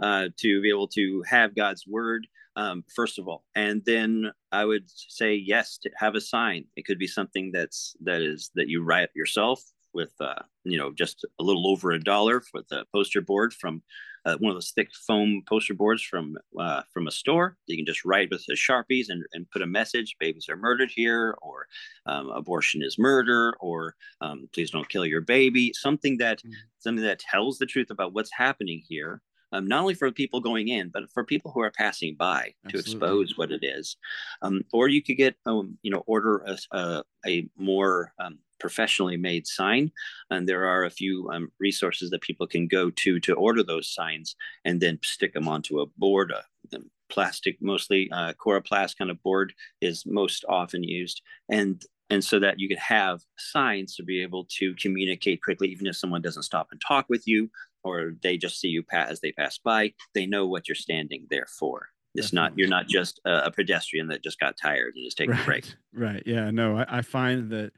uh, 0.02 0.28
to 0.38 0.62
be 0.62 0.70
able 0.70 0.88
to 0.88 1.22
have 1.26 1.56
god's 1.56 1.86
word 1.86 2.26
um, 2.54 2.84
first 2.94 3.18
of 3.18 3.28
all. 3.28 3.44
And 3.54 3.82
then 3.84 4.30
i 4.52 4.64
would 4.64 4.84
say 4.86 5.34
yes 5.34 5.78
to 5.78 5.90
have 5.96 6.14
a 6.14 6.20
sign. 6.20 6.64
It 6.76 6.86
could 6.86 6.98
be 6.98 7.08
something 7.08 7.50
that's 7.52 7.94
that 8.00 8.22
is 8.22 8.50
that 8.54 8.68
you 8.68 8.82
write 8.82 9.10
yourself 9.14 9.62
with 9.96 10.12
uh, 10.20 10.42
you 10.62 10.78
know 10.78 10.92
just 10.92 11.26
a 11.40 11.42
little 11.42 11.66
over 11.66 11.90
a 11.90 11.98
dollar 11.98 12.40
for 12.40 12.60
the 12.70 12.84
poster 12.94 13.20
board 13.20 13.52
from 13.52 13.82
uh, 14.26 14.36
one 14.38 14.50
of 14.50 14.56
those 14.56 14.72
thick 14.72 14.90
foam 15.06 15.42
poster 15.48 15.74
boards 15.74 16.02
from 16.02 16.36
uh, 16.60 16.82
from 16.92 17.06
a 17.06 17.10
store. 17.10 17.56
You 17.66 17.76
can 17.76 17.86
just 17.86 18.04
write 18.04 18.30
with 18.30 18.44
the 18.46 18.54
sharpies 18.54 19.06
and, 19.08 19.24
and 19.32 19.50
put 19.50 19.62
a 19.62 19.66
message: 19.66 20.16
"Babies 20.20 20.48
are 20.48 20.56
murdered 20.56 20.92
here," 20.94 21.36
or 21.42 21.66
um, 22.06 22.28
"Abortion 22.28 22.82
is 22.82 22.98
murder," 22.98 23.56
or 23.58 23.96
um, 24.20 24.48
"Please 24.52 24.70
don't 24.70 24.88
kill 24.88 25.06
your 25.06 25.22
baby." 25.22 25.72
Something 25.74 26.18
that 26.18 26.38
mm-hmm. 26.38 26.52
something 26.78 27.04
that 27.04 27.18
tells 27.18 27.58
the 27.58 27.66
truth 27.66 27.90
about 27.90 28.12
what's 28.12 28.32
happening 28.32 28.82
here. 28.88 29.22
um, 29.52 29.66
not 29.66 29.80
only 29.80 29.94
for 29.94 30.10
people 30.10 30.40
going 30.40 30.68
in, 30.68 30.88
but 30.88 31.10
for 31.12 31.24
people 31.24 31.50
who 31.52 31.60
are 31.60 31.70
passing 31.70 32.16
by 32.16 32.52
Absolutely. 32.64 32.72
to 32.72 32.78
expose 32.78 33.38
what 33.38 33.52
it 33.52 33.64
is. 33.64 33.96
Um, 34.42 34.62
or 34.72 34.88
you 34.88 35.02
could 35.02 35.16
get, 35.16 35.36
um, 35.46 35.78
you 35.82 35.90
know, 35.90 36.02
order 36.06 36.38
a, 36.38 36.76
a, 36.76 37.04
a 37.26 37.48
more 37.56 38.12
um, 38.18 38.38
professionally 38.58 39.16
made 39.16 39.46
sign. 39.46 39.90
And 40.30 40.48
there 40.48 40.66
are 40.66 40.84
a 40.84 40.90
few 40.90 41.28
um, 41.30 41.48
resources 41.60 42.10
that 42.10 42.22
people 42.22 42.46
can 42.46 42.66
go 42.66 42.90
to 42.90 43.20
to 43.20 43.34
order 43.34 43.62
those 43.62 43.92
signs 43.92 44.36
and 44.64 44.80
then 44.80 44.98
stick 45.02 45.34
them 45.34 45.48
onto 45.48 45.80
a 45.80 45.86
board. 45.98 46.32
Uh, 46.32 46.78
plastic, 47.08 47.56
mostly 47.60 48.10
uh, 48.12 48.32
coroplast 48.44 48.98
kind 48.98 49.10
of 49.10 49.22
board 49.22 49.52
is 49.80 50.04
most 50.06 50.44
often 50.48 50.82
used. 50.82 51.22
And 51.48 51.82
and 52.08 52.22
so 52.22 52.38
that 52.38 52.60
you 52.60 52.68
can 52.68 52.78
have 52.78 53.20
signs 53.36 53.96
to 53.96 54.04
be 54.04 54.22
able 54.22 54.46
to 54.58 54.74
communicate 54.76 55.42
quickly, 55.42 55.68
even 55.68 55.88
if 55.88 55.96
someone 55.96 56.22
doesn't 56.22 56.44
stop 56.44 56.68
and 56.70 56.80
talk 56.80 57.06
with 57.08 57.26
you, 57.26 57.50
or 57.82 58.12
they 58.22 58.36
just 58.36 58.60
see 58.60 58.68
you 58.68 58.82
pass 58.82 59.10
as 59.10 59.20
they 59.20 59.32
pass 59.32 59.58
by. 59.58 59.92
They 60.14 60.24
know 60.24 60.46
what 60.46 60.68
you're 60.68 60.76
standing 60.76 61.26
there 61.30 61.46
for. 61.58 61.88
It's 62.16 62.30
Definitely. 62.30 62.48
not 62.50 62.58
you're 62.58 62.68
not 62.68 62.88
just 62.88 63.20
a, 63.24 63.46
a, 63.46 63.50
pedestrian 63.50 64.08
that 64.08 64.22
just 64.22 64.38
got 64.38 64.56
tired 64.56 64.94
and 64.96 65.06
is 65.06 65.14
taking 65.14 65.32
right. 65.32 65.42
a 65.42 65.44
break. 65.44 65.74
Right. 65.94 66.22
Yeah. 66.26 66.50
No, 66.50 66.78
I, 66.78 66.98
I 66.98 67.02
find 67.02 67.50
that 67.50 67.72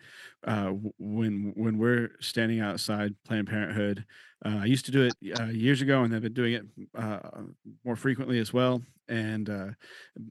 uh, 0.46 0.70
when 0.98 1.52
when 1.56 1.78
we're 1.78 2.10
standing 2.20 2.60
outside 2.60 3.14
Planned 3.24 3.48
Parenthood, 3.48 4.04
uh, 4.44 4.60
I 4.62 4.64
used 4.66 4.84
to 4.86 4.92
do 4.92 5.02
it 5.02 5.40
uh, 5.40 5.46
years 5.46 5.82
ago, 5.82 6.02
and 6.02 6.14
I've 6.14 6.22
been 6.22 6.32
doing 6.32 6.54
it 6.54 6.64
uh, 6.96 7.18
more 7.84 7.96
frequently 7.96 8.38
as 8.38 8.52
well. 8.52 8.82
And 9.08 9.50
uh, 9.50 9.68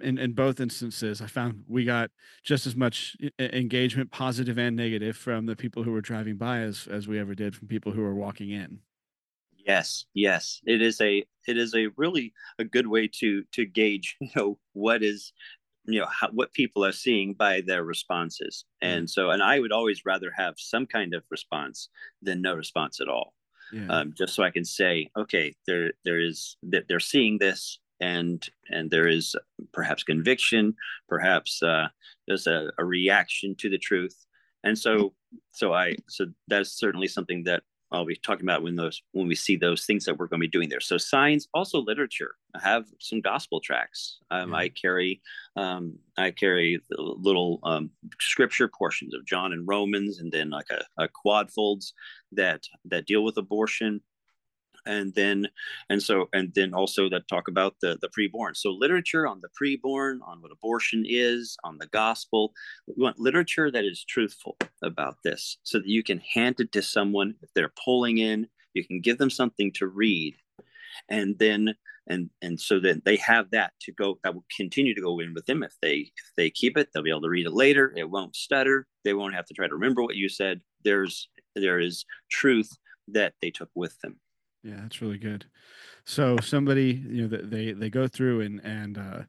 in 0.01 0.17
in 0.17 0.33
both 0.33 0.59
instances, 0.59 1.21
I 1.21 1.27
found 1.27 1.63
we 1.67 1.83
got 1.83 2.09
just 2.43 2.67
as 2.67 2.75
much 2.75 3.17
engagement, 3.39 4.11
positive 4.11 4.57
and 4.57 4.75
negative, 4.75 5.17
from 5.17 5.45
the 5.45 5.55
people 5.55 5.83
who 5.83 5.91
were 5.91 6.01
driving 6.01 6.37
by 6.37 6.59
as 6.59 6.87
as 6.89 7.07
we 7.07 7.19
ever 7.19 7.35
did 7.35 7.55
from 7.55 7.67
people 7.67 7.91
who 7.91 8.01
were 8.01 8.15
walking 8.15 8.51
in. 8.51 8.79
Yes, 9.67 10.05
yes, 10.13 10.61
it 10.65 10.81
is 10.81 11.01
a 11.01 11.25
it 11.45 11.57
is 11.57 11.75
a 11.75 11.87
really 11.97 12.33
a 12.57 12.63
good 12.63 12.87
way 12.87 13.09
to 13.19 13.43
to 13.51 13.65
gauge 13.65 14.15
you 14.21 14.29
know 14.35 14.57
what 14.73 15.03
is 15.03 15.33
you 15.85 15.99
know 15.99 16.07
how, 16.07 16.29
what 16.31 16.53
people 16.53 16.85
are 16.85 16.93
seeing 16.93 17.33
by 17.33 17.61
their 17.61 17.83
responses. 17.83 18.65
And 18.81 19.05
mm. 19.05 19.09
so 19.09 19.29
and 19.29 19.43
i 19.43 19.59
would 19.59 19.73
always 19.73 20.05
rather 20.05 20.31
have 20.35 20.55
some 20.57 20.85
kind 20.85 21.13
of 21.13 21.23
response 21.29 21.89
than 22.21 22.41
no 22.41 22.53
response 22.53 23.01
at 23.01 23.09
all. 23.09 23.33
Yeah. 23.73 23.87
um, 23.89 24.13
just 24.17 24.33
so 24.33 24.43
i 24.43 24.49
can 24.49 24.63
say 24.63 25.09
okay 25.17 25.53
there 25.67 25.91
there 26.05 26.21
is 26.21 26.55
that 26.71 26.85
they're 26.87 27.01
seeing 27.01 27.37
this 27.37 27.79
and 27.99 28.47
and 28.69 28.89
there 28.89 29.09
is 29.09 29.35
perhaps 29.73 30.03
conviction 30.03 30.73
perhaps 31.09 31.61
uh, 31.61 31.89
there's 32.27 32.47
a, 32.47 32.71
a 32.77 32.85
reaction 32.85 33.55
to 33.55 33.69
the 33.69 33.77
truth. 33.77 34.15
And 34.63 34.79
so 34.79 35.13
so 35.51 35.73
i 35.73 35.97
so 36.07 36.27
that's 36.47 36.71
certainly 36.71 37.09
something 37.09 37.43
that 37.43 37.63
I'll 37.91 38.05
be 38.05 38.15
talking 38.15 38.45
about 38.45 38.63
when 38.63 38.75
those 38.75 39.01
when 39.13 39.27
we 39.27 39.35
see 39.35 39.55
those 39.55 39.85
things 39.85 40.05
that 40.05 40.17
we're 40.17 40.27
going 40.27 40.41
to 40.41 40.47
be 40.47 40.51
doing 40.51 40.69
there. 40.69 40.81
So 40.81 40.97
signs, 40.97 41.47
also 41.53 41.79
literature. 41.79 42.35
I 42.55 42.59
have 42.59 42.85
some 42.99 43.21
gospel 43.21 43.61
tracks. 43.61 44.17
Um, 44.29 44.53
I 44.53 44.69
carry 44.69 45.21
um, 45.55 45.97
I 46.17 46.31
carry 46.31 46.81
little 46.89 47.59
um, 47.63 47.91
scripture 48.19 48.67
portions 48.67 49.13
of 49.13 49.25
John 49.25 49.53
and 49.53 49.67
Romans, 49.67 50.19
and 50.19 50.31
then 50.31 50.49
like 50.49 50.69
a, 50.69 51.03
a 51.03 51.07
quad 51.07 51.51
folds 51.51 51.93
that 52.33 52.63
that 52.85 53.05
deal 53.05 53.23
with 53.23 53.37
abortion 53.37 54.01
and 54.87 55.13
then 55.13 55.47
and 55.89 56.01
so 56.01 56.29
and 56.33 56.53
then 56.55 56.73
also 56.73 57.09
that 57.09 57.27
talk 57.27 57.47
about 57.47 57.75
the 57.81 57.97
the 58.01 58.09
preborn. 58.09 58.55
So 58.55 58.71
literature 58.71 59.27
on 59.27 59.41
the 59.41 59.49
preborn 59.49 60.19
on 60.25 60.41
what 60.41 60.51
abortion 60.51 61.03
is 61.07 61.57
on 61.63 61.77
the 61.77 61.87
gospel 61.87 62.53
we 62.87 63.03
want 63.03 63.19
literature 63.19 63.69
that 63.69 63.85
is 63.85 64.03
truthful 64.03 64.57
about 64.81 65.17
this 65.23 65.57
so 65.63 65.77
that 65.79 65.87
you 65.87 66.03
can 66.03 66.19
hand 66.19 66.55
it 66.59 66.71
to 66.71 66.81
someone 66.81 67.35
if 67.41 67.49
they're 67.53 67.73
pulling 67.83 68.17
in 68.17 68.47
you 68.73 68.83
can 68.85 69.01
give 69.01 69.17
them 69.17 69.29
something 69.29 69.71
to 69.73 69.87
read 69.87 70.35
and 71.09 71.37
then 71.39 71.75
and 72.07 72.29
and 72.41 72.59
so 72.59 72.79
that 72.79 73.03
they 73.05 73.17
have 73.17 73.51
that 73.51 73.73
to 73.81 73.91
go 73.91 74.17
that 74.23 74.33
will 74.33 74.45
continue 74.55 74.95
to 74.95 75.01
go 75.01 75.19
in 75.19 75.33
with 75.33 75.45
them. 75.45 75.61
If 75.63 75.73
they 75.81 76.11
if 76.15 76.31
they 76.37 76.49
keep 76.49 76.77
it 76.77 76.89
they'll 76.93 77.03
be 77.03 77.09
able 77.09 77.21
to 77.23 77.29
read 77.29 77.45
it 77.45 77.53
later. 77.53 77.93
It 77.95 78.09
won't 78.09 78.35
stutter. 78.35 78.87
They 79.03 79.13
won't 79.13 79.35
have 79.35 79.45
to 79.47 79.53
try 79.53 79.67
to 79.67 79.73
remember 79.73 80.01
what 80.01 80.15
you 80.15 80.29
said. 80.29 80.61
There's 80.83 81.29
there 81.55 81.79
is 81.79 82.05
truth 82.31 82.69
that 83.09 83.33
they 83.41 83.51
took 83.51 83.69
with 83.75 83.99
them 84.01 84.19
yeah, 84.63 84.79
that's 84.81 85.01
really 85.01 85.17
good. 85.17 85.45
So 86.05 86.37
somebody, 86.41 87.03
you 87.07 87.27
know, 87.27 87.37
they 87.43 87.73
they 87.73 87.89
go 87.89 88.07
through 88.07 88.41
and 88.41 88.59
and 88.63 88.97
uh, 88.97 89.21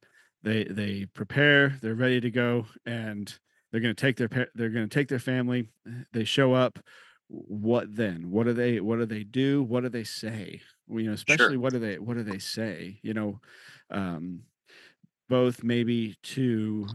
they 0.43 0.65
they 0.65 1.07
prepare, 1.07 1.79
they're 1.83 1.95
ready 1.95 2.21
to 2.21 2.31
go, 2.31 2.67
and 2.87 3.33
they're 3.71 3.81
going 3.81 3.95
to 3.95 4.01
take 4.01 4.17
their 4.17 4.49
they're 4.55 4.71
going 4.71 4.89
to 4.89 4.95
take 4.95 5.09
their 5.09 5.19
family. 5.19 5.71
They 6.13 6.25
show 6.25 6.55
up. 6.55 6.79
What 7.31 7.95
then? 7.95 8.31
What 8.31 8.47
do 8.47 8.55
they 8.55 8.81
What 8.81 8.99
do 8.99 9.07
they 9.07 9.23
do? 9.23 9.63
What 9.63 9.83
do 9.83 9.91
they 9.91 10.05
say? 10.05 10.63
You 10.89 11.03
know, 11.03 11.13
especially 11.13 11.55
sure. 11.55 11.61
what 11.61 11.73
do 11.73 11.79
they 11.79 11.99
What 11.99 12.17
do 12.17 12.23
they 12.23 12.39
say? 12.39 12.99
You 13.03 13.13
know, 13.13 13.41
um, 13.91 14.45
both 15.29 15.63
maybe 15.63 16.17
to 16.23 16.87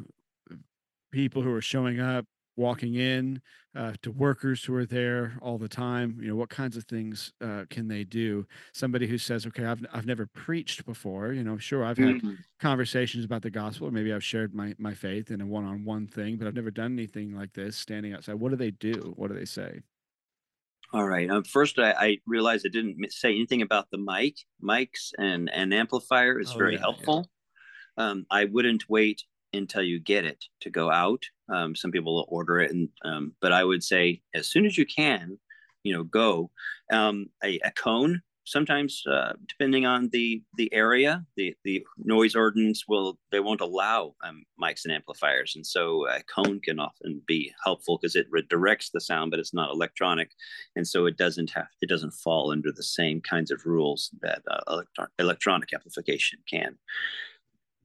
people 1.11 1.43
who 1.43 1.53
are 1.53 1.61
showing 1.61 1.99
up 1.99 2.25
walking 2.55 2.95
in 2.95 3.41
uh, 3.75 3.93
to 4.01 4.11
workers 4.11 4.63
who 4.63 4.75
are 4.75 4.85
there 4.85 5.33
all 5.41 5.57
the 5.57 5.67
time 5.67 6.17
you 6.21 6.27
know 6.27 6.35
what 6.35 6.49
kinds 6.49 6.77
of 6.77 6.83
things 6.85 7.33
uh, 7.41 7.63
can 7.69 7.87
they 7.87 8.03
do 8.03 8.45
somebody 8.71 9.07
who 9.07 9.17
says 9.17 9.45
okay 9.47 9.65
I've, 9.65 9.83
I've 9.93 10.05
never 10.05 10.27
preached 10.27 10.85
before 10.85 11.33
you 11.33 11.43
know 11.43 11.57
sure 11.57 11.83
i've 11.83 11.97
had 11.97 12.15
mm-hmm. 12.15 12.33
conversations 12.59 13.25
about 13.25 13.41
the 13.41 13.49
gospel 13.49 13.87
or 13.87 13.91
maybe 13.91 14.13
i've 14.13 14.23
shared 14.23 14.53
my, 14.53 14.75
my 14.77 14.93
faith 14.93 15.31
in 15.31 15.41
a 15.41 15.45
one-on-one 15.45 16.07
thing 16.07 16.37
but 16.37 16.47
i've 16.47 16.55
never 16.55 16.71
done 16.71 16.93
anything 16.93 17.35
like 17.35 17.53
this 17.53 17.75
standing 17.75 18.13
outside 18.13 18.35
what 18.35 18.49
do 18.49 18.55
they 18.55 18.71
do 18.71 19.13
what 19.15 19.29
do 19.29 19.37
they 19.37 19.45
say 19.45 19.81
all 20.93 21.07
right. 21.07 21.27
Um, 21.27 21.43
first, 21.43 21.79
I, 21.79 21.91
I, 21.91 22.17
realized 22.27 22.67
I 22.67 22.69
didn't 22.69 23.11
say 23.11 23.29
anything 23.29 23.63
about 23.63 23.89
the 23.89 23.97
mic. 23.97 24.37
Mics 24.63 25.11
and 25.17 25.49
an 25.51 25.73
amplifier 25.73 26.39
is 26.39 26.51
oh, 26.53 26.57
very 26.57 26.73
yeah, 26.73 26.81
helpful. 26.81 27.27
Yeah. 27.97 28.09
Um, 28.09 28.25
I 28.29 28.45
wouldn't 28.45 28.87
wait 28.87 29.23
until 29.53 29.83
you 29.83 29.99
get 29.99 30.25
it 30.25 30.45
to 30.61 30.69
go 30.69 30.91
out. 30.91 31.23
Um, 31.49 31.75
some 31.75 31.91
people 31.91 32.15
will 32.15 32.27
order 32.29 32.59
it, 32.59 32.71
and 32.71 32.89
um, 33.05 33.33
but 33.41 33.51
I 33.51 33.63
would 33.63 33.83
say 33.83 34.21
as 34.33 34.47
soon 34.47 34.65
as 34.65 34.77
you 34.77 34.85
can, 34.85 35.37
you 35.83 35.93
know, 35.93 36.03
go. 36.03 36.51
Um, 36.91 37.27
a, 37.43 37.59
a, 37.63 37.71
cone 37.71 38.21
sometimes, 38.45 39.03
uh, 39.09 39.33
depending 39.47 39.85
on 39.85 40.09
the 40.11 40.41
the 40.57 40.73
area, 40.73 41.25
the 41.37 41.55
the 41.63 41.85
noise 41.97 42.35
ordinance 42.35 42.85
will 42.87 43.17
they 43.31 43.39
won't 43.39 43.61
allow 43.61 44.15
um, 44.23 44.43
mics 44.61 44.85
and 44.85 44.93
amplifiers, 44.93 45.53
and 45.55 45.65
so 45.65 46.07
a 46.07 46.21
cone 46.23 46.59
can 46.59 46.79
often 46.79 47.21
be 47.27 47.53
helpful 47.63 47.97
because 47.97 48.15
it 48.15 48.31
redirects 48.31 48.91
the 48.91 49.01
sound, 49.01 49.31
but 49.31 49.39
it's 49.39 49.53
not 49.53 49.71
electronic, 49.71 50.31
and 50.75 50.87
so 50.87 51.05
it 51.05 51.17
doesn't 51.17 51.51
have 51.51 51.67
it 51.81 51.89
doesn't 51.89 52.11
fall 52.11 52.51
under 52.51 52.71
the 52.71 52.83
same 52.83 53.21
kinds 53.21 53.51
of 53.51 53.65
rules 53.65 54.11
that 54.21 54.41
uh, 54.49 54.61
electro- 54.67 55.07
electronic 55.19 55.73
amplification 55.73 56.39
can 56.49 56.77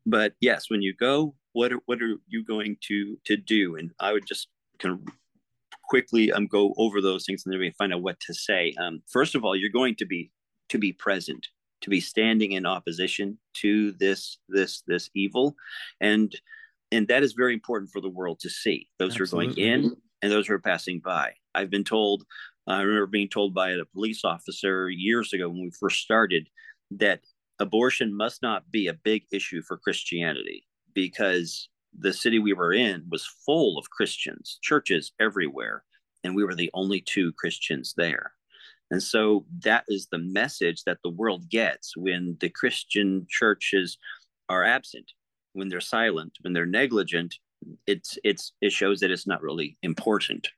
but 0.08 0.32
yes 0.40 0.66
when 0.68 0.82
you 0.82 0.94
go 0.94 1.34
what 1.52 1.72
are, 1.72 1.80
what 1.86 2.00
are 2.00 2.14
you 2.28 2.44
going 2.44 2.76
to 2.82 3.16
to 3.24 3.36
do? 3.36 3.76
And 3.76 3.90
i 4.00 4.12
would 4.12 4.26
just 4.26 4.48
kind 4.78 4.94
of 4.94 5.14
quickly 5.88 6.30
um, 6.30 6.46
go 6.46 6.74
over 6.76 7.00
those 7.00 7.24
things 7.24 7.42
and 7.44 7.52
then 7.52 7.60
we 7.60 7.74
find 7.78 7.92
out 7.94 8.02
what 8.02 8.20
to 8.20 8.34
say. 8.34 8.74
Um, 8.78 9.02
first 9.10 9.34
of 9.34 9.44
all 9.44 9.56
you're 9.56 9.70
going 9.70 9.96
to 9.96 10.06
be 10.06 10.30
to 10.68 10.78
be 10.78 10.92
present 10.92 11.46
to 11.80 11.90
be 11.90 12.00
standing 12.00 12.52
in 12.52 12.66
opposition 12.66 13.38
to 13.54 13.92
this 13.92 14.38
this 14.48 14.82
this 14.86 15.10
evil. 15.14 15.54
And 16.00 16.34
and 16.92 17.08
that 17.08 17.22
is 17.22 17.32
very 17.32 17.54
important 17.54 17.90
for 17.90 18.00
the 18.00 18.08
world 18.08 18.40
to 18.40 18.50
see. 18.50 18.88
Those 18.98 19.20
Absolutely. 19.20 19.46
who 19.46 19.52
are 19.52 19.54
going 19.54 19.84
in 19.84 19.96
and 20.22 20.32
those 20.32 20.46
who 20.46 20.54
are 20.54 20.60
passing 20.60 21.00
by. 21.04 21.32
I've 21.54 21.70
been 21.70 21.84
told 21.84 22.24
i 22.66 22.82
remember 22.82 23.06
being 23.06 23.28
told 23.28 23.54
by 23.54 23.70
a 23.70 23.84
police 23.94 24.24
officer 24.24 24.90
years 24.90 25.32
ago 25.32 25.48
when 25.48 25.62
we 25.62 25.70
first 25.80 26.00
started 26.00 26.48
that 26.90 27.20
abortion 27.60 28.16
must 28.16 28.42
not 28.42 28.70
be 28.70 28.86
a 28.86 28.94
big 28.94 29.24
issue 29.32 29.62
for 29.62 29.76
Christianity 29.76 30.64
because 30.94 31.68
the 31.98 32.12
city 32.12 32.38
we 32.38 32.52
were 32.52 32.72
in 32.72 33.04
was 33.10 33.26
full 33.44 33.78
of 33.78 33.90
Christians, 33.90 34.58
churches 34.62 35.12
everywhere, 35.20 35.84
and 36.24 36.34
we 36.34 36.44
were 36.44 36.54
the 36.54 36.70
only 36.74 37.00
two 37.00 37.32
Christians 37.32 37.94
there. 37.96 38.32
And 38.90 39.02
so 39.02 39.44
that 39.64 39.84
is 39.88 40.08
the 40.10 40.18
message 40.18 40.84
that 40.84 40.98
the 41.02 41.10
world 41.10 41.48
gets 41.50 41.96
when 41.96 42.36
the 42.40 42.48
Christian 42.48 43.26
churches 43.28 43.98
are 44.48 44.64
absent, 44.64 45.12
when 45.52 45.68
they're 45.68 45.80
silent, 45.80 46.38
when 46.40 46.52
they're 46.52 46.66
negligent. 46.66 47.34
It's 47.86 48.18
it's 48.24 48.52
it 48.60 48.72
shows 48.72 49.00
that 49.00 49.10
it's 49.10 49.26
not 49.26 49.42
really 49.42 49.76
important. 49.82 50.48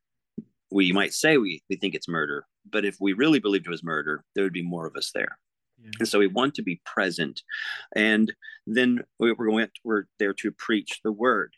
We 0.71 0.93
might 0.93 1.13
say 1.13 1.39
we, 1.39 1.63
we 1.69 1.77
think 1.77 1.95
it's 1.95 2.09
murder, 2.09 2.47
but 2.71 2.85
if 2.85 2.97
we 3.01 3.15
really 3.15 3.41
believed 3.41 3.67
it 3.67 3.71
was 3.71 3.83
murder, 3.83 4.25
there 4.35 4.45
would 4.45 4.53
be 4.53 4.63
more 4.63 4.87
of 4.87 4.95
us 4.95 5.11
there. 5.13 5.39
Yeah. 5.83 5.91
And 6.01 6.09
so 6.09 6.19
we 6.19 6.27
want 6.27 6.55
to 6.55 6.63
be 6.63 6.81
present. 6.85 7.43
And 7.97 8.33
then 8.67 9.03
we're 9.19 9.35
going 9.35 9.67
to, 9.67 9.73
we're 9.85 10.05
there 10.19 10.35
to 10.35 10.53
preach 10.53 11.01
the 11.03 11.13
word. 11.13 11.55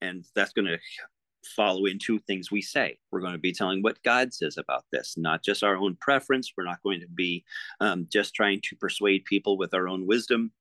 And 0.00 0.24
that's 0.34 0.52
going 0.52 0.66
to 0.66 0.78
follow 1.44 1.86
into 1.86 2.18
things 2.20 2.50
we 2.50 2.62
say. 2.62 2.98
We're 3.10 3.20
going 3.20 3.32
to 3.32 3.38
be 3.38 3.52
telling 3.52 3.82
what 3.82 4.02
God 4.02 4.32
says 4.32 4.56
about 4.58 4.84
this, 4.92 5.14
not 5.16 5.42
just 5.42 5.62
our 5.62 5.76
own 5.76 5.96
preference. 6.00 6.52
We're 6.56 6.64
not 6.64 6.82
going 6.82 7.00
to 7.00 7.08
be 7.08 7.44
um, 7.80 8.06
just 8.10 8.34
trying 8.34 8.60
to 8.64 8.76
persuade 8.76 9.24
people 9.24 9.56
with 9.56 9.74
our 9.74 9.88
own 9.88 10.06
wisdom. 10.06 10.52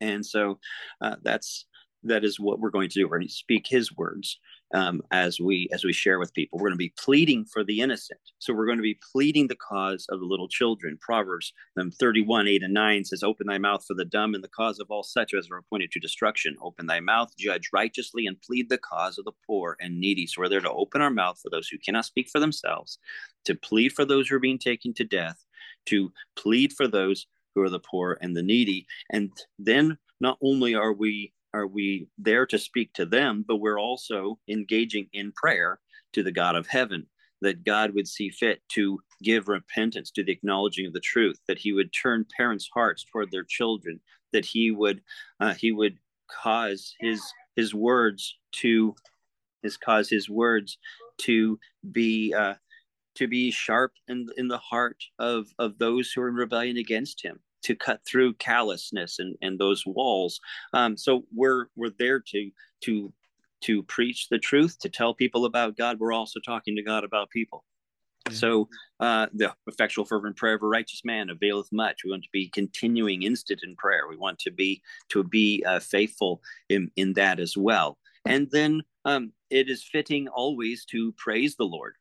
And 0.00 0.24
so 0.24 0.58
uh, 1.00 1.16
that's 1.22 1.66
that 2.04 2.24
is 2.24 2.38
what 2.38 2.60
we're 2.60 2.70
going 2.70 2.88
to 2.88 3.00
do. 3.00 3.08
We're 3.08 3.18
going 3.18 3.28
to 3.28 3.34
speak 3.34 3.66
His 3.66 3.94
words, 3.96 4.38
um, 4.74 5.02
as 5.10 5.40
we 5.40 5.68
as 5.72 5.84
we 5.84 5.92
share 5.92 6.18
with 6.18 6.34
people. 6.34 6.58
We're 6.58 6.68
going 6.68 6.74
to 6.74 6.76
be 6.76 6.94
pleading 6.98 7.44
for 7.46 7.64
the 7.64 7.80
innocent. 7.80 8.20
So 8.38 8.52
we're 8.52 8.66
going 8.66 8.78
to 8.78 8.82
be 8.82 8.98
pleading 9.12 9.48
the 9.48 9.56
cause 9.56 10.06
of 10.10 10.20
the 10.20 10.26
little 10.26 10.48
children. 10.48 10.98
Proverbs 11.00 11.52
um, 11.80 11.90
31, 11.90 12.48
8 12.48 12.62
and 12.62 12.74
9 12.74 13.04
says, 13.04 13.22
Open 13.22 13.46
thy 13.46 13.58
mouth 13.58 13.84
for 13.86 13.94
the 13.94 14.04
dumb 14.04 14.34
and 14.34 14.44
the 14.44 14.48
cause 14.48 14.78
of 14.78 14.90
all 14.90 15.02
such 15.02 15.34
as 15.34 15.48
are 15.50 15.58
appointed 15.58 15.90
to 15.92 16.00
destruction. 16.00 16.56
Open 16.60 16.86
thy 16.86 17.00
mouth, 17.00 17.30
judge 17.38 17.70
righteously, 17.72 18.26
and 18.26 18.40
plead 18.42 18.68
the 18.68 18.78
cause 18.78 19.18
of 19.18 19.24
the 19.24 19.32
poor 19.46 19.76
and 19.80 19.98
needy. 19.98 20.26
So 20.26 20.42
we're 20.42 20.48
there 20.48 20.60
to 20.60 20.70
open 20.70 21.00
our 21.00 21.10
mouth 21.10 21.40
for 21.40 21.50
those 21.50 21.68
who 21.68 21.78
cannot 21.78 22.04
speak 22.04 22.28
for 22.30 22.40
themselves, 22.40 22.98
to 23.44 23.54
plead 23.54 23.92
for 23.92 24.04
those 24.04 24.28
who 24.28 24.36
are 24.36 24.40
being 24.40 24.58
taken 24.58 24.92
to 24.94 25.04
death, 25.04 25.44
to 25.86 26.12
plead 26.36 26.72
for 26.72 26.86
those 26.86 27.26
who 27.54 27.62
are 27.62 27.70
the 27.70 27.80
poor 27.80 28.18
and 28.20 28.36
the 28.36 28.42
needy. 28.42 28.86
And 29.10 29.32
then 29.58 29.98
not 30.20 30.38
only 30.42 30.74
are 30.74 30.92
we 30.92 31.32
are 31.54 31.66
we 31.66 32.08
there 32.18 32.46
to 32.46 32.58
speak 32.58 32.92
to 32.94 33.06
them, 33.06 33.44
but 33.46 33.56
we're 33.56 33.80
also 33.80 34.38
engaging 34.48 35.08
in 35.12 35.32
prayer 35.32 35.80
to 36.12 36.22
the 36.22 36.32
God 36.32 36.56
of 36.56 36.66
heaven, 36.66 37.06
that 37.40 37.64
God 37.64 37.94
would 37.94 38.08
see 38.08 38.30
fit 38.30 38.60
to 38.70 38.98
give 39.22 39.48
repentance 39.48 40.10
to 40.12 40.24
the 40.24 40.32
acknowledging 40.32 40.86
of 40.86 40.92
the 40.92 41.00
truth, 41.00 41.38
that 41.48 41.58
He 41.58 41.72
would 41.72 41.92
turn 41.92 42.26
parents' 42.36 42.68
hearts 42.72 43.04
toward 43.04 43.30
their 43.30 43.44
children, 43.44 44.00
that 44.32 44.44
He 44.44 44.70
would 44.70 45.00
uh, 45.40 45.54
He 45.54 45.72
would 45.72 45.98
cause 46.30 46.94
His 47.00 47.22
His 47.56 47.74
words 47.74 48.36
to 48.52 48.94
His 49.62 49.76
cause 49.76 50.08
His 50.10 50.28
words 50.28 50.78
to 51.18 51.58
be 51.90 52.34
uh, 52.34 52.54
to 53.16 53.26
be 53.26 53.50
sharp 53.50 53.92
in 54.06 54.28
in 54.36 54.48
the 54.48 54.58
heart 54.58 55.02
of 55.18 55.48
of 55.58 55.78
those 55.78 56.12
who 56.12 56.22
are 56.22 56.28
in 56.28 56.34
rebellion 56.34 56.76
against 56.76 57.22
Him, 57.22 57.40
to 57.62 57.74
cut 57.74 58.00
through 58.06 58.34
callousness 58.34 59.18
and, 59.18 59.36
and 59.42 59.58
those 59.58 59.84
walls. 59.86 60.40
Um, 60.72 60.96
so 60.96 61.24
we're 61.34 61.66
we're 61.76 61.92
there 61.98 62.20
to 62.20 62.50
to 62.84 63.12
to 63.62 63.82
preach 63.84 64.28
the 64.28 64.38
truth, 64.38 64.78
to 64.80 64.88
tell 64.88 65.14
people 65.14 65.44
about 65.44 65.76
God. 65.76 65.98
We're 65.98 66.12
also 66.12 66.40
talking 66.40 66.76
to 66.76 66.82
God 66.82 67.04
about 67.04 67.30
people. 67.30 67.64
Yeah. 68.30 68.36
So 68.36 68.68
uh, 69.00 69.26
the 69.32 69.54
effectual 69.66 70.04
fervent 70.04 70.36
prayer 70.36 70.54
of 70.54 70.62
a 70.62 70.66
righteous 70.66 71.02
man 71.04 71.30
availeth 71.30 71.68
much. 71.72 72.02
We 72.04 72.10
want 72.10 72.24
to 72.24 72.28
be 72.32 72.48
continuing 72.48 73.22
instant 73.22 73.62
in 73.64 73.74
prayer. 73.76 74.02
We 74.08 74.16
want 74.16 74.38
to 74.40 74.50
be 74.50 74.82
to 75.08 75.24
be 75.24 75.64
uh, 75.66 75.80
faithful 75.80 76.40
in, 76.68 76.90
in 76.96 77.14
that 77.14 77.40
as 77.40 77.56
well. 77.56 77.98
And 78.24 78.50
then 78.50 78.82
um, 79.04 79.32
it 79.50 79.70
is 79.70 79.82
fitting 79.82 80.28
always 80.28 80.84
to 80.86 81.12
praise 81.12 81.56
the 81.56 81.64
Lord, 81.64 81.94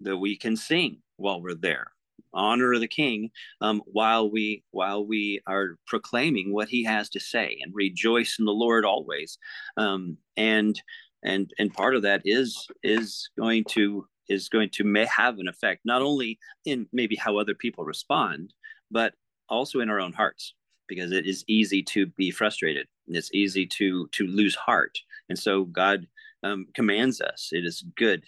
that 0.00 0.16
we 0.16 0.36
can 0.36 0.56
sing 0.56 0.98
while 1.16 1.40
we're 1.40 1.54
there 1.54 1.92
honor 2.32 2.78
the 2.78 2.88
king 2.88 3.30
um, 3.60 3.82
while 3.86 4.30
we 4.30 4.62
while 4.70 5.04
we 5.06 5.40
are 5.46 5.76
proclaiming 5.86 6.52
what 6.52 6.68
he 6.68 6.84
has 6.84 7.08
to 7.10 7.20
say 7.20 7.58
and 7.62 7.74
rejoice 7.74 8.36
in 8.38 8.44
the 8.44 8.52
lord 8.52 8.84
always. 8.84 9.38
Um, 9.76 10.16
and 10.36 10.80
and 11.22 11.52
and 11.58 11.72
part 11.72 11.94
of 11.94 12.02
that 12.02 12.22
is 12.24 12.66
is 12.82 13.30
going 13.38 13.64
to 13.70 14.06
is 14.28 14.48
going 14.48 14.70
to 14.70 14.84
may 14.84 15.06
have 15.06 15.38
an 15.38 15.48
effect 15.48 15.80
not 15.84 16.02
only 16.02 16.38
in 16.64 16.86
maybe 16.92 17.16
how 17.16 17.36
other 17.36 17.54
people 17.54 17.84
respond 17.84 18.52
but 18.90 19.14
also 19.48 19.80
in 19.80 19.90
our 19.90 20.00
own 20.00 20.12
hearts 20.12 20.54
because 20.90 21.12
it 21.12 21.24
is 21.24 21.44
easy 21.46 21.82
to 21.84 22.06
be 22.06 22.30
frustrated. 22.30 22.86
And 23.06 23.16
it's 23.16 23.32
easy 23.32 23.64
to 23.78 24.08
to 24.08 24.26
lose 24.26 24.54
heart. 24.54 24.98
And 25.28 25.38
so 25.38 25.64
god 25.64 26.06
um, 26.42 26.66
commands 26.74 27.20
us. 27.20 27.50
It 27.52 27.64
is 27.64 27.84
good 27.96 28.24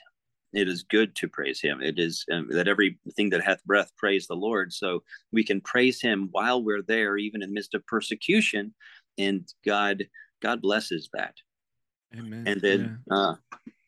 it 0.53 0.69
is 0.69 0.83
good 0.83 1.15
to 1.17 1.29
praise 1.29 1.61
him. 1.61 1.81
It 1.83 1.99
is 1.99 2.25
um, 2.31 2.49
that 2.51 2.69
everything 2.69 3.31
that 3.31 3.43
hath 3.43 3.65
breath 3.65 3.93
praise 3.97 4.27
the 4.27 4.35
lord. 4.35 4.73
So 4.73 5.03
we 5.33 5.45
can 5.45 5.61
praise 5.61 6.01
him 6.01 6.29
while 6.33 6.63
we're 6.63 6.83
there 6.83 7.17
even 7.17 7.43
in 7.43 7.49
the 7.49 7.55
midst 7.55 7.75
of 7.75 7.87
persecution 7.87 8.75
and 9.19 9.47
god 9.65 10.05
god 10.43 10.61
blesses 10.61 11.09
that. 11.13 11.35
Amen. 12.17 12.45
and 12.47 12.61
then 12.61 12.99
yeah. 13.11 13.17
uh, 13.17 13.35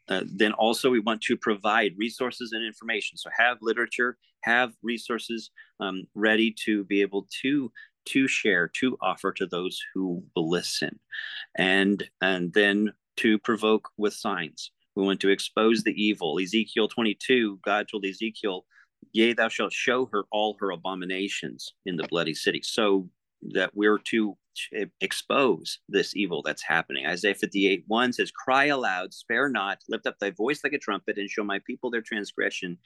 uh, 0.09 0.23
then 0.25 0.53
also 0.53 0.91
we 0.91 1.01
want 1.01 1.21
to 1.23 1.37
provide 1.37 1.93
resources 1.99 2.53
and 2.53 2.65
information. 2.65 3.19
So 3.19 3.31
have 3.37 3.59
literature 3.61 4.17
have 4.43 4.73
resources 4.83 5.51
um, 5.81 6.05
ready 6.15 6.55
to 6.65 6.85
be 6.85 7.03
able 7.03 7.27
to 7.43 7.71
to 8.07 8.29
share 8.29 8.69
to 8.69 8.99
offer 9.01 9.33
to 9.33 9.47
those 9.47 9.81
who 9.95 10.23
will 10.35 10.49
listen. 10.49 10.99
And 11.57 12.05
and 12.21 12.53
then 12.53 12.93
to 13.17 13.39
provoke 13.39 13.91
with 13.97 14.15
signs 14.15 14.71
we 14.97 15.05
want 15.05 15.21
to 15.21 15.31
expose 15.31 15.83
the 15.83 16.03
evil. 16.03 16.39
Ezekiel 16.41 16.89
22, 16.89 17.61
God 17.65 17.87
told 17.91 18.05
Ezekiel, 18.05 18.65
Yea, 19.13 19.33
thou 19.33 19.49
shalt 19.49 19.73
show 19.73 20.07
her 20.07 20.25
all 20.31 20.57
her 20.61 20.71
abominations 20.71 21.75
in 21.87 21.97
the 21.97 22.09
bloody 22.09 22.35
city. 22.35 22.61
So 22.63 23.09
that 23.53 23.71
we're 23.75 23.99
to 23.99 24.37
expose 25.01 25.81
this 25.89 26.15
evil 26.17 26.43
that's 26.43 26.63
happening. 26.63 27.07
Isaiah 27.07 27.35
58 27.35 27.85
1 27.87 28.13
says, 28.13 28.31
Cry 28.31 28.67
aloud, 28.67 29.13
spare 29.13 29.49
not, 29.49 29.79
lift 29.89 30.07
up 30.07 30.19
thy 30.19 30.31
voice 30.31 30.61
like 30.63 30.73
a 30.73 30.79
trumpet, 30.79 31.19
and 31.19 31.29
show 31.29 31.45
my 31.45 31.59
people 31.67 31.91
their 31.91 32.01
transgression, 32.01 32.79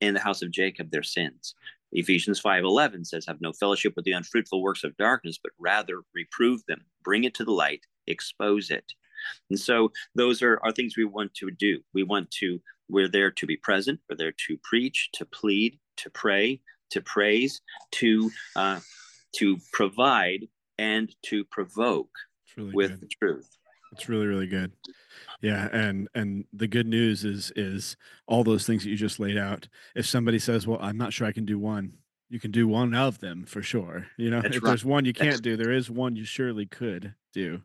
in 0.00 0.14
the 0.14 0.20
house 0.20 0.42
of 0.42 0.50
Jacob 0.50 0.90
their 0.90 1.02
sins. 1.02 1.54
Ephesians 1.92 2.40
5 2.40 2.64
11 2.64 3.04
says, 3.04 3.26
Have 3.26 3.40
no 3.40 3.52
fellowship 3.52 3.94
with 3.96 4.04
the 4.04 4.12
unfruitful 4.12 4.62
works 4.62 4.84
of 4.84 4.96
darkness, 4.96 5.38
but 5.42 5.52
rather 5.58 6.02
reprove 6.14 6.64
them, 6.66 6.84
bring 7.02 7.24
it 7.24 7.34
to 7.34 7.44
the 7.44 7.52
light, 7.52 7.86
expose 8.06 8.70
it. 8.70 8.92
And 9.50 9.58
so 9.58 9.92
those 10.14 10.42
are, 10.42 10.60
are 10.62 10.72
things 10.72 10.96
we 10.96 11.04
want 11.04 11.34
to 11.34 11.50
do. 11.50 11.80
We 11.94 12.02
want 12.02 12.30
to, 12.32 12.60
we're 12.88 13.08
there 13.08 13.30
to 13.30 13.46
be 13.46 13.56
present, 13.56 14.00
we're 14.08 14.16
there 14.16 14.34
to 14.46 14.58
preach, 14.62 15.10
to 15.14 15.24
plead, 15.26 15.78
to 15.98 16.10
pray, 16.10 16.60
to 16.90 17.00
praise, 17.00 17.60
to 17.92 18.30
uh, 18.54 18.80
to 19.36 19.58
provide, 19.72 20.48
and 20.78 21.14
to 21.22 21.44
provoke 21.44 22.10
really 22.56 22.72
with 22.72 22.90
good. 22.92 23.00
the 23.00 23.08
truth. 23.20 23.56
It's 23.92 24.08
really, 24.08 24.26
really 24.26 24.46
good. 24.46 24.72
Yeah, 25.40 25.68
and 25.72 26.08
and 26.14 26.44
the 26.52 26.66
good 26.66 26.86
news 26.86 27.24
is 27.24 27.52
is 27.56 27.96
all 28.26 28.44
those 28.44 28.66
things 28.66 28.84
that 28.84 28.90
you 28.90 28.96
just 28.96 29.20
laid 29.20 29.36
out. 29.36 29.68
If 29.94 30.06
somebody 30.06 30.38
says, 30.38 30.66
"Well, 30.66 30.78
I'm 30.80 30.98
not 30.98 31.12
sure 31.12 31.26
I 31.26 31.32
can 31.32 31.44
do 31.44 31.58
one," 31.58 31.92
you 32.28 32.40
can 32.40 32.50
do 32.50 32.66
one 32.68 32.94
of 32.94 33.20
them 33.20 33.44
for 33.46 33.62
sure. 33.62 34.06
You 34.16 34.30
know, 34.30 34.40
That's 34.40 34.56
if 34.56 34.62
right. 34.62 34.70
there's 34.70 34.84
one 34.84 35.04
you 35.04 35.12
can't 35.12 35.30
That's... 35.30 35.40
do, 35.40 35.56
there 35.56 35.72
is 35.72 35.90
one 35.90 36.16
you 36.16 36.24
surely 36.24 36.66
could 36.66 37.14
do 37.32 37.62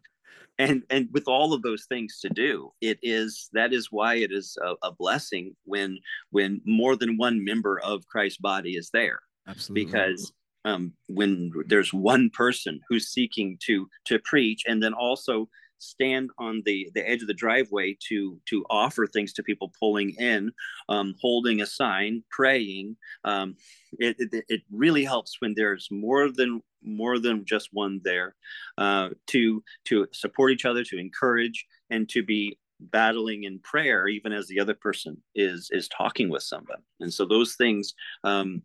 and 0.60 0.84
and 0.90 1.10
with 1.12 1.28
all 1.28 1.54
of 1.54 1.62
those 1.62 1.86
things 1.86 2.20
to 2.22 2.30
do 2.30 2.72
it 2.82 3.00
is 3.02 3.50
that 3.54 3.74
is 3.74 3.92
why 3.92 4.16
it 4.16 4.32
is 4.32 4.58
a, 4.64 4.88
a, 4.88 4.92
blessing 4.92 5.56
when 5.66 5.98
when 6.30 6.62
more 6.66 6.96
than 6.96 7.18
one 7.18 7.44
member 7.44 7.80
of 7.80 8.06
christ's 8.08 8.38
body 8.38 8.72
is 8.72 8.90
there. 8.92 9.20
Absolutely. 9.48 9.86
Because 9.86 10.32
um, 10.66 10.94
when 11.08 11.52
there's 11.68 11.94
one 11.94 12.30
person 12.30 12.80
who's 12.88 13.08
seeking 13.08 13.58
to 13.66 13.88
to 14.06 14.20
preach 14.20 14.64
and 14.68 14.82
then 14.82 14.94
also 14.94 15.50
stand 15.80 16.30
on 16.38 16.62
the 16.66 16.90
the 16.94 17.08
edge 17.10 17.22
of 17.22 17.28
the 17.28 17.34
driveway 17.34 17.98
to 18.08 18.40
to 18.48 18.64
offer 18.70 19.08
things 19.08 19.34
to 19.34 19.44
people 19.44 19.74
pulling 19.80 20.12
in 20.20 20.52
um, 20.90 21.16
holding 21.20 21.62
a 21.62 21.66
sign 21.66 22.24
praying 22.30 22.96
um, 23.24 23.56
it, 23.94 24.16
it, 24.20 24.46
it 24.48 24.62
really 24.72 25.04
helps 25.04 25.38
when 25.40 25.54
there's 25.56 25.88
more 25.90 26.32
than 26.32 26.62
more 26.84 27.20
than 27.20 27.46
just 27.46 27.70
one 27.72 28.02
there 28.04 28.36
uh, 28.78 29.10
to 29.28 29.64
to 29.86 30.08
support 30.14 30.52
each 30.52 30.66
other 30.66 30.84
to 30.84 30.98
encourage 30.98 31.66
and 31.90 32.08
to 32.10 32.24
be 32.24 32.58
battling 32.80 33.44
in 33.44 33.60
prayer 33.60 34.08
even 34.08 34.32
as 34.32 34.48
the 34.48 34.60
other 34.60 34.74
person 34.74 35.22
is 35.36 35.70
is 35.72 35.88
talking 35.88 36.30
with 36.30 36.42
someone 36.42 36.82
and 37.00 37.14
so 37.14 37.26
those 37.26 37.56
things 37.56 37.94
um, 38.24 38.64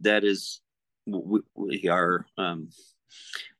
that 0.00 0.24
is 0.24 0.60
we, 1.06 1.40
we 1.54 1.88
are 1.88 2.26
um, 2.38 2.68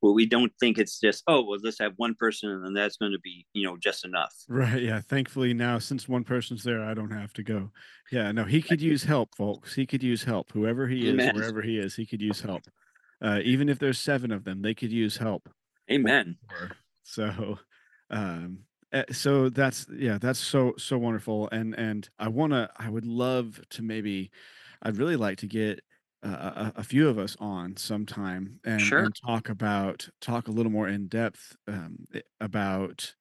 well, 0.02 0.14
we 0.14 0.26
don't 0.26 0.52
think 0.58 0.78
it's 0.78 1.00
just 1.00 1.22
oh 1.26 1.42
well 1.42 1.58
let's 1.62 1.78
have 1.78 1.92
one 1.96 2.14
person 2.14 2.50
and 2.50 2.76
that's 2.76 2.96
going 2.96 3.12
to 3.12 3.18
be 3.20 3.46
you 3.52 3.66
know 3.66 3.76
just 3.76 4.04
enough. 4.04 4.32
Right 4.48 4.82
yeah 4.82 5.00
thankfully 5.00 5.54
now 5.54 5.78
since 5.78 6.08
one 6.08 6.24
person's 6.24 6.62
there 6.62 6.82
i 6.82 6.94
don't 6.94 7.10
have 7.10 7.32
to 7.34 7.42
go. 7.42 7.70
Yeah 8.10 8.32
no 8.32 8.44
he 8.44 8.62
could 8.62 8.80
use 8.80 9.04
help 9.04 9.34
folks. 9.34 9.74
He 9.74 9.86
could 9.86 10.02
use 10.02 10.24
help. 10.24 10.52
Whoever 10.52 10.86
he 10.86 11.08
Amen. 11.08 11.30
is 11.30 11.34
wherever 11.34 11.62
he 11.62 11.78
is 11.78 11.94
he 11.94 12.06
could 12.06 12.20
use 12.22 12.40
help 12.40 12.62
uh, 13.22 13.40
even 13.44 13.68
if 13.68 13.78
there's 13.78 13.98
seven 13.98 14.30
of 14.32 14.44
them 14.44 14.62
they 14.62 14.74
could 14.74 14.92
use 14.92 15.18
help 15.18 15.48
Amen. 15.90 16.38
So, 17.02 17.58
um, 18.10 18.64
eh, 18.92 19.04
so 19.12 19.48
that's 19.48 19.86
yeah, 19.92 20.18
that's 20.18 20.38
so 20.38 20.74
so 20.76 20.98
wonderful, 20.98 21.48
and 21.50 21.74
and 21.78 22.08
I 22.18 22.28
wanna, 22.28 22.70
I 22.76 22.90
would 22.90 23.06
love 23.06 23.60
to 23.70 23.82
maybe, 23.82 24.30
I'd 24.82 24.96
really 24.96 25.16
like 25.16 25.38
to 25.38 25.46
get 25.46 25.80
a, 26.22 26.72
a 26.76 26.82
few 26.84 27.08
of 27.08 27.18
us 27.18 27.36
on 27.38 27.76
sometime 27.76 28.58
and, 28.64 28.92
Sure. 28.92 28.96
and 28.96 29.14
talk 29.14 29.48
about 29.48 30.08
talk 30.20 30.48
a 30.48 30.50
little 30.50 30.72
more 30.72 30.88
in 30.88 31.06
depth 31.08 31.56
um, 31.68 32.04
eh, 32.14 32.20
about 32.40 33.14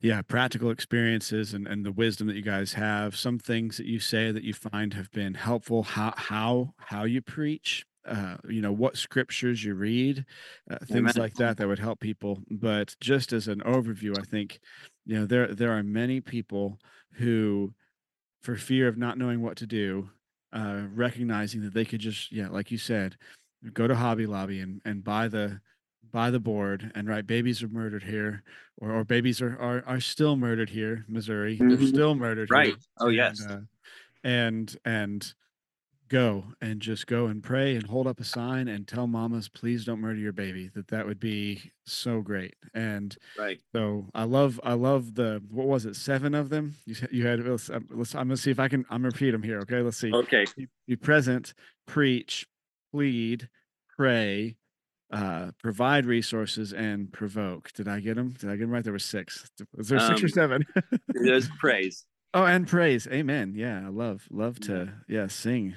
yeah 0.00 0.22
practical 0.22 0.70
experiences 0.70 1.54
and, 1.54 1.66
and 1.66 1.84
the 1.84 1.92
wisdom 1.92 2.26
that 2.28 2.36
you 2.36 2.42
guys 2.42 2.74
have 2.74 3.16
some 3.16 3.38
things 3.38 3.76
that 3.76 3.86
you 3.86 3.98
say 3.98 4.30
that 4.30 4.44
you 4.44 4.54
find 4.54 4.94
have 4.94 5.10
been 5.10 5.34
helpful 5.34 5.82
how 5.82 6.14
how 6.16 6.72
how 6.78 7.04
you 7.04 7.20
preach 7.20 7.84
uh, 8.06 8.36
you 8.48 8.60
know 8.62 8.72
what 8.72 8.96
scriptures 8.96 9.62
you 9.64 9.74
read 9.74 10.24
uh, 10.70 10.78
things 10.86 11.12
Amen. 11.12 11.14
like 11.16 11.34
that 11.34 11.56
that 11.56 11.68
would 11.68 11.78
help 11.78 12.00
people 12.00 12.42
but 12.50 12.94
just 13.00 13.32
as 13.32 13.48
an 13.48 13.60
overview 13.60 14.18
i 14.18 14.22
think 14.22 14.60
you 15.06 15.18
know 15.18 15.26
there 15.26 15.54
there 15.54 15.72
are 15.72 15.82
many 15.82 16.20
people 16.20 16.78
who 17.12 17.72
for 18.42 18.56
fear 18.56 18.88
of 18.88 18.96
not 18.96 19.18
knowing 19.18 19.42
what 19.42 19.56
to 19.56 19.66
do 19.66 20.08
uh, 20.52 20.82
recognizing 20.94 21.60
that 21.60 21.74
they 21.74 21.84
could 21.84 22.00
just 22.00 22.32
yeah 22.32 22.48
like 22.48 22.70
you 22.70 22.78
said 22.78 23.16
go 23.72 23.86
to 23.86 23.94
hobby 23.94 24.26
lobby 24.26 24.60
and, 24.60 24.80
and 24.84 25.04
buy 25.04 25.28
the 25.28 25.60
by 26.10 26.30
the 26.30 26.40
board 26.40 26.90
and 26.94 27.08
right 27.08 27.26
babies 27.26 27.62
are 27.62 27.68
murdered 27.68 28.04
here 28.04 28.42
or, 28.78 28.92
or 28.92 29.04
babies 29.04 29.42
are, 29.42 29.58
are 29.60 29.82
are 29.86 30.00
still 30.00 30.36
murdered 30.36 30.70
here 30.70 31.04
missouri 31.08 31.56
they're 31.58 31.76
Mhm. 31.76 31.88
still 31.88 32.14
murdered 32.14 32.48
Right. 32.50 32.68
here. 32.68 32.76
Oh, 33.00 33.08
And, 33.08 33.16
yes. 33.16 33.44
uh, 33.50 33.60
and 34.24 34.76
and 34.84 35.34
go 36.08 36.44
and 36.60 36.80
just 36.80 37.06
go 37.06 37.26
and 37.26 37.42
pray 37.42 37.76
and 37.76 37.86
hold 37.86 38.06
up 38.06 38.20
a 38.20 38.24
sign 38.24 38.68
and 38.68 38.86
tell 38.88 39.06
mamas 39.06 39.48
please 39.48 39.84
don't 39.84 40.00
murder 40.00 40.18
your 40.18 40.32
baby 40.32 40.70
that 40.74 40.88
that 40.88 41.06
would 41.06 41.20
be 41.20 41.70
so 41.86 42.20
great 42.20 42.54
and 42.74 43.16
Right. 43.38 43.60
so 43.74 44.06
i 44.14 44.24
love 44.24 44.60
i 44.64 44.72
love 44.74 45.14
the 45.14 45.42
what 45.50 45.66
was 45.66 45.86
it 45.86 45.96
seven 45.96 46.34
of 46.34 46.48
them 46.48 46.74
you, 46.86 46.94
said- 46.94 47.10
you 47.12 47.26
had 47.26 47.46
let's, 47.46 47.70
um, 47.70 47.86
let's 47.90 48.14
i'm 48.14 48.28
gonna 48.28 48.36
see 48.36 48.50
if 48.50 48.58
i 48.60 48.68
can 48.68 48.84
i'm 48.90 49.02
gonna 49.02 49.08
repeat 49.08 49.30
them 49.32 49.42
here 49.42 49.60
okay 49.60 49.80
let's 49.80 49.98
see 49.98 50.12
Okay. 50.12 50.44
be, 50.86 50.96
present, 50.96 51.54
preach, 51.86 52.46
plead, 52.92 53.48
pray, 53.96 54.56
uh, 55.12 55.50
provide 55.62 56.04
resources, 56.06 56.72
and 56.72 57.12
provoke. 57.12 57.72
Did 57.72 57.88
I 57.88 58.00
get 58.00 58.16
them? 58.16 58.30
Did 58.38 58.50
I 58.50 58.52
get 58.56 58.60
them 58.60 58.70
right? 58.70 58.82
There 58.84 58.92
were 58.92 58.98
six. 58.98 59.50
Was 59.76 59.88
there 59.88 60.00
six 60.00 60.22
or 60.22 60.26
Um, 60.26 60.30
seven? 60.30 60.66
There's 61.14 61.48
praise. 61.60 62.04
oh, 62.34 62.44
and 62.44 62.66
praise. 62.66 63.06
Amen. 63.06 63.54
Yeah, 63.56 63.82
I 63.86 63.88
love 63.88 64.26
love 64.30 64.58
to 64.60 64.92
yeah 65.08 65.26
sing. 65.28 65.74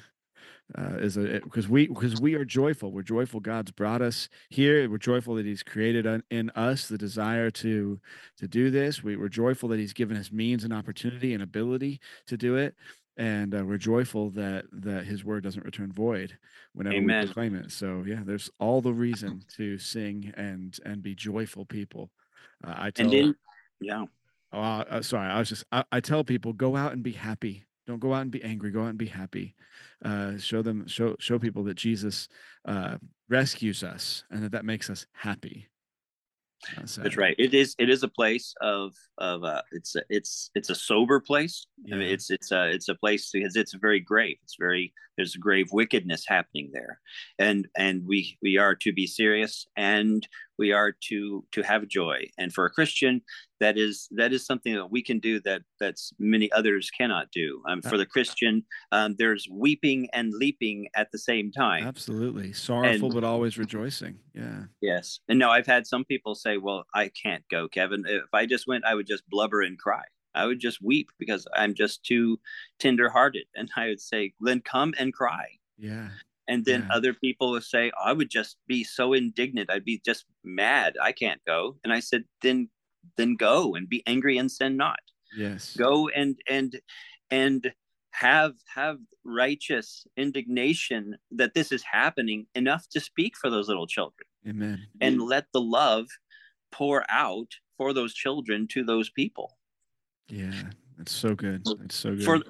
Uh, 0.78 0.96
is 1.00 1.18
a 1.18 1.42
because 1.44 1.68
we 1.68 1.88
because 1.88 2.22
we 2.22 2.34
are 2.34 2.46
joyful. 2.46 2.92
We're 2.92 3.02
joyful. 3.02 3.42
God's 3.42 3.72
brought 3.72 4.02
us 4.02 4.30
here. 4.50 4.90
We're 4.90 4.98
joyful 4.98 5.36
that 5.36 5.46
He's 5.46 5.64
created 5.64 6.08
un- 6.08 6.24
in 6.32 6.50
us 6.52 6.88
the 6.88 6.98
desire 6.98 7.52
to 7.52 8.00
to 8.38 8.48
do 8.48 8.72
this. 8.72 9.04
We, 9.04 9.18
we're 9.18 9.28
joyful 9.28 9.68
that 9.70 9.80
He's 9.80 9.94
given 9.94 10.16
us 10.16 10.32
means 10.32 10.64
and 10.64 10.72
opportunity 10.72 11.34
and 11.34 11.44
ability 11.44 12.00
to 12.28 12.38
do 12.38 12.56
it 12.56 12.76
and 13.18 13.54
uh, 13.54 13.64
we're 13.64 13.78
joyful 13.78 14.30
that 14.32 14.66
that 14.72 15.06
his 15.06 15.24
word 15.24 15.44
doesn't 15.44 15.66
return 15.66 15.92
void 15.92 16.38
whenever 16.74 16.96
Amen. 16.96 17.22
we 17.22 17.26
proclaim 17.28 17.56
it 17.56 17.72
so 17.72 18.04
yeah 18.08 18.22
there's 18.26 18.50
all 18.60 18.82
the 18.82 18.94
reason 18.94 19.44
to 19.58 19.78
sing 19.78 20.34
and 20.38 20.80
and 20.86 21.04
be 21.04 21.14
joyful 21.14 21.66
people 21.66 22.10
uh, 22.66 22.74
i 22.78 22.92
tell 22.92 23.06
And 23.06 23.14
in 23.14 23.36
yeah. 23.80 24.06
oh, 24.54 24.60
uh, 24.60 25.02
sorry 25.02 25.30
i 25.30 25.40
was 25.40 25.50
just 25.50 25.66
I, 25.72 25.84
I 25.92 26.00
tell 26.00 26.24
people 26.24 26.54
go 26.54 26.76
out 26.76 26.94
and 26.94 27.04
be 27.04 27.12
happy 27.12 27.66
don't 27.88 28.00
go 28.00 28.14
out 28.14 28.22
and 28.22 28.32
be 28.32 28.44
angry 28.44 28.72
go 28.72 28.84
out 28.84 28.90
and 28.90 28.98
be 28.98 29.08
happy 29.08 29.56
uh, 30.06 30.38
show 30.38 30.62
them 30.62 30.88
show 30.88 31.16
show 31.20 31.40
people 31.40 31.64
that 31.64 31.76
jesus 31.76 32.28
uh, 32.68 32.98
rescues 33.30 33.84
us 33.84 34.24
and 34.32 34.44
that 34.44 34.52
that 34.52 34.66
makes 34.66 34.90
us 34.90 35.06
happy 35.14 35.68
so, 36.86 37.02
That's 37.02 37.18
right. 37.18 37.36
It 37.40 37.54
is. 37.54 37.76
It 37.80 37.90
is 37.90 38.04
a 38.04 38.08
place 38.08 38.54
of 38.62 38.94
of. 39.18 39.44
Uh, 39.44 39.62
it's 39.72 39.96
a, 39.96 40.02
it's 40.10 40.52
it's 40.54 40.70
a 40.70 40.76
sober 40.76 41.20
place. 41.20 41.66
I 41.92 41.96
mean, 41.96 42.08
it's 42.08 42.30
it's 42.30 42.52
a 42.52 42.70
it's 42.70 42.88
a 42.88 42.96
place 42.96 43.32
because 43.34 43.56
it's 43.56 43.74
very 43.74 44.00
grave. 44.00 44.38
It's 44.44 44.58
very 44.60 44.94
there's 45.18 45.36
grave 45.36 45.70
wickedness 45.72 46.24
happening 46.28 46.70
there, 46.72 47.00
and 47.40 47.68
and 47.76 48.06
we 48.06 48.38
we 48.44 48.58
are 48.58 48.76
to 48.76 48.94
be 48.94 49.08
serious 49.08 49.66
and 49.76 50.28
we 50.62 50.72
are 50.72 50.92
to 51.10 51.44
to 51.56 51.62
have 51.64 51.88
joy. 51.88 52.18
And 52.38 52.54
for 52.56 52.64
a 52.66 52.70
Christian, 52.78 53.22
that 53.60 53.76
is 53.78 54.08
that 54.20 54.32
is 54.36 54.46
something 54.46 54.74
that 54.76 54.92
we 54.96 55.02
can 55.10 55.20
do 55.20 55.34
that 55.48 55.62
that's 55.82 56.14
many 56.20 56.48
others 56.60 56.90
cannot 57.00 57.26
do. 57.42 57.48
Um, 57.70 57.82
for 57.82 57.98
the 57.98 58.06
Christian, 58.16 58.64
um, 58.98 59.16
there's 59.22 59.48
weeping 59.66 60.08
and 60.14 60.28
leaping 60.44 60.78
at 61.02 61.08
the 61.12 61.18
same 61.32 61.52
time. 61.52 61.84
absolutely 61.94 62.54
sorrowful 62.54 63.08
And- 63.08 63.14
but 63.16 63.24
always 63.34 63.58
rejoicing 63.58 64.16
yeah 64.34 64.64
Yes. 64.82 65.20
And 65.28 65.38
no, 65.40 65.50
I've 65.56 65.68
had 65.76 65.84
some 65.94 66.06
people 66.06 66.34
say, 66.36 66.54
well, 66.66 66.82
I 67.02 67.10
can't 67.24 67.44
go, 67.56 67.68
Kevan. 67.76 68.04
If 68.08 68.34
I 68.34 68.46
just 68.54 68.66
went, 68.68 68.86
I 68.86 68.94
would 68.96 69.08
just 69.14 69.24
blubber 69.30 69.62
and 69.68 69.78
cry. 69.86 70.04
I 70.34 70.46
would 70.48 70.60
just 70.68 70.80
weep 70.82 71.08
because 71.22 71.44
I'm 71.62 71.74
just 71.84 71.96
too 72.12 72.40
tenderhearted. 72.80 73.46
And 73.56 73.70
I 73.76 73.88
would 73.90 74.02
say, 74.12 74.22
then 74.48 74.62
come 74.62 74.94
and 75.02 75.10
cry. 75.22 75.48
yeah 75.78 76.10
And 76.48 76.66
then 76.66 76.82
Yeah. 76.82 76.88
other 76.94 77.14
people 77.14 77.52
would 77.52 77.64
say, 77.64 77.92
oh, 77.98 78.04
I 78.06 78.14
would 78.14 78.30
just 78.30 78.58
be 78.68 78.84
so 78.84 79.14
indignant. 79.14 79.70
I'd 79.72 79.86
be 79.86 80.02
just 80.06 80.26
mad. 80.44 80.96
I 81.02 81.12
can't 81.12 81.42
go. 81.46 81.78
And 81.84 81.94
I 81.94 82.00
said, 82.02 82.26
then 82.42 82.70
then 83.18 83.36
go 83.36 83.74
and 83.76 83.90
be 83.90 84.04
angry 84.06 84.38
and 84.38 84.52
sin 84.52 84.78
not. 84.78 85.00
yes 85.32 85.78
Go 85.78 86.10
and 86.10 86.40
and 86.50 86.82
and 87.32 87.74
have 88.12 88.56
have 88.68 89.00
righteous 89.24 90.06
indignation 90.18 91.18
that 91.32 91.54
this 91.54 91.72
is 91.72 91.84
happening 91.84 92.48
enough 92.56 92.88
to 92.90 93.00
speak 93.00 93.38
for 93.38 93.50
those 93.50 93.68
little 93.70 93.88
children 93.88 94.28
amen 94.48 94.88
and 95.02 95.22
let 95.22 95.48
the 95.54 95.62
love 95.62 96.08
pour 96.72 97.06
out 97.10 97.52
for 97.78 97.94
those 97.94 98.14
children 98.14 98.68
to 98.70 98.84
those 98.84 99.10
people 99.10 99.58
Yeah, 100.28 100.72
it's 101.00 101.12
so 101.12 101.36
good. 101.36 101.68
It's 101.84 101.96
so 101.96 102.16
good. 102.16 102.26
for 102.26 102.42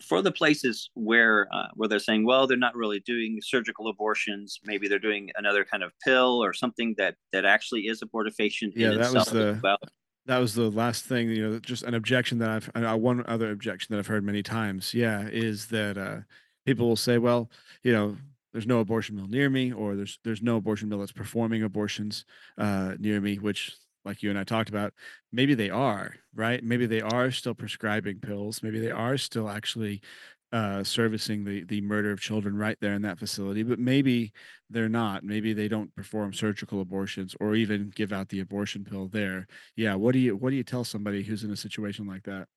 for 0.00 0.22
the 0.22 0.30
places 0.32 0.90
where 0.94 1.48
uh, 1.52 1.66
where 1.74 1.88
they're 1.88 1.98
saying 1.98 2.24
well 2.24 2.46
they're 2.46 2.56
not 2.56 2.76
really 2.76 3.00
doing 3.00 3.38
surgical 3.42 3.88
abortions 3.88 4.58
maybe 4.64 4.86
they're 4.88 4.98
doing 4.98 5.28
another 5.36 5.64
kind 5.64 5.82
of 5.82 5.92
pill 6.04 6.42
or 6.42 6.52
something 6.52 6.94
that 6.98 7.16
that 7.32 7.44
actually 7.44 7.82
is 7.88 8.00
abortifacient 8.02 8.72
Yeah, 8.76 8.92
in 8.92 8.98
that 8.98 9.12
was 9.12 9.26
the- 9.26 9.58
well 9.62 9.78
that 10.26 10.38
was 10.38 10.54
the 10.54 10.70
last 10.70 11.06
thing, 11.06 11.30
you 11.30 11.48
know, 11.48 11.58
just 11.58 11.84
an 11.84 11.94
objection 11.94 12.36
that 12.40 12.50
I've 12.50 12.70
uh, 12.74 12.94
one 12.98 13.24
other 13.26 13.50
objection 13.50 13.94
that 13.94 13.98
I've 13.98 14.06
heard 14.06 14.22
many 14.24 14.42
times. 14.42 14.92
Yeah, 14.92 15.26
is 15.26 15.68
that 15.68 15.96
uh 15.96 16.20
people 16.66 16.86
will 16.86 16.96
say, 16.96 17.16
well, 17.16 17.50
you 17.82 17.94
know, 17.94 18.14
there's 18.52 18.66
no 18.66 18.80
abortion 18.80 19.16
mill 19.16 19.26
near 19.26 19.48
me, 19.48 19.72
or 19.72 19.96
there's 19.96 20.18
there's 20.24 20.42
no 20.42 20.56
abortion 20.56 20.90
mill 20.90 20.98
that's 20.98 21.12
performing 21.12 21.62
abortions 21.62 22.26
uh 22.58 22.94
near 22.98 23.22
me, 23.22 23.36
which 23.38 23.74
like 24.04 24.22
you 24.22 24.30
and 24.30 24.38
I 24.38 24.44
talked 24.44 24.68
about, 24.68 24.94
maybe 25.32 25.54
they 25.54 25.70
are, 25.70 26.14
right? 26.34 26.62
Maybe 26.62 26.86
they 26.86 27.00
are 27.00 27.30
still 27.30 27.54
prescribing 27.54 28.20
pills. 28.20 28.62
Maybe 28.62 28.80
they 28.80 28.90
are 28.90 29.16
still 29.16 29.48
actually 29.48 30.02
uh, 30.50 30.82
servicing 30.82 31.44
the 31.44 31.64
the 31.64 31.82
murder 31.82 32.10
of 32.10 32.20
children 32.20 32.56
right 32.56 32.78
there 32.80 32.94
in 32.94 33.02
that 33.02 33.18
facility. 33.18 33.62
But 33.62 33.78
maybe 33.78 34.32
they're 34.70 34.88
not. 34.88 35.24
Maybe 35.24 35.52
they 35.52 35.68
don't 35.68 35.94
perform 35.94 36.32
surgical 36.32 36.80
abortions 36.80 37.36
or 37.40 37.54
even 37.54 37.92
give 37.94 38.12
out 38.12 38.28
the 38.28 38.40
abortion 38.40 38.84
pill 38.84 39.08
there. 39.08 39.46
Yeah. 39.76 39.94
What 39.94 40.12
do 40.12 40.18
you 40.20 40.36
what 40.36 40.50
do 40.50 40.56
you 40.56 40.64
tell 40.64 40.84
somebody 40.84 41.22
who's 41.22 41.44
in 41.44 41.50
a 41.50 41.56
situation 41.56 42.06
like 42.06 42.24
that? 42.24 42.48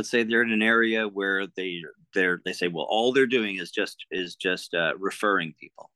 let's 0.00 0.08
say 0.08 0.22
they're 0.22 0.42
in 0.42 0.52
an 0.52 0.62
area 0.62 1.06
where 1.06 1.46
they 1.56 1.82
they're 2.14 2.40
they 2.44 2.54
say 2.54 2.68
well 2.68 2.86
all 2.88 3.12
they're 3.12 3.26
doing 3.26 3.56
is 3.56 3.70
just 3.70 4.06
is 4.10 4.34
just 4.34 4.74
uh, 4.74 4.92
referring 4.98 5.54
people 5.60 5.90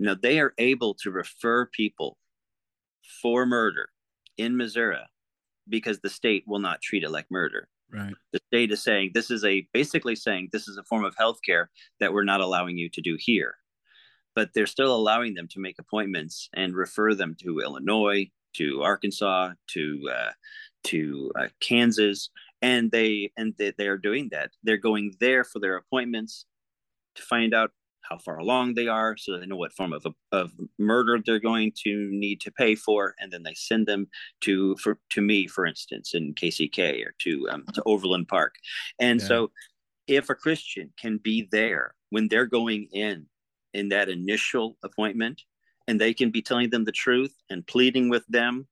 now 0.00 0.14
they 0.14 0.40
are 0.40 0.54
able 0.56 0.94
to 0.94 1.10
refer 1.10 1.66
people 1.66 2.16
for 3.22 3.46
murder 3.46 3.88
in 4.36 4.56
missouri 4.56 4.98
because 5.68 6.00
the 6.00 6.10
state 6.10 6.44
will 6.46 6.58
not 6.58 6.82
treat 6.82 7.02
it 7.02 7.10
like 7.10 7.26
murder. 7.30 7.68
Right. 7.92 8.14
the 8.32 8.40
state 8.48 8.72
is 8.72 8.82
saying 8.82 9.12
this 9.14 9.30
is 9.30 9.44
a 9.44 9.68
basically 9.72 10.16
saying 10.16 10.48
this 10.50 10.66
is 10.66 10.78
a 10.78 10.84
form 10.84 11.04
of 11.04 11.14
healthcare 11.14 11.66
that 12.00 12.12
we're 12.12 12.24
not 12.24 12.40
allowing 12.40 12.76
you 12.76 12.88
to 12.90 13.00
do 13.00 13.16
here. 13.18 13.54
But 14.34 14.50
they're 14.52 14.66
still 14.66 14.94
allowing 14.94 15.34
them 15.34 15.46
to 15.48 15.60
make 15.60 15.78
appointments 15.78 16.48
and 16.54 16.74
refer 16.74 17.14
them 17.14 17.36
to 17.42 17.60
illinois 17.60 18.30
to 18.54 18.82
arkansas 18.82 19.52
to 19.68 20.10
uh, 20.12 20.32
to 20.84 21.30
uh, 21.38 21.48
kansas. 21.60 22.30
And 22.62 22.90
they 22.90 23.30
and 23.36 23.54
they, 23.58 23.72
they 23.76 23.86
are 23.86 23.98
doing 23.98 24.30
that. 24.32 24.50
They're 24.64 24.76
going 24.76 25.14
there 25.20 25.44
for 25.44 25.60
their 25.60 25.76
appointments 25.76 26.46
to 27.14 27.22
find 27.22 27.54
out 27.54 27.70
how 28.08 28.18
far 28.18 28.38
along 28.38 28.74
they 28.74 28.88
are 28.88 29.16
so 29.16 29.38
they 29.38 29.46
know 29.46 29.56
what 29.56 29.72
form 29.72 29.92
of, 29.92 30.06
of 30.32 30.52
murder 30.78 31.18
they're 31.24 31.38
going 31.40 31.72
to 31.74 32.08
need 32.12 32.40
to 32.40 32.50
pay 32.52 32.74
for 32.74 33.14
and 33.18 33.32
then 33.32 33.42
they 33.42 33.54
send 33.54 33.86
them 33.86 34.06
to 34.40 34.76
for 34.76 34.98
to 35.10 35.20
me 35.20 35.46
for 35.46 35.66
instance 35.66 36.14
in 36.14 36.34
kck 36.34 36.78
or 37.06 37.14
to 37.18 37.48
um, 37.50 37.64
to 37.72 37.82
overland 37.86 38.28
park 38.28 38.54
and 38.98 39.20
Yeah. 39.20 39.26
so 39.26 39.52
if 40.06 40.30
a 40.30 40.34
christian 40.34 40.92
can 40.98 41.18
be 41.18 41.48
there 41.50 41.94
when 42.10 42.28
they're 42.28 42.46
going 42.46 42.88
in 42.92 43.26
in 43.72 43.88
that 43.88 44.08
initial 44.08 44.76
appointment 44.82 45.42
and 45.88 46.00
they 46.00 46.14
can 46.14 46.30
be 46.30 46.42
telling 46.42 46.70
them 46.70 46.84
the 46.84 46.92
truth 46.92 47.34
and 47.50 47.66
pleading 47.66 48.08
with 48.08 48.26
them 48.28 48.66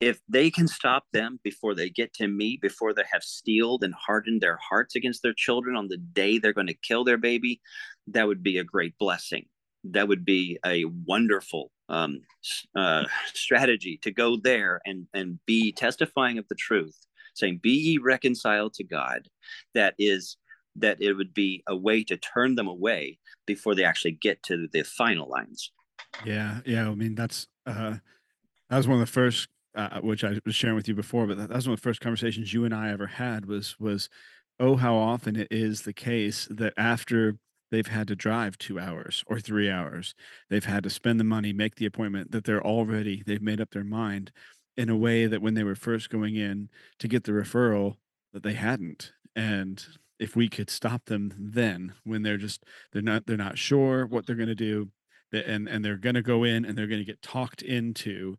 if 0.00 0.20
they 0.28 0.50
can 0.50 0.66
stop 0.66 1.04
them 1.12 1.38
before 1.44 1.74
they 1.74 1.90
get 1.90 2.14
to 2.14 2.26
me, 2.26 2.58
before 2.60 2.94
they 2.94 3.04
have 3.12 3.22
steeled 3.22 3.84
and 3.84 3.94
hardened 3.94 4.40
their 4.40 4.56
hearts 4.56 4.96
against 4.96 5.22
their 5.22 5.34
children 5.34 5.76
on 5.76 5.88
the 5.88 5.98
day 5.98 6.38
they're 6.38 6.54
going 6.54 6.66
to 6.66 6.74
kill 6.74 7.04
their 7.04 7.18
baby, 7.18 7.60
that 8.06 8.26
would 8.26 8.42
be 8.42 8.58
a 8.58 8.64
great 8.64 8.96
blessing. 8.98 9.46
That 9.84 10.08
would 10.08 10.24
be 10.24 10.58
a 10.64 10.86
wonderful 11.06 11.70
um, 11.88 12.22
uh, 12.74 13.04
strategy 13.34 13.98
to 14.02 14.10
go 14.10 14.36
there 14.36 14.80
and, 14.86 15.06
and 15.12 15.38
be 15.46 15.72
testifying 15.72 16.38
of 16.38 16.48
the 16.48 16.54
truth, 16.54 16.96
saying, 17.34 17.60
Be 17.62 17.70
ye 17.70 17.98
reconciled 17.98 18.74
to 18.74 18.84
God. 18.84 19.28
That 19.74 19.94
is, 19.98 20.36
that 20.76 21.02
it 21.02 21.14
would 21.14 21.34
be 21.34 21.62
a 21.66 21.76
way 21.76 22.04
to 22.04 22.16
turn 22.16 22.54
them 22.54 22.68
away 22.68 23.18
before 23.46 23.74
they 23.74 23.84
actually 23.84 24.12
get 24.12 24.42
to 24.44 24.68
the 24.72 24.82
final 24.82 25.28
lines. 25.28 25.72
Yeah. 26.24 26.60
Yeah. 26.64 26.88
I 26.88 26.94
mean, 26.94 27.14
that's 27.14 27.48
uh 27.66 27.96
that 28.68 28.76
was 28.76 28.86
one 28.86 29.00
of 29.00 29.06
the 29.06 29.12
first 29.12 29.48
uh, 29.74 30.00
which 30.00 30.24
I 30.24 30.38
was 30.44 30.54
sharing 30.54 30.76
with 30.76 30.88
you 30.88 30.94
before, 30.94 31.26
but 31.26 31.38
that, 31.38 31.48
that 31.48 31.56
was 31.56 31.68
one 31.68 31.74
of 31.74 31.80
the 31.80 31.88
first 31.88 32.00
conversations 32.00 32.52
you 32.52 32.64
and 32.64 32.74
I 32.74 32.90
ever 32.90 33.06
had 33.06 33.46
was 33.46 33.78
was 33.78 34.08
oh 34.58 34.76
how 34.76 34.96
often 34.96 35.36
it 35.36 35.48
is 35.50 35.82
the 35.82 35.92
case 35.92 36.48
that 36.50 36.74
after 36.76 37.36
they've 37.70 37.86
had 37.86 38.08
to 38.08 38.16
drive 38.16 38.58
two 38.58 38.78
hours 38.78 39.24
or 39.26 39.38
three 39.38 39.70
hours, 39.70 40.14
they've 40.48 40.64
had 40.64 40.82
to 40.82 40.90
spend 40.90 41.20
the 41.20 41.24
money, 41.24 41.52
make 41.52 41.76
the 41.76 41.86
appointment, 41.86 42.32
that 42.32 42.44
they're 42.44 42.64
already 42.64 43.22
they've 43.26 43.42
made 43.42 43.60
up 43.60 43.70
their 43.70 43.84
mind 43.84 44.32
in 44.76 44.88
a 44.88 44.96
way 44.96 45.26
that 45.26 45.42
when 45.42 45.54
they 45.54 45.64
were 45.64 45.74
first 45.74 46.10
going 46.10 46.36
in 46.36 46.68
to 46.98 47.08
get 47.08 47.24
the 47.24 47.32
referral 47.32 47.96
that 48.32 48.42
they 48.42 48.54
hadn't. 48.54 49.12
And 49.36 49.84
if 50.18 50.36
we 50.36 50.48
could 50.48 50.68
stop 50.70 51.06
them 51.06 51.32
then 51.38 51.94
when 52.04 52.22
they're 52.22 52.36
just 52.36 52.64
they're 52.92 53.02
not 53.02 53.26
they're 53.26 53.36
not 53.36 53.58
sure 53.58 54.06
what 54.06 54.26
they're 54.26 54.36
going 54.36 54.48
to 54.48 54.54
do 54.54 54.90
and 55.32 55.68
and 55.68 55.84
they're 55.84 55.96
going 55.96 56.14
to 56.14 56.22
go 56.22 56.44
in 56.44 56.64
and 56.64 56.76
they're 56.76 56.86
going 56.86 57.00
to 57.00 57.04
get 57.04 57.22
talked 57.22 57.62
into 57.62 58.36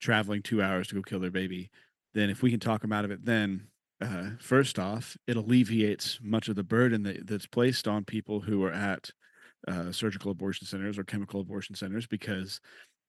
traveling 0.00 0.42
two 0.42 0.62
hours 0.62 0.88
to 0.88 0.94
go 0.94 1.02
kill 1.02 1.20
their 1.20 1.30
baby 1.30 1.70
then 2.14 2.30
if 2.30 2.42
we 2.42 2.50
can 2.50 2.60
talk 2.60 2.82
them 2.82 2.92
out 2.92 3.04
of 3.04 3.10
it 3.10 3.24
then 3.24 3.66
uh, 4.00 4.30
first 4.40 4.78
off 4.78 5.16
it 5.26 5.36
alleviates 5.36 6.18
much 6.22 6.48
of 6.48 6.56
the 6.56 6.62
burden 6.62 7.02
that, 7.02 7.26
that's 7.26 7.46
placed 7.46 7.86
on 7.86 8.04
people 8.04 8.40
who 8.40 8.64
are 8.64 8.72
at 8.72 9.10
uh, 9.68 9.92
surgical 9.92 10.30
abortion 10.30 10.66
centers 10.66 10.98
or 10.98 11.04
chemical 11.04 11.40
abortion 11.40 11.74
centers 11.74 12.06
because 12.06 12.60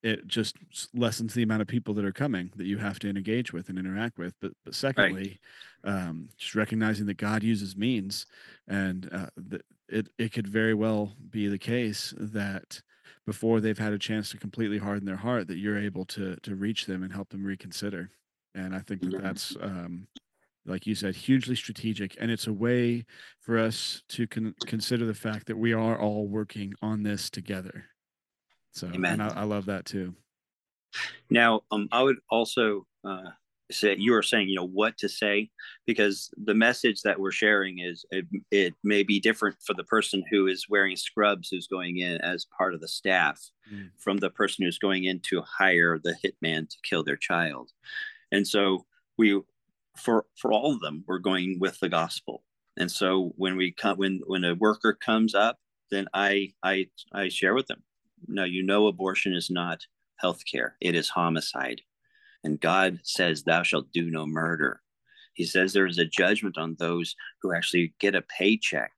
it 0.04 0.26
just 0.28 0.58
lessens 0.94 1.34
the 1.34 1.44
amount 1.44 1.62
of 1.62 1.68
people 1.68 1.94
that 1.94 2.06
are 2.06 2.12
coming 2.12 2.52
that 2.56 2.66
you 2.66 2.78
have 2.78 3.00
to 3.00 3.10
engage 3.10 3.54
with 3.54 3.70
and 3.70 3.78
interact 3.78 4.18
with. 4.18 4.34
But 4.42 4.52
but 4.66 4.74
secondly, 4.74 5.40
right. 5.84 5.94
um, 5.94 6.30
just 6.38 6.56
recognizing 6.56 7.06
that 7.06 7.18
God 7.18 7.44
uses 7.44 7.78
means, 7.78 8.26
and 8.68 9.08
uh, 9.12 9.28
that 9.38 9.62
it 9.88 10.10
it 10.18 10.34
could 10.34 10.48
very 10.48 10.74
well 10.74 11.14
be 11.30 11.48
the 11.48 11.60
case 11.60 12.14
that 12.18 12.82
before 13.26 13.60
they've 13.60 13.78
had 13.78 13.94
a 13.94 14.00
chance 14.00 14.32
to 14.32 14.38
completely 14.38 14.78
harden 14.78 15.06
their 15.06 15.18
heart, 15.18 15.48
that 15.48 15.58
you're 15.58 15.78
able 15.78 16.06
to 16.06 16.36
to 16.38 16.56
reach 16.56 16.86
them 16.86 17.04
and 17.04 17.14
help 17.14 17.30
them 17.30 17.44
reconsider. 17.44 18.10
And 18.54 18.76
I 18.76 18.80
think 18.80 19.02
that 19.02 19.22
that's 19.22 19.56
um, 19.62 20.08
like 20.66 20.86
you 20.86 20.96
said, 20.96 21.16
hugely 21.16 21.56
strategic, 21.56 22.16
and 22.20 22.30
it's 22.30 22.48
a 22.48 22.54
way 22.54 23.06
for 23.40 23.58
us 23.58 24.04
to 24.10 24.28
con- 24.28 24.56
consider 24.66 25.06
the 25.06 25.14
fact 25.14 25.48
that 25.48 25.58
we 25.58 25.74
are 25.74 26.00
all 26.00 26.28
working 26.28 26.74
on 26.82 27.04
this 27.04 27.30
together. 27.30 27.86
So, 28.74 28.88
Amen. 28.88 29.20
and 29.20 29.24
I, 29.24 29.42
I 29.42 29.44
love 29.44 29.66
that 29.66 29.86
too. 29.86 30.16
Now, 31.30 31.62
um, 31.72 31.88
I 31.92 32.04
would 32.04 32.18
also 32.30 32.86
uh, 33.04 33.32
say 33.72 33.96
you 33.98 34.12
were 34.12 34.24
saying, 34.24 34.50
you 34.50 34.56
know, 34.56 34.68
what 34.68 34.98
to 34.98 35.10
say 35.10 35.50
because 35.86 36.30
the 36.44 36.54
message 36.54 37.02
that 37.02 37.20
we're 37.20 37.32
sharing 37.32 37.80
is 37.80 38.06
it, 38.12 38.26
it, 38.52 38.74
may 38.84 39.04
be 39.04 39.20
different 39.20 39.56
for 39.66 39.74
the 39.74 39.84
person 39.84 40.24
who 40.30 40.48
is 40.48 40.68
wearing 40.70 40.96
scrubs 40.96 41.50
who's 41.50 41.68
going 41.68 41.98
in 41.98 42.20
as 42.22 42.46
part 42.58 42.74
of 42.74 42.82
the 42.82 42.88
staff 42.88 43.40
mm. 43.72 43.90
from 43.98 44.18
the 44.18 44.30
person 44.30 44.66
who's 44.66 44.80
going 44.80 45.06
in 45.06 45.20
to 45.20 45.42
hire 45.42 46.00
the 46.04 46.16
hitman 46.24 46.70
to 46.70 46.78
kill 46.84 47.04
their 47.04 47.18
child. 47.18 47.72
And 48.32 48.48
so 48.48 48.86
we, 49.18 49.42
for 49.98 50.26
for 50.38 50.52
all 50.52 50.74
of 50.74 50.80
them, 50.80 51.04
we're 51.08 51.20
going 51.20 51.58
with 51.60 51.80
the 51.80 51.90
gospel. 51.90 52.44
And 52.78 52.92
so 52.92 53.34
when 53.36 53.58
we 53.58 53.72
come, 53.72 53.98
when 53.98 54.22
when 54.26 54.44
a 54.44 54.56
worker 54.56 54.94
comes 54.94 55.36
up, 55.36 55.60
then 55.90 56.08
I 56.14 56.54
I 56.64 56.88
I 57.14 57.30
share 57.30 57.54
with 57.54 57.68
them 57.68 57.84
no, 58.28 58.44
you 58.44 58.64
know, 58.64 58.88
abortion 58.88 59.34
is 59.34 59.50
not 59.50 59.86
health 60.18 60.44
care, 60.46 60.76
it 60.82 60.96
is 60.96 61.10
homicide. 61.10 61.82
And 62.44 62.60
God 62.60 63.00
says, 63.04 63.44
Thou 63.44 63.64
shalt 63.64 63.92
do 63.92 64.10
no 64.10 64.26
murder. 64.26 64.82
He 65.34 65.46
says 65.46 65.74
there 65.74 65.88
is 65.88 65.98
a 65.98 66.06
judgment 66.06 66.58
on 66.58 66.76
those 66.78 67.16
who 67.42 67.54
actually 67.54 67.94
get 68.00 68.16
a 68.16 68.22
paycheck 68.22 68.92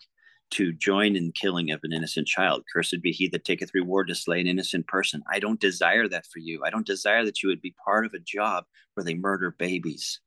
to 0.51 0.73
join 0.73 1.15
in 1.15 1.31
killing 1.31 1.71
of 1.71 1.79
an 1.83 1.93
innocent 1.93 2.27
child. 2.27 2.63
Cursed 2.71 3.01
be 3.01 3.11
he 3.11 3.27
that 3.29 3.45
taketh 3.45 3.73
reward 3.73 4.07
to 4.07 4.15
slay 4.15 4.39
an 4.39 4.47
innocent 4.47 4.87
person. 4.87 5.23
I 5.31 5.39
don't 5.39 5.59
desire 5.59 6.07
that 6.07 6.25
for 6.27 6.39
you. 6.39 6.63
I 6.65 6.69
don't 6.69 6.85
desire 6.85 7.25
that 7.25 7.41
you 7.41 7.49
would 7.49 7.61
be 7.61 7.75
part 7.83 8.05
of 8.05 8.13
a 8.13 8.19
job 8.19 8.65
where 8.93 9.03
they 9.03 9.15
murder 9.15 9.55
babies. 9.57 10.19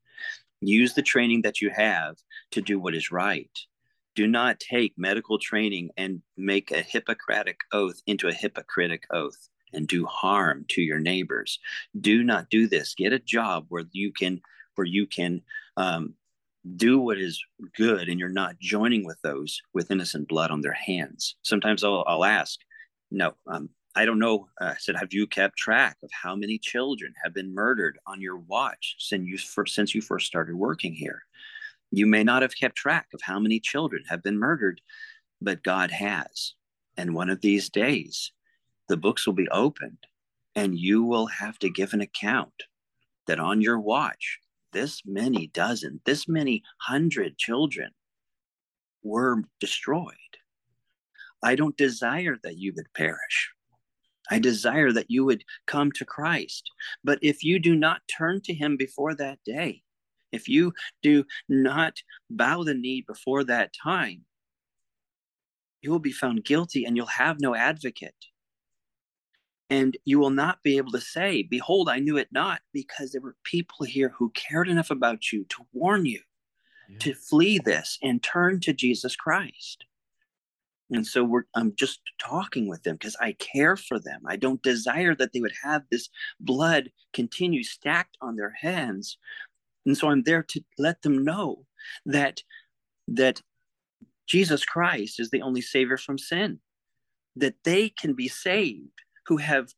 Use 0.61 0.93
the 0.93 1.01
training 1.01 1.43
that 1.43 1.61
you 1.61 1.69
have 1.69 2.17
to 2.51 2.61
do 2.61 2.79
what 2.79 2.95
is 2.95 3.11
right 3.11 3.51
do 4.17 4.25
not 4.25 4.59
take 4.59 4.95
medical 4.97 5.37
training 5.37 5.91
and 5.95 6.23
make 6.35 6.71
a 6.71 6.81
Hippocratic 6.81 7.59
oath 7.71 8.01
into 8.07 8.27
a 8.27 8.33
hypocritic 8.33 9.03
oath 9.11 9.47
and 9.73 9.87
do 9.87 10.05
harm 10.05 10.65
to 10.69 10.81
your 10.81 10.99
neighbors. 10.99 11.59
Do 11.99 12.23
not 12.23 12.49
do 12.49 12.67
this. 12.67 12.95
Get 12.95 13.13
a 13.13 13.19
job 13.19 13.65
where 13.69 13.85
you 13.91 14.11
can 14.11 14.41
where 14.75 14.87
you 14.87 15.07
can 15.07 15.41
um, 15.75 16.13
do 16.75 16.99
what 16.99 17.17
is 17.17 17.43
good 17.75 18.09
and 18.09 18.19
you're 18.19 18.29
not 18.29 18.59
joining 18.59 19.05
with 19.05 19.19
those 19.21 19.61
with 19.73 19.91
innocent 19.91 20.27
blood 20.27 20.51
on 20.51 20.61
their 20.61 20.73
hands. 20.73 21.35
Sometimes 21.43 21.83
I'll, 21.83 22.03
I'll 22.07 22.25
ask, 22.25 22.59
no, 23.09 23.33
um, 23.47 23.69
I 23.95 24.05
don't 24.05 24.19
know. 24.19 24.47
Uh, 24.61 24.65
I 24.65 24.75
said, 24.77 24.95
have 24.95 25.13
you 25.13 25.25
kept 25.25 25.57
track 25.57 25.97
of 26.03 26.11
how 26.11 26.35
many 26.35 26.59
children 26.59 27.13
have 27.23 27.33
been 27.33 27.53
murdered 27.53 27.97
on 28.05 28.21
your 28.21 28.37
watch 28.37 28.95
since 28.99 29.27
you 29.27 29.37
first, 29.37 29.73
since 29.73 29.95
you 29.95 30.01
first 30.01 30.27
started 30.27 30.55
working 30.55 30.93
here? 30.93 31.23
You 31.91 32.05
may 32.05 32.23
not 32.23 32.41
have 32.41 32.55
kept 32.55 32.75
track 32.75 33.07
of 33.13 33.21
how 33.23 33.39
many 33.39 33.59
children 33.59 34.03
have 34.09 34.21
been 34.21 34.37
murdered, 34.37 34.81
but 35.41 35.63
God 35.63 35.89
has. 35.89 36.53
And 36.97 37.15
one 37.15 37.29
of 37.29 37.41
these 37.41 37.69
days, 37.69 38.31
the 38.87 38.97
books 38.97 39.25
will 39.25 39.33
be 39.33 39.49
opened 39.49 39.97
and 40.55 40.77
you 40.77 41.03
will 41.03 41.27
have 41.27 41.59
to 41.59 41.69
give 41.69 41.93
an 41.93 42.01
account 42.01 42.63
that 43.27 43.39
on 43.39 43.61
your 43.61 43.79
watch, 43.79 44.39
this 44.73 45.01
many 45.05 45.47
dozen, 45.47 46.01
this 46.05 46.27
many 46.27 46.63
hundred 46.79 47.37
children 47.37 47.91
were 49.03 49.43
destroyed. 49.59 50.15
I 51.43 51.55
don't 51.55 51.77
desire 51.77 52.37
that 52.43 52.57
you 52.57 52.73
would 52.75 52.91
perish. 52.93 53.51
I 54.29 54.39
desire 54.39 54.91
that 54.91 55.09
you 55.09 55.23
would 55.25 55.43
come 55.67 55.91
to 55.93 56.05
Christ. 56.05 56.69
But 57.03 57.19
if 57.21 57.43
you 57.43 57.59
do 57.59 57.75
not 57.75 58.01
turn 58.17 58.41
to 58.41 58.53
him 58.53 58.75
before 58.75 59.15
that 59.15 59.39
day, 59.45 59.83
if 60.31 60.49
you 60.49 60.73
do 61.01 61.23
not 61.47 62.01
bow 62.29 62.63
the 62.63 62.73
knee 62.73 63.03
before 63.07 63.43
that 63.45 63.71
time, 63.73 64.25
you 65.81 65.91
will 65.91 65.99
be 65.99 66.11
found 66.11 66.43
guilty 66.43 66.83
and 66.83 66.97
you'll 66.97 67.05
have 67.05 67.39
no 67.39 67.55
advocate. 67.55 68.15
And 69.69 69.97
you 70.05 70.19
will 70.19 70.29
not 70.29 70.63
be 70.63 70.77
able 70.77 70.91
to 70.93 71.01
say, 71.01 71.43
Behold, 71.43 71.89
I 71.89 71.99
knew 71.99 72.17
it 72.17 72.29
not, 72.31 72.61
because 72.73 73.11
there 73.11 73.21
were 73.21 73.35
people 73.43 73.85
here 73.85 74.13
who 74.17 74.29
cared 74.31 74.69
enough 74.69 74.91
about 74.91 75.31
you 75.31 75.45
to 75.45 75.65
warn 75.73 76.05
you 76.05 76.21
yeah. 76.89 76.97
to 76.99 77.13
flee 77.13 77.59
this 77.59 77.97
and 78.01 78.23
turn 78.23 78.61
to 78.61 78.73
Jesus 78.73 79.15
Christ. 79.15 79.83
And 80.89 81.05
so 81.05 81.25
we're, 81.25 81.43
I'm 81.53 81.73
just 81.75 81.99
talking 82.17 82.69
with 82.69 82.83
them 82.83 82.95
because 82.95 83.17
I 83.19 83.33
care 83.33 83.75
for 83.75 83.99
them. 83.99 84.21
I 84.25 84.37
don't 84.37 84.63
desire 84.63 85.13
that 85.15 85.33
they 85.33 85.41
would 85.41 85.55
have 85.61 85.83
this 85.91 86.07
blood 86.39 86.91
continue 87.11 87.63
stacked 87.63 88.17
on 88.21 88.37
their 88.37 88.53
hands 88.61 89.17
and 89.87 89.97
so 89.97 90.09
I'm 90.09 90.23
there 90.23 90.43
to 90.43 90.61
let 90.77 91.01
them 91.01 91.23
know 91.23 91.65
that 92.05 92.43
that 93.07 93.41
Jesus 94.27 94.65
Christ 94.65 95.17
is 95.17 95.29
the 95.29 95.41
only 95.41 95.61
savior 95.61 95.97
from 95.97 96.17
sin, 96.17 96.59
that 97.37 97.55
they 97.63 97.87
can 97.89 98.13
be 98.13 98.27
saved 98.27 99.01
who 99.27 99.37
have 99.37 99.73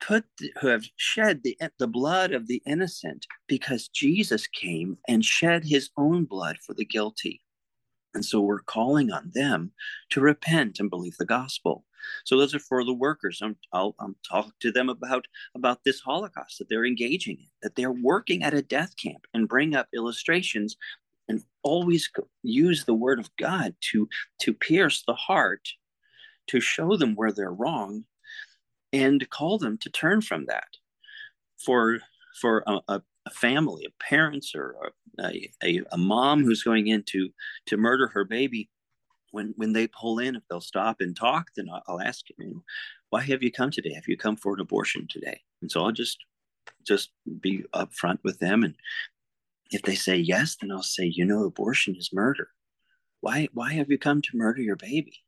put 0.00 0.24
who 0.60 0.68
have 0.68 0.84
shed 0.96 1.42
the, 1.42 1.56
the 1.78 1.88
blood 1.88 2.32
of 2.32 2.46
the 2.46 2.62
innocent 2.66 3.26
because 3.46 3.88
Jesus 3.88 4.46
came 4.46 4.98
and 5.08 5.24
shed 5.24 5.64
his 5.64 5.90
own 5.96 6.24
blood 6.24 6.58
for 6.64 6.74
the 6.74 6.84
guilty. 6.84 7.40
And 8.14 8.24
so 8.24 8.40
we're 8.40 8.60
calling 8.60 9.12
on 9.12 9.30
them 9.34 9.72
to 10.10 10.20
repent 10.20 10.80
and 10.80 10.90
believe 10.90 11.16
the 11.18 11.24
gospel. 11.24 11.84
So 12.24 12.38
those 12.38 12.54
are 12.54 12.60
for 12.60 12.84
the 12.84 12.94
workers. 12.94 13.40
I'm, 13.42 13.56
I'll, 13.72 13.94
I'm 14.00 14.16
talk 14.28 14.52
to 14.60 14.72
them 14.72 14.88
about 14.88 15.26
about 15.54 15.84
this 15.84 16.00
Holocaust 16.00 16.58
that 16.58 16.68
they're 16.68 16.86
engaging 16.86 17.36
in, 17.38 17.48
that 17.62 17.74
they're 17.76 17.92
working 17.92 18.42
at 18.42 18.54
a 18.54 18.62
death 18.62 18.96
camp, 18.96 19.26
and 19.34 19.48
bring 19.48 19.74
up 19.74 19.88
illustrations, 19.94 20.76
and 21.28 21.42
always 21.62 22.10
use 22.42 22.84
the 22.84 22.94
Word 22.94 23.18
of 23.18 23.30
God 23.36 23.74
to 23.92 24.08
to 24.40 24.54
pierce 24.54 25.02
the 25.06 25.14
heart, 25.14 25.68
to 26.46 26.60
show 26.60 26.96
them 26.96 27.14
where 27.14 27.32
they're 27.32 27.52
wrong, 27.52 28.04
and 28.92 29.28
call 29.30 29.58
them 29.58 29.78
to 29.78 29.90
turn 29.90 30.20
from 30.22 30.46
that. 30.46 30.68
For 31.64 32.00
for 32.40 32.62
a, 32.66 32.80
a, 32.88 33.02
a 33.26 33.30
family, 33.30 33.84
a 33.84 34.02
parents, 34.02 34.54
or 34.54 34.92
a, 35.18 35.50
a, 35.62 35.82
a 35.90 35.98
mom 35.98 36.44
who's 36.44 36.62
going 36.62 36.86
in 36.88 37.02
to 37.04 37.30
to 37.66 37.76
murder 37.76 38.08
her 38.08 38.24
baby 38.24 38.70
when 39.30 39.54
when 39.56 39.72
they 39.72 39.86
pull 39.88 40.18
in, 40.18 40.36
if 40.36 40.42
they'll 40.48 40.60
stop 40.60 41.00
and 41.00 41.16
talk, 41.16 41.48
then 41.56 41.68
I'll, 41.86 42.00
ask 42.00 42.26
them, 42.38 42.62
why 43.10 43.22
have 43.22 43.42
you 43.42 43.50
come 43.50 43.70
today? 43.70 43.92
Have 43.94 44.08
you 44.08 44.16
come 44.16 44.36
for 44.36 44.54
an 44.54 44.60
abortion 44.60 45.06
today? 45.08 45.40
And 45.60 45.70
so 45.70 45.84
I'll 45.84 45.92
just 45.92 46.18
just 46.86 47.10
be 47.40 47.64
upfront 47.74 48.18
with 48.22 48.38
them, 48.38 48.64
and 48.64 48.74
if 49.70 49.82
they 49.82 49.94
say 49.94 50.16
yes, 50.16 50.56
then 50.56 50.70
I'll 50.70 50.82
say, 50.82 51.04
you 51.04 51.24
know, 51.24 51.44
abortion 51.44 51.96
is 51.96 52.12
murder. 52.12 52.48
Why 53.20 53.48
why 53.52 53.74
have 53.74 53.90
you 53.90 53.98
come 53.98 54.22
to 54.22 54.36
murder 54.36 54.62
your 54.62 54.76
baby? 54.76 55.22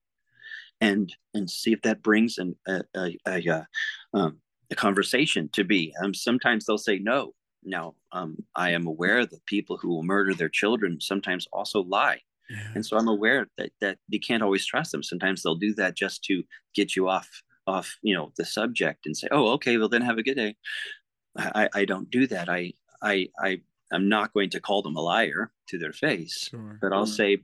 And 0.80 1.14
and 1.34 1.50
see 1.50 1.72
if 1.72 1.82
that 1.82 2.02
brings 2.02 2.38
an, 2.38 2.56
a 2.66 2.82
a, 2.96 3.18
a, 3.26 3.46
a, 3.46 3.66
um, 4.14 4.38
a 4.70 4.74
conversation 4.74 5.48
to 5.52 5.64
be. 5.64 5.92
Um, 6.02 6.14
sometimes 6.14 6.64
they'll 6.64 6.78
say 6.78 6.98
no. 6.98 7.34
Now, 7.62 7.94
um, 8.12 8.36
I 8.56 8.70
am 8.70 8.86
aware 8.86 9.26
that 9.26 9.44
people 9.44 9.76
who 9.76 9.88
will 9.88 10.02
murder 10.02 10.32
their 10.32 10.48
children 10.48 10.98
sometimes 11.00 11.46
also 11.52 11.82
lie 11.82 12.20
yeah. 12.50 12.66
And 12.74 12.84
so 12.84 12.96
I'm 12.96 13.08
aware 13.08 13.46
that 13.56 13.70
that 13.80 13.98
you 14.08 14.18
can't 14.18 14.42
always 14.42 14.66
trust 14.66 14.92
them. 14.92 15.02
Sometimes 15.02 15.42
they'll 15.42 15.54
do 15.54 15.72
that 15.74 15.96
just 15.96 16.24
to 16.24 16.42
get 16.74 16.96
you 16.96 17.08
off 17.08 17.42
off 17.66 17.96
you 18.02 18.14
know 18.14 18.32
the 18.36 18.44
subject 18.44 19.06
and 19.06 19.16
say, 19.16 19.28
oh 19.30 19.52
okay, 19.52 19.76
well 19.76 19.88
then 19.88 20.02
have 20.02 20.18
a 20.18 20.22
good 20.22 20.34
day. 20.34 20.56
I 21.36 21.68
I 21.72 21.84
don't 21.84 22.10
do 22.10 22.26
that. 22.26 22.48
I 22.48 22.72
I 23.00 23.28
I 23.38 23.60
I'm 23.92 24.08
not 24.08 24.32
going 24.32 24.50
to 24.50 24.60
call 24.60 24.82
them 24.82 24.96
a 24.96 25.00
liar 25.00 25.52
to 25.68 25.78
their 25.78 25.92
face, 25.92 26.48
sure. 26.50 26.78
but 26.80 26.92
I'll 26.92 27.06
say, 27.06 27.38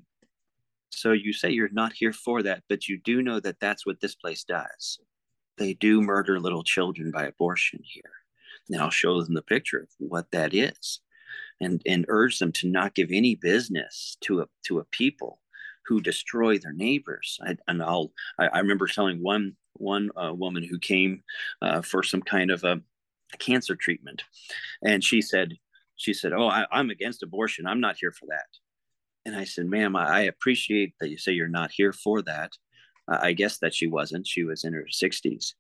so 0.91 1.12
you 1.12 1.32
say 1.32 1.51
you're 1.51 1.68
not 1.70 1.93
here 1.93 2.12
for 2.12 2.43
that, 2.43 2.62
but 2.68 2.89
you 2.89 2.99
do 2.99 3.22
know 3.22 3.41
that 3.41 3.61
that's 3.61 3.87
what 3.87 4.01
this 4.01 4.14
place 4.14 4.45
does. 4.45 4.99
They 5.59 5.74
do 5.74 6.01
murder 6.01 6.39
little 6.39 6.64
children 6.64 7.11
by 7.11 7.26
abortion 7.26 7.80
here. 7.82 8.12
Now 8.68 8.84
I'll 8.84 8.91
show 8.91 9.22
them 9.22 9.34
the 9.34 9.43
picture 9.43 9.80
of 9.80 9.89
what 9.99 10.30
that 10.32 10.55
is 10.55 11.01
and 11.61 11.82
and 11.87 12.05
urge 12.09 12.39
them 12.39 12.53
to 12.53 12.68
not 12.68 12.95
give 12.95 13.11
any 13.11 13.34
business 13.34 14.16
to 14.22 14.41
a 14.41 14.47
to 14.66 14.78
a 14.78 14.84
people 14.84 15.41
who 15.87 16.01
destroy 16.01 16.59
their 16.59 16.72
neighbors. 16.72 17.39
I, 17.43 17.57
and 17.68 17.82
I'll 17.82 18.12
I, 18.39 18.47
I 18.49 18.59
remember 18.59 18.87
telling 18.87 19.22
one 19.22 19.57
one 19.74 20.11
uh, 20.16 20.32
woman 20.32 20.62
who 20.62 20.78
came 20.78 21.22
uh, 21.62 21.82
for 21.82 22.03
some 22.03 22.22
kind 22.22 22.51
of 22.51 22.64
a, 22.64 22.80
cancer 23.39 23.76
treatment, 23.76 24.22
and 24.82 25.03
she 25.03 25.20
said, 25.20 25.55
she 25.97 26.14
said, 26.14 26.32
"Oh, 26.32 26.47
I, 26.47 26.64
am 26.72 26.91
against 26.91 27.22
abortion. 27.22 27.66
I'm 27.66 27.80
not 27.80 27.97
here 27.99 28.12
for 28.12 28.26
that." 28.26 28.47
And 29.26 29.34
I 29.36 29.44
said, 29.44 29.66
"Ma'am, 29.66 29.96
I, 29.96 30.20
appreciate 30.22 30.94
that 31.00 31.10
you 31.10 31.18
say 31.18 31.32
you're 31.32 31.48
not 31.48 31.72
here 31.72 31.92
for 31.92 32.22
that. 32.22 32.52
I 33.08 33.32
guess 33.32 33.58
that 33.58 33.74
she 33.74 33.88
wasn't. 33.88 34.26
She 34.26 34.44
was 34.44 34.62
in 34.62 34.72
her 34.72 34.86
60s, 34.90 35.54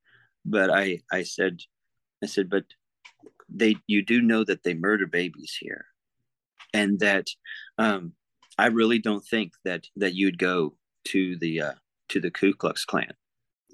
but 0.44 0.70
I, 0.70 1.00
I 1.12 1.24
said, 1.24 1.60
I 2.22 2.26
said, 2.26 2.48
but 2.48 2.64
they, 3.48 3.76
you 3.88 4.02
do 4.02 4.22
know 4.22 4.44
that 4.44 4.62
they 4.62 4.74
murder 4.74 5.06
babies 5.06 5.56
here, 5.58 5.84
and 6.72 7.00
that 7.00 7.26
um, 7.76 8.12
I 8.56 8.66
really 8.66 9.00
don't 9.00 9.24
think 9.26 9.52
that 9.64 9.84
that 9.96 10.14
you'd 10.14 10.38
go 10.38 10.76
to 11.08 11.36
the 11.36 11.62
uh, 11.62 11.74
to 12.10 12.20
the 12.20 12.30
Ku 12.30 12.54
Klux 12.54 12.84
Klan 12.84 13.12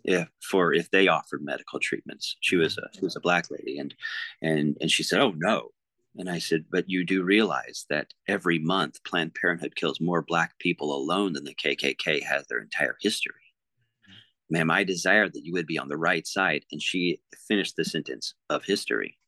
if 0.04 0.28
for 0.42 0.72
if 0.72 0.90
they 0.90 1.08
offered 1.08 1.44
medical 1.44 1.78
treatments. 1.78 2.36
She 2.40 2.56
was 2.56 2.78
a 2.78 2.88
she 2.94 3.04
was 3.04 3.16
a 3.16 3.20
black 3.20 3.50
lady, 3.50 3.78
and 3.78 3.94
and 4.40 4.76
and 4.80 4.90
she 4.90 5.02
said, 5.02 5.20
"Oh 5.20 5.34
no." 5.36 5.68
And 6.16 6.28
I 6.28 6.38
said, 6.38 6.66
"But 6.70 6.90
you 6.90 7.04
do 7.04 7.22
realize 7.22 7.86
that 7.88 8.12
every 8.28 8.58
month 8.58 9.02
Planned 9.04 9.34
Parenthood 9.34 9.76
kills 9.76 10.00
more 10.00 10.22
black 10.22 10.58
people 10.58 10.94
alone 10.94 11.32
than 11.32 11.44
the 11.44 11.54
KKK 11.54 12.22
has 12.22 12.46
their 12.46 12.60
entire 12.60 12.96
history." 13.00 13.42
Ma'am, 14.50 14.70
I 14.70 14.84
desire 14.84 15.30
that 15.30 15.44
you 15.44 15.54
would 15.54 15.66
be 15.66 15.78
on 15.78 15.88
the 15.88 15.96
right 15.96 16.26
side. 16.26 16.66
And 16.70 16.82
she 16.82 17.20
finished 17.48 17.76
the 17.76 17.86
sentence 17.86 18.34
of 18.50 18.64
history. 18.64 19.18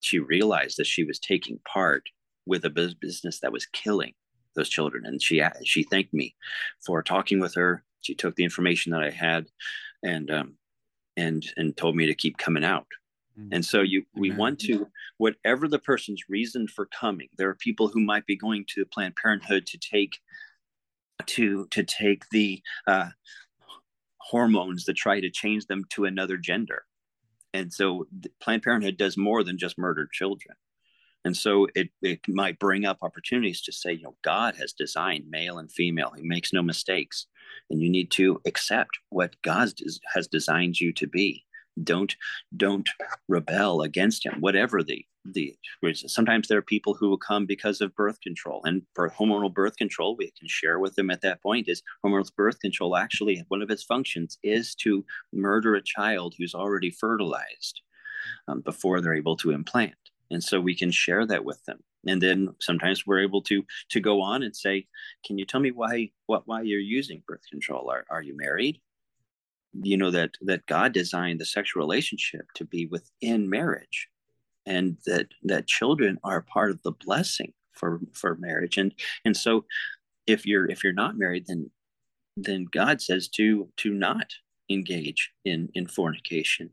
She 0.00 0.18
realized 0.18 0.78
that 0.78 0.88
she 0.88 1.04
was 1.04 1.20
taking 1.20 1.60
part 1.60 2.08
with 2.44 2.64
a 2.64 2.70
business 2.70 3.38
that 3.40 3.52
was 3.52 3.66
killing 3.66 4.14
those 4.56 4.68
children. 4.68 5.06
And 5.06 5.22
she 5.22 5.42
she 5.64 5.84
thanked 5.84 6.12
me 6.12 6.34
for 6.84 7.02
talking 7.02 7.38
with 7.38 7.54
her. 7.54 7.84
She 8.00 8.14
took 8.14 8.34
the 8.34 8.44
information 8.44 8.92
that 8.92 9.02
I 9.02 9.10
had, 9.10 9.46
and 10.02 10.30
um, 10.30 10.56
and 11.16 11.44
and 11.56 11.76
told 11.76 11.96
me 11.96 12.06
to 12.06 12.14
keep 12.14 12.36
coming 12.38 12.64
out. 12.64 12.86
And 13.52 13.64
so 13.64 13.82
you 13.82 14.04
we 14.14 14.28
Amen. 14.28 14.38
want 14.38 14.58
to 14.60 14.86
whatever 15.18 15.68
the 15.68 15.78
person's 15.78 16.28
reason 16.28 16.68
for 16.68 16.86
coming. 16.86 17.28
There 17.36 17.48
are 17.48 17.56
people 17.56 17.88
who 17.88 18.00
might 18.00 18.26
be 18.26 18.36
going 18.36 18.64
to 18.68 18.84
Planned 18.86 19.16
Parenthood 19.16 19.66
to 19.66 19.78
take 19.78 20.20
to 21.26 21.66
to 21.70 21.82
take 21.82 22.28
the 22.30 22.62
uh, 22.86 23.10
hormones 24.18 24.84
that 24.84 24.94
try 24.94 25.20
to 25.20 25.30
change 25.30 25.66
them 25.66 25.84
to 25.90 26.04
another 26.04 26.36
gender. 26.36 26.84
And 27.52 27.72
so 27.72 28.06
Planned 28.40 28.62
Parenthood 28.62 28.96
does 28.96 29.16
more 29.16 29.44
than 29.44 29.58
just 29.58 29.78
murder 29.78 30.08
children. 30.10 30.56
And 31.24 31.36
so 31.36 31.68
it, 31.74 31.88
it 32.02 32.20
might 32.28 32.58
bring 32.58 32.84
up 32.84 32.98
opportunities 33.00 33.62
to 33.62 33.72
say, 33.72 33.92
you 33.92 34.02
know, 34.02 34.16
God 34.22 34.56
has 34.56 34.74
designed 34.74 35.30
male 35.30 35.58
and 35.58 35.72
female. 35.72 36.12
He 36.14 36.22
makes 36.22 36.52
no 36.52 36.62
mistakes. 36.62 37.26
And 37.70 37.80
you 37.80 37.88
need 37.88 38.10
to 38.12 38.42
accept 38.44 38.90
what 39.08 39.40
God 39.40 39.72
has 40.14 40.28
designed 40.28 40.80
you 40.80 40.92
to 40.92 41.06
be 41.06 41.46
don't 41.82 42.14
don't 42.56 42.88
rebel 43.28 43.82
against 43.82 44.24
him 44.24 44.36
whatever 44.40 44.82
the 44.82 45.04
the 45.24 45.56
sometimes 46.06 46.48
there 46.48 46.58
are 46.58 46.62
people 46.62 46.94
who 46.94 47.08
will 47.08 47.18
come 47.18 47.46
because 47.46 47.80
of 47.80 47.94
birth 47.96 48.20
control 48.20 48.60
and 48.64 48.82
for 48.94 49.10
hormonal 49.10 49.52
birth 49.52 49.76
control 49.76 50.14
we 50.16 50.30
can 50.38 50.46
share 50.46 50.78
with 50.78 50.94
them 50.94 51.10
at 51.10 51.22
that 51.22 51.42
point 51.42 51.66
is 51.66 51.82
hormonal 52.04 52.28
birth 52.36 52.60
control 52.60 52.94
actually 52.94 53.42
one 53.48 53.62
of 53.62 53.70
its 53.70 53.82
functions 53.82 54.38
is 54.42 54.74
to 54.74 55.04
murder 55.32 55.74
a 55.74 55.82
child 55.82 56.34
who's 56.38 56.54
already 56.54 56.90
fertilized 56.90 57.80
um, 58.48 58.60
before 58.60 59.00
they're 59.00 59.14
able 59.14 59.36
to 59.36 59.50
implant. 59.50 59.94
And 60.30 60.42
so 60.42 60.60
we 60.60 60.74
can 60.74 60.90
share 60.90 61.26
that 61.26 61.44
with 61.44 61.62
them. 61.64 61.80
And 62.06 62.20
then 62.20 62.54
sometimes 62.60 63.06
we're 63.06 63.22
able 63.22 63.42
to 63.42 63.64
to 63.90 64.00
go 64.00 64.20
on 64.20 64.42
and 64.42 64.54
say 64.54 64.86
can 65.24 65.38
you 65.38 65.46
tell 65.46 65.60
me 65.60 65.70
why 65.70 66.10
what 66.26 66.42
why 66.46 66.62
you're 66.62 66.80
using 66.80 67.22
birth 67.26 67.42
control? 67.50 67.90
Are, 67.90 68.04
are 68.10 68.22
you 68.22 68.36
married 68.36 68.80
you 69.82 69.96
know 69.96 70.10
that 70.10 70.30
that 70.40 70.66
god 70.66 70.92
designed 70.92 71.40
the 71.40 71.44
sexual 71.44 71.80
relationship 71.80 72.46
to 72.54 72.64
be 72.64 72.86
within 72.86 73.48
marriage 73.48 74.08
and 74.66 74.96
that 75.06 75.28
that 75.42 75.66
children 75.66 76.18
are 76.24 76.42
part 76.42 76.70
of 76.70 76.82
the 76.82 76.92
blessing 76.92 77.52
for 77.72 78.00
for 78.12 78.36
marriage. 78.36 78.78
And 78.78 78.94
and 79.24 79.36
so 79.36 79.64
if 80.26 80.46
you're 80.46 80.70
if 80.70 80.82
you're 80.82 80.92
not 80.92 81.18
married 81.18 81.46
then 81.46 81.70
then 82.36 82.66
god 82.72 83.00
says 83.02 83.28
to 83.28 83.68
to 83.76 83.90
not 83.90 84.32
engage 84.70 85.30
in 85.44 85.68
in 85.74 85.86
fornication. 85.86 86.70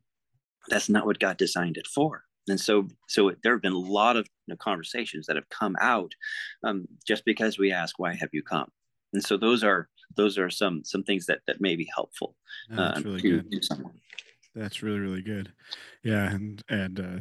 That's 0.70 0.90
not 0.90 1.06
what 1.06 1.20
god 1.20 1.38
designed 1.38 1.78
it 1.78 1.88
for. 1.88 2.24
And 2.48 2.60
so 2.60 2.88
so 3.08 3.32
there 3.44 3.54
have 3.54 3.62
been 3.62 3.74
a 3.74 3.78
lot 3.78 4.16
of 4.16 4.26
you 4.48 4.54
know, 4.54 4.58
conversations 4.58 5.28
that 5.28 5.36
have 5.36 5.50
come 5.50 5.76
out 5.82 6.14
um, 6.64 6.88
just 7.06 7.26
because 7.26 7.58
we 7.58 7.72
ask 7.72 8.00
why 8.00 8.14
have 8.14 8.30
you 8.32 8.44
come? 8.44 8.70
And 9.14 9.24
so 9.24 9.36
those 9.36 9.64
are 9.64 9.90
those 10.16 10.38
are 10.38 10.50
some 10.50 10.84
some 10.84 11.04
things 11.04 11.26
that 11.26 11.40
that 11.48 11.62
may 11.62 11.76
be 11.76 11.90
helpful. 11.94 12.36
that's 12.70 13.00
uh, 13.00 13.02
really 13.04 13.22
good. 13.22 13.66
That's 14.56 14.84
really 14.84 15.00
really 15.00 15.22
good. 15.22 15.54
Yeah, 16.04 16.32
and 16.32 16.64
and 16.70 17.00
uh, 17.00 17.20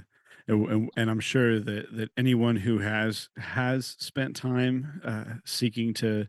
and, 0.49 0.91
and 0.97 1.11
I'm 1.11 1.21
sure 1.21 1.61
that 1.61 1.97
that 1.97 2.11
anyone 2.17 2.57
who 2.57 2.79
has 2.79 3.29
has 3.37 3.97
spent 3.99 4.37
time 4.37 5.01
uh, 5.05 5.25
seeking 5.45 5.95
to 5.95 6.27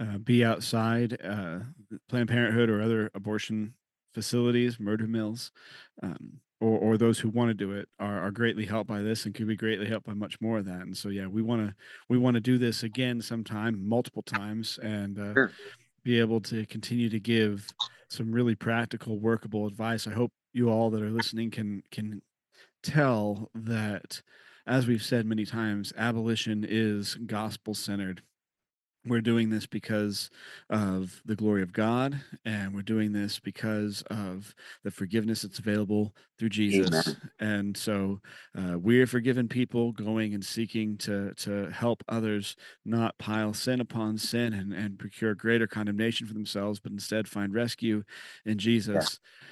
uh, 0.00 0.18
be 0.18 0.44
outside 0.44 1.18
uh, 1.24 1.60
Planned 2.08 2.28
Parenthood 2.28 2.70
or 2.70 2.80
other 2.80 3.10
abortion 3.14 3.74
facilities, 4.14 4.78
murder 4.78 5.06
mills, 5.06 5.52
um, 6.02 6.40
or, 6.60 6.78
or 6.78 6.96
those 6.96 7.18
who 7.18 7.28
want 7.28 7.48
to 7.50 7.54
do 7.54 7.72
it 7.72 7.88
are, 7.98 8.20
are 8.20 8.30
greatly 8.30 8.64
helped 8.64 8.88
by 8.88 9.02
this 9.02 9.26
and 9.26 9.34
could 9.34 9.46
be 9.46 9.56
greatly 9.56 9.86
helped 9.86 10.06
by 10.06 10.14
much 10.14 10.40
more 10.40 10.58
of 10.58 10.64
that. 10.66 10.82
And 10.82 10.96
so, 10.96 11.08
yeah, 11.08 11.26
we 11.26 11.42
want 11.42 11.66
to 11.66 11.74
we 12.08 12.18
want 12.18 12.34
to 12.34 12.40
do 12.40 12.58
this 12.58 12.82
again 12.82 13.20
sometime, 13.20 13.86
multiple 13.86 14.22
times, 14.22 14.78
and 14.82 15.18
uh, 15.18 15.32
sure 15.34 15.52
be 16.06 16.20
able 16.20 16.40
to 16.40 16.64
continue 16.66 17.08
to 17.10 17.18
give 17.18 17.66
some 18.08 18.30
really 18.30 18.54
practical, 18.54 19.18
workable 19.18 19.66
advice. 19.66 20.06
I 20.06 20.12
hope 20.12 20.30
you 20.52 20.70
all 20.70 20.88
that 20.90 21.02
are 21.02 21.10
listening 21.10 21.50
can 21.50 21.82
can 21.90 22.22
tell 22.84 23.50
that, 23.56 24.22
as 24.68 24.86
we've 24.86 25.02
said 25.02 25.26
many 25.26 25.44
times, 25.44 25.92
abolition 25.96 26.64
is 26.66 27.16
gospel 27.16 27.74
centered 27.74 28.22
we're 29.06 29.20
doing 29.20 29.50
this 29.50 29.66
because 29.66 30.30
of 30.68 31.22
the 31.24 31.36
glory 31.36 31.62
of 31.62 31.72
God, 31.72 32.20
and 32.44 32.74
we're 32.74 32.82
doing 32.82 33.12
this 33.12 33.38
because 33.38 34.02
of 34.10 34.54
the 34.82 34.90
forgiveness 34.90 35.42
that's 35.42 35.58
available 35.58 36.14
through 36.38 36.50
Jesus. 36.50 36.90
Amen. 36.90 37.30
And 37.38 37.76
so 37.76 38.20
uh, 38.56 38.78
we're 38.78 39.06
forgiven 39.06 39.48
people 39.48 39.92
going 39.92 40.34
and 40.34 40.44
seeking 40.44 40.96
to 40.98 41.32
to 41.34 41.70
help 41.70 42.04
others 42.08 42.56
not 42.84 43.18
pile 43.18 43.54
sin 43.54 43.80
upon 43.80 44.18
sin 44.18 44.52
and, 44.52 44.72
and 44.72 44.98
procure 44.98 45.34
greater 45.34 45.66
condemnation 45.66 46.26
for 46.26 46.34
themselves, 46.34 46.80
but 46.80 46.92
instead 46.92 47.28
find 47.28 47.54
rescue 47.54 48.04
in 48.44 48.58
Jesus. 48.58 49.20
Yeah 49.22 49.48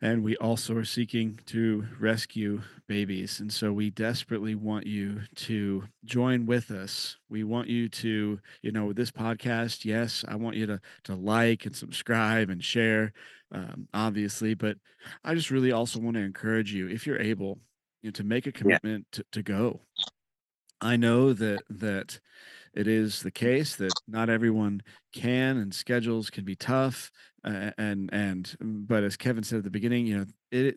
and 0.00 0.22
we 0.22 0.36
also 0.36 0.76
are 0.76 0.84
seeking 0.84 1.40
to 1.46 1.86
rescue 1.98 2.62
babies. 2.86 3.40
And 3.40 3.52
so 3.52 3.72
we 3.72 3.90
desperately 3.90 4.54
want 4.54 4.86
you 4.86 5.22
to 5.36 5.84
join 6.04 6.46
with 6.46 6.70
us. 6.70 7.16
We 7.28 7.44
want 7.44 7.68
you 7.68 7.88
to, 7.88 8.40
you 8.62 8.72
know, 8.72 8.92
this 8.92 9.10
podcast, 9.10 9.84
yes, 9.84 10.24
I 10.26 10.36
want 10.36 10.56
you 10.56 10.66
to 10.66 10.80
to 11.04 11.14
like 11.14 11.66
and 11.66 11.76
subscribe 11.76 12.50
and 12.50 12.64
share, 12.64 13.12
um, 13.52 13.88
obviously, 13.92 14.54
but 14.54 14.76
I 15.24 15.34
just 15.34 15.50
really 15.50 15.72
also 15.72 16.00
want 16.00 16.16
to 16.16 16.22
encourage 16.22 16.72
you, 16.72 16.88
if 16.88 17.06
you're 17.06 17.20
able, 17.20 17.58
you 18.02 18.08
know, 18.08 18.12
to 18.12 18.24
make 18.24 18.46
a 18.46 18.52
commitment 18.52 19.06
yeah. 19.12 19.16
to, 19.18 19.24
to 19.32 19.42
go. 19.42 19.80
I 20.80 20.96
know 20.96 21.32
that 21.32 21.62
that 21.68 22.20
it 22.78 22.86
is 22.86 23.22
the 23.22 23.30
case 23.30 23.76
that 23.76 23.92
not 24.06 24.30
everyone 24.30 24.80
can 25.12 25.58
and 25.58 25.74
schedules 25.74 26.30
can 26.30 26.44
be 26.44 26.56
tough 26.56 27.10
uh, 27.44 27.70
and 27.76 28.08
and 28.12 28.56
but 28.60 29.04
as 29.04 29.16
Kevan 29.16 29.44
said 29.44 29.58
at 29.58 29.64
the 29.64 29.70
beginning 29.70 30.06
you 30.06 30.18
know 30.18 30.26
it 30.50 30.76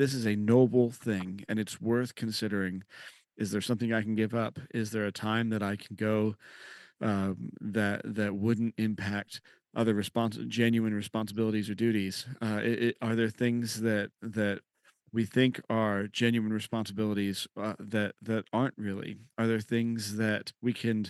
this 0.00 0.14
is 0.14 0.26
a 0.26 0.34
noble 0.34 0.90
thing 0.90 1.44
and 1.48 1.58
it's 1.58 1.78
worth 1.78 2.14
considering. 2.14 2.82
Is 3.36 3.50
there 3.50 3.60
something 3.60 3.92
i 3.92 4.00
can 4.00 4.14
give 4.14 4.34
up? 4.34 4.58
Is 4.72 4.90
there 4.90 5.04
a 5.04 5.12
time 5.12 5.50
that 5.50 5.62
i 5.62 5.76
can 5.76 5.94
go 5.94 6.34
um, 7.02 7.50
that 7.60 8.00
that 8.04 8.34
wouldn't 8.34 8.74
impact 8.78 9.42
other 9.76 9.94
respons- 9.94 10.48
genuine 10.48 10.94
responsibilities 10.94 11.68
or 11.68 11.74
duties? 11.74 12.26
Uh, 12.40 12.60
it, 12.62 12.82
it, 12.82 12.96
are 13.02 13.14
there 13.14 13.28
things 13.28 13.80
that 13.82 14.10
that 14.22 14.60
we 15.12 15.24
think 15.24 15.60
are 15.68 16.06
genuine 16.06 16.52
responsibilities 16.52 17.46
uh, 17.56 17.74
that 17.78 18.14
that 18.22 18.44
aren't 18.52 18.74
really. 18.76 19.16
Are 19.38 19.46
there 19.46 19.60
things 19.60 20.16
that 20.16 20.52
we 20.62 20.72
can 20.72 21.06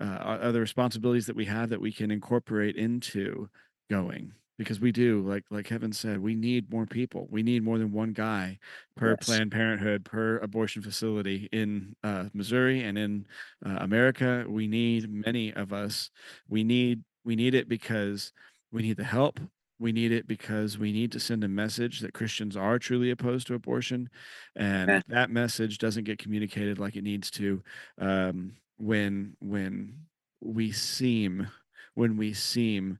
uh, 0.00 0.04
are 0.04 0.52
there 0.52 0.60
responsibilities 0.60 1.26
that 1.26 1.36
we 1.36 1.46
have 1.46 1.70
that 1.70 1.80
we 1.80 1.92
can 1.92 2.10
incorporate 2.10 2.76
into 2.76 3.48
going? 3.90 4.32
Because 4.58 4.80
we 4.80 4.90
do 4.90 5.22
like 5.26 5.44
like 5.50 5.66
Kevan 5.66 5.92
said 5.92 6.18
we 6.18 6.34
need 6.34 6.70
more 6.70 6.84
people. 6.84 7.28
We 7.30 7.42
need 7.42 7.62
more 7.62 7.78
than 7.78 7.92
one 7.92 8.12
guy 8.12 8.58
per 8.96 9.10
yes. 9.10 9.26
planned 9.26 9.52
parenthood 9.52 10.04
per 10.04 10.38
abortion 10.38 10.82
facility 10.82 11.48
in 11.52 11.94
uh, 12.02 12.24
missouri 12.34 12.82
and 12.82 12.98
in 12.98 13.26
uh, 13.64 13.76
america. 13.80 14.44
We 14.48 14.66
need 14.66 15.08
many 15.08 15.54
of 15.54 15.72
us. 15.72 16.10
We 16.48 16.64
need 16.64 17.04
we 17.24 17.36
need 17.36 17.54
it 17.54 17.68
because 17.68 18.32
we 18.72 18.82
need 18.82 18.96
the 18.96 19.04
help 19.04 19.40
we 19.78 19.92
need 19.92 20.12
it 20.12 20.26
because 20.26 20.78
we 20.78 20.92
need 20.92 21.12
to 21.12 21.20
send 21.20 21.44
a 21.44 21.48
message 21.48 22.00
that 22.00 22.14
Christians 22.14 22.56
are 22.56 22.78
truly 22.78 23.10
opposed 23.10 23.46
to 23.46 23.54
abortion, 23.54 24.10
and 24.56 24.88
yeah. 24.88 25.00
that 25.08 25.30
message 25.30 25.78
doesn't 25.78 26.04
get 26.04 26.18
communicated 26.18 26.78
like 26.78 26.96
it 26.96 27.04
needs 27.04 27.30
to 27.32 27.62
um, 28.00 28.56
when 28.78 29.36
when 29.40 29.94
we 30.40 30.72
seem 30.72 31.48
when 31.94 32.16
we 32.16 32.32
seem 32.32 32.98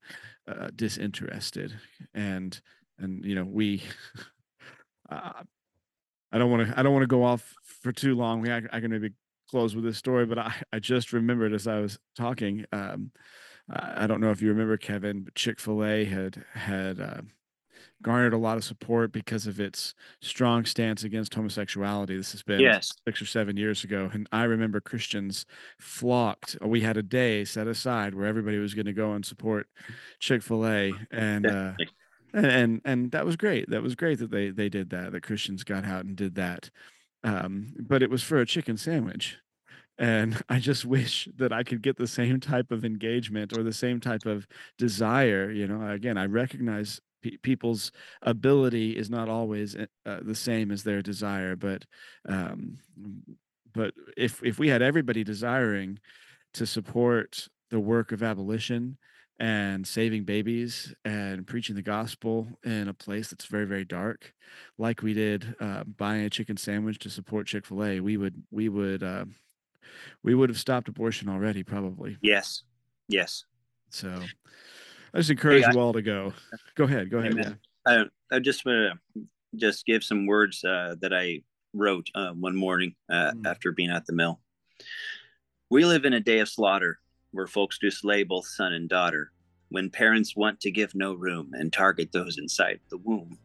uh, 0.49 0.69
disinterested 0.75 1.73
and 2.15 2.61
and 2.99 3.25
you 3.25 3.35
know 3.35 3.45
we 3.45 3.83
uh, 5.11 5.33
i 6.33 6.39
don't 6.39 6.51
want 6.51 6.67
to 6.67 6.79
i 6.79 6.83
don't 6.83 6.93
want 6.93 7.05
to 7.05 7.07
go 7.07 7.23
off 7.23 7.55
for 7.83 7.93
too 7.93 8.15
long 8.17 8.49
I, 8.49 8.63
I 8.73 8.81
can 8.81 8.91
maybe 8.91 9.13
close 9.51 9.75
with 9.75 9.85
this 9.85 9.99
story 9.99 10.27
but 10.27 10.39
i 10.39 10.53
i 10.73 10.79
just 10.79 11.13
remembered 11.13 11.53
as 11.53 11.67
i 11.67 11.79
was 11.79 11.99
talking 12.17 12.65
um 12.73 13.13
i 13.71 14.07
don't 14.07 14.21
know 14.21 14.31
if 14.31 14.41
you 14.43 14.49
remember 14.49 14.77
Kevan 14.77 15.21
but 15.21 15.35
chick-fil-a 15.35 16.05
had 16.05 16.45
had 16.55 17.01
uh, 17.01 17.21
garnered 18.03 18.33
a 18.33 18.39
lot 18.39 18.57
of 18.57 18.65
support 18.65 19.13
because 19.13 19.47
of 19.47 19.59
its 19.59 19.95
strong 20.21 20.65
stance 20.65 21.03
against 21.03 21.35
homosexuality. 21.35 22.17
This 22.17 22.31
has 22.31 22.43
been 22.45 22.61
Yes. 22.61 22.93
six 23.05 23.21
or 23.21 23.27
seven 23.27 23.57
years 23.57 23.83
ago. 23.83 24.09
And 24.13 24.29
I 24.31 24.45
remember 24.45 24.81
Christians 24.81 25.45
flocked. 25.81 26.57
We 26.63 26.81
had 26.81 26.97
a 26.97 27.03
day 27.03 27.45
set 27.45 27.67
aside 27.67 28.15
where 28.15 28.27
everybody 28.27 28.59
was 28.59 28.75
going 28.75 28.87
to 28.87 28.93
go 28.93 29.13
and 29.15 29.27
support 29.27 29.67
Chick 30.21 30.43
fil 30.43 30.65
A. 30.67 30.93
And, 31.11 31.47
uh, 31.47 31.73
and, 32.33 32.47
and, 32.47 32.81
and 32.85 33.11
that 33.11 33.27
was 33.27 33.35
great. 33.37 33.69
That 33.69 33.83
was 33.83 33.97
great 33.97 34.21
that 34.21 34.31
they, 34.31 34.51
they 34.51 34.69
did 34.69 34.91
that, 34.91 35.11
that 35.11 35.25
Christians 35.25 35.65
got 35.65 35.85
out 35.85 36.05
and 36.05 36.15
did 36.15 36.37
that. 36.37 36.71
Um, 37.25 37.75
but 37.81 38.03
it 38.03 38.11
was 38.11 38.23
for 38.23 38.39
a 38.39 38.47
chicken 38.47 38.77
sandwich. 38.77 39.39
And 39.99 40.43
I 40.49 40.59
just 40.59 40.85
wish 40.85 41.29
that 41.37 41.53
I 41.53 41.63
could 41.63 41.83
get 41.83 41.97
the 41.97 42.07
same 42.07 42.41
type 42.41 42.71
of 42.71 42.85
engagement 42.85 43.57
or 43.57 43.63
the 43.63 43.73
same 43.73 44.01
type 44.01 44.27
of 44.27 44.47
desire. 44.79 45.51
You 45.51 45.67
know, 45.67 45.91
again, 45.91 46.17
I 46.17 46.27
recognize 46.27 47.01
pe- 47.23 47.37
people's 47.39 47.93
ability 48.23 48.97
is 48.97 49.11
not 49.11 49.29
always 49.29 49.77
uh, 49.77 49.87
uh, 50.07 50.21
the 50.23 50.35
same 50.35 50.71
as 50.71 50.83
their 50.83 51.03
desire 51.03 51.57
but 51.57 51.85
um, 52.29 52.79
but 53.73 53.95
if 54.17 54.43
if 54.43 54.59
we 54.59 54.69
had 54.69 54.83
everybody 54.83 55.25
desiring 55.25 55.99
to 56.55 56.67
support 56.67 57.49
the 57.71 57.81
work 57.81 58.13
of 58.13 58.23
abolition 58.23 58.97
and 59.41 59.87
saving 59.87 60.25
babies 60.25 60.93
and 61.05 61.47
preaching 61.47 61.77
the 61.77 61.83
gospel 61.83 62.49
in 62.65 62.89
a 62.89 62.95
place 62.95 63.31
that's 63.31 63.45
very 63.47 63.67
very 63.67 63.85
dark 63.85 64.33
like 64.79 65.03
we 65.03 65.15
did 65.15 65.55
uh, 65.61 65.85
buying 65.85 66.25
a 66.25 66.31
chicken 66.31 66.57
sandwich 66.57 66.99
to 66.99 67.11
support 67.11 67.47
chick-fil-a 67.47 68.01
we 68.01 68.17
would 68.17 68.43
we 68.51 68.69
would 68.69 69.03
uh, 69.03 69.25
we 70.23 70.35
would 70.35 70.49
have 70.51 70.59
stopped 70.59 70.89
abortion 70.89 71.29
already 71.29 71.63
probably 71.63 72.17
Yes. 72.23 72.63
Yes. 73.09 73.45
so 73.91 74.23
I 75.15 75.19
just 75.19 75.31
encourage 75.31 75.65
I- 75.65 75.73
you 75.73 75.81
all 75.81 75.93
to 75.95 76.03
go. 76.03 76.33
Go 76.75 76.85
ahead. 76.85 77.11
Go 77.11 77.19
ahead. 77.19 77.35
Yeah. 77.37 77.53
I, 77.87 78.37
I 78.37 78.39
just 78.41 78.65
want 78.67 78.99
to 79.15 79.23
just 79.57 79.87
give 79.87 80.05
some 80.05 80.27
words 80.27 80.63
uh, 80.63 80.97
that 81.01 81.15
I 81.15 81.43
wrote 81.73 82.09
uh, 82.15 82.33
one 82.33 82.55
morning 82.55 82.95
uh, 83.11 83.33
Mm. 83.33 83.47
after 83.47 83.73
being 83.73 83.91
at 83.91 84.05
the 84.05 84.13
mill. 84.13 84.41
We 85.71 85.85
live 85.87 86.05
in 86.05 86.13
a 86.13 86.21
day 86.21 86.41
of 86.41 86.49
slaughter 86.49 86.99
where 87.31 87.47
folks 87.47 87.79
do 87.79 87.91
slay 87.91 88.23
both 88.25 88.47
son 88.47 88.73
and 88.75 88.89
daughter, 88.89 89.33
when 89.71 89.91
parents 89.91 90.35
want 90.37 90.61
to 90.61 90.71
give 90.71 90.95
no 90.95 91.13
room 91.15 91.51
and 91.55 91.73
target 91.73 92.11
those 92.13 92.39
inside 92.39 92.81
the 92.91 92.97
womb. 92.99 93.39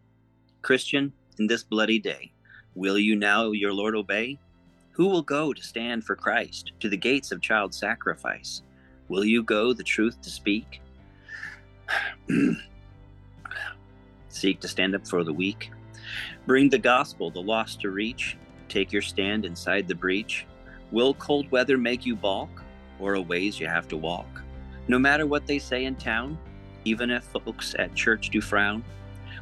Christian, 0.61 1.11
in 1.39 1.47
this 1.47 1.63
bloody 1.63 1.99
day, 1.99 2.31
will 2.75 2.97
you 2.97 3.15
now 3.15 3.51
your 3.51 3.73
Lord 3.73 3.95
obey? 3.95 4.37
Who 4.93 5.07
will 5.07 5.23
go 5.23 5.53
to 5.53 5.63
stand 5.63 6.03
for 6.03 6.15
Christ 6.15 6.73
to 6.79 6.87
the 6.87 6.97
gates 6.97 7.31
of 7.31 7.41
child 7.41 7.73
sacrifice? 7.73 8.61
Will 9.07 9.25
you 9.25 9.41
go 9.41 9.73
the 9.73 9.83
truth 9.83 10.21
to 10.21 10.29
speak? 10.29 10.81
Seek 14.29 14.59
to 14.59 14.67
stand 14.67 14.93
up 14.93 15.07
for 15.07 15.23
the 15.23 15.33
weak. 15.33 15.71
Bring 16.45 16.69
the 16.69 16.77
gospel, 16.77 17.31
the 17.31 17.41
lost 17.41 17.81
to 17.81 17.89
reach. 17.89 18.37
Take 18.69 18.91
your 18.91 19.01
stand 19.01 19.45
inside 19.45 19.87
the 19.87 19.95
breach. 19.95 20.45
Will 20.91 21.15
cold 21.15 21.49
weather 21.49 21.77
make 21.77 22.05
you 22.05 22.15
balk, 22.15 22.61
or 22.99 23.15
a 23.15 23.21
ways 23.21 23.59
you 23.59 23.65
have 23.65 23.87
to 23.87 23.97
walk? 23.97 24.43
No 24.87 24.99
matter 24.99 25.25
what 25.25 25.47
they 25.47 25.57
say 25.57 25.85
in 25.85 25.95
town, 25.95 26.37
even 26.85 27.09
if 27.09 27.23
folks 27.23 27.73
at 27.79 27.95
church 27.95 28.29
do 28.29 28.41
frown, 28.41 28.83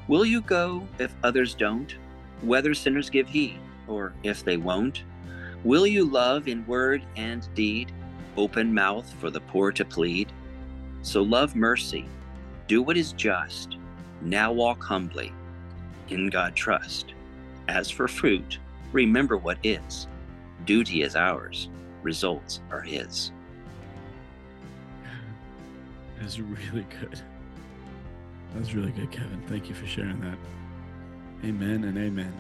will 0.08 0.26
you 0.26 0.40
go 0.40 0.88
if 0.98 1.14
others 1.24 1.54
don't? 1.56 1.94
Whether 2.42 2.74
sinners 2.74 3.10
give 3.10 3.28
heed, 3.28 3.60
or 3.90 4.14
if 4.24 4.46
they 4.46 4.56
won't? 4.56 5.04
Will 5.64 5.86
you 5.86 6.06
love 6.06 6.48
in 6.48 6.66
word 6.66 7.04
and 7.16 7.48
deed? 7.54 7.92
Open 8.36 8.74
mouth 8.74 9.12
for 9.20 9.30
the 9.30 9.42
poor 9.42 9.72
to 9.72 9.86
plead? 9.86 10.32
So 11.04 11.22
love 11.22 11.56
mercy, 11.56 12.06
do 12.68 12.82
what 12.82 12.98
is 12.98 13.14
just. 13.14 13.78
Now 14.22 14.52
walk 14.52 14.84
humbly. 14.84 15.32
In 16.10 16.28
God 16.28 16.56
trust. 16.56 17.14
As 17.68 17.90
for 17.90 18.08
fruit, 18.08 18.58
remember 18.92 19.38
what 19.38 19.58
is. 19.64 20.08
Duty 20.66 21.04
is 21.04 21.16
ours, 21.16 21.70
results 22.02 22.60
are 22.72 22.82
His. 22.82 23.32
That's 26.20 26.40
really 26.40 26.86
good. 27.00 27.20
That's 28.56 28.74
really 28.74 28.92
good, 28.92 29.12
Kevan. 29.12 29.42
Thank 29.48 29.70
you 29.70 29.76
for 29.76 29.88
sharing 29.88 30.20
that. 30.22 30.38
Amen 31.44 31.84
and 31.84 31.98
amen. 31.98 32.34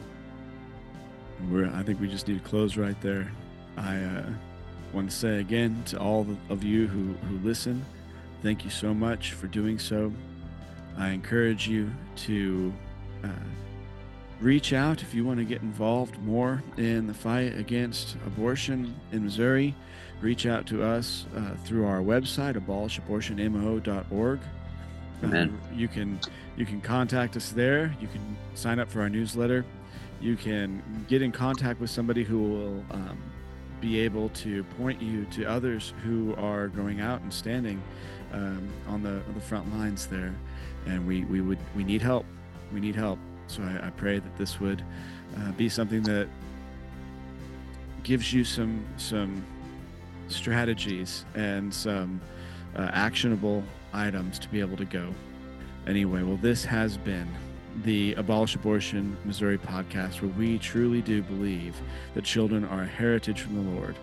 We're, 1.50 1.72
I 1.74 1.84
think 1.84 2.00
we 2.00 2.08
just 2.08 2.28
need 2.28 2.44
to 2.44 2.50
close 2.50 2.78
right 2.78 3.00
there. 3.02 3.32
I 3.78 3.98
uh, 3.98 4.30
want 4.94 5.10
to 5.10 5.16
say 5.16 5.39
again 5.39 5.82
to 5.88 6.00
all 6.00 6.28
of 6.50 6.64
you 6.64 6.88
who, 6.88 7.14
who 7.28 7.38
listen, 7.46 7.86
thank 8.44 8.64
you 8.64 8.70
so 8.70 8.94
much 8.94 9.34
for 9.34 9.48
doing 9.48 9.80
so. 9.80 10.12
I 10.98 11.10
encourage 11.10 11.68
you 11.68 11.89
to 12.18 12.74
uh, 13.24 13.30
reach 14.42 14.74
out 14.74 15.02
if 15.02 15.14
you 15.14 15.26
want 15.26 15.39
to 15.39 15.46
get 15.46 15.62
involved 15.62 16.18
more 16.20 16.62
in 16.78 17.08
the 17.08 17.14
fight 17.14 17.58
against 17.58 18.16
abortion 18.26 18.96
in 19.12 19.24
Missouri. 19.24 19.76
Reach 20.22 20.46
out 20.46 20.66
to 20.68 20.84
us 20.84 21.26
uh, 21.36 21.56
through 21.64 21.86
our 21.86 22.00
website, 22.00 22.56
abolishabortionmo.org. 22.56 24.39
Amen. 25.24 25.60
Uh, 25.64 25.76
you 25.76 25.88
can 25.88 26.20
you 26.58 26.66
can 26.66 26.82
contact 26.82 27.38
us 27.38 27.52
there. 27.52 27.96
You 28.02 28.08
can 28.08 28.38
sign 28.56 28.80
up 28.80 28.89
for 28.89 29.02
our 29.02 29.10
newsletter. 29.10 29.66
You 30.22 30.36
can 30.36 30.84
get 31.07 31.22
in 31.22 31.32
contact 31.32 31.82
with 31.82 31.89
somebody 31.89 32.24
who 32.24 32.39
will 32.39 32.86
um, 32.91 33.17
be 33.82 33.99
able 33.99 34.30
to 34.30 34.63
point 34.78 35.01
you 35.01 35.26
to 35.26 35.45
others 35.45 35.93
who 36.03 36.36
are 36.36 36.67
going 36.67 37.01
out 37.01 37.22
and 37.22 37.34
standing 37.34 37.82
um, 38.32 38.69
on 38.88 39.01
the 39.01 39.09
on 39.28 39.34
the 39.34 39.41
front 39.41 39.76
lines 39.78 40.07
there. 40.07 40.34
And 40.86 41.07
we 41.07 41.26
we 41.26 41.41
would 41.41 41.59
we 41.76 41.84
need 41.84 42.01
help. 42.01 42.26
We 42.72 42.80
need 42.80 42.95
help. 42.95 43.19
So 43.47 43.63
I, 43.63 43.88
I 43.88 43.89
pray 43.89 44.19
that 44.19 44.38
this 44.38 44.59
would 44.59 44.84
uh, 45.38 45.51
be 45.53 45.67
something 45.67 46.03
that 46.03 46.28
gives 48.03 48.32
you 48.32 48.43
some 48.43 48.86
some 48.97 49.43
strategies 50.28 51.26
and 51.36 51.74
some 51.74 52.22
uh, 52.76 52.89
actionable 52.93 53.63
items 53.93 54.39
to 54.39 54.47
be 54.49 54.59
able 54.59 54.78
to 54.78 54.86
go. 54.86 55.13
Anyway, 55.88 56.22
well, 56.22 56.38
this 56.38 56.63
has 56.63 56.97
been 56.97 57.28
the 57.84 58.13
Abolish 58.15 58.55
Abortion 58.55 59.17
Missouri 59.26 59.57
podcast, 59.57 60.22
where 60.22 60.32
we 60.32 60.57
truly 60.57 61.01
do 61.01 61.22
believe 61.22 61.76
that 62.13 62.24
children 62.24 62.65
are 62.65 62.84
a 62.84 62.88
heritage 62.88 63.41
from 63.41 63.55
the 63.55 63.72
Lord, 63.80 63.95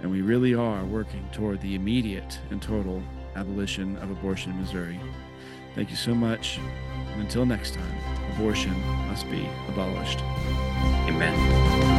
and 0.00 0.10
we 0.10 0.22
really 0.22 0.54
are 0.54 0.84
working 0.84 1.28
toward 1.32 1.60
the 1.60 1.74
immediate 1.74 2.38
and 2.50 2.62
total 2.62 3.02
abolition 3.36 3.96
of 3.98 4.10
abortion 4.10 4.52
in 4.52 4.60
Missouri. 4.60 5.00
Thank 5.74 5.90
you 5.90 5.96
so 5.96 6.14
much, 6.14 6.58
and 7.12 7.20
until 7.20 7.46
next 7.46 7.74
time, 7.74 7.98
abortion 8.34 8.78
must 9.08 9.28
be 9.30 9.48
abolished. 9.68 10.20
Amen. 11.08 11.97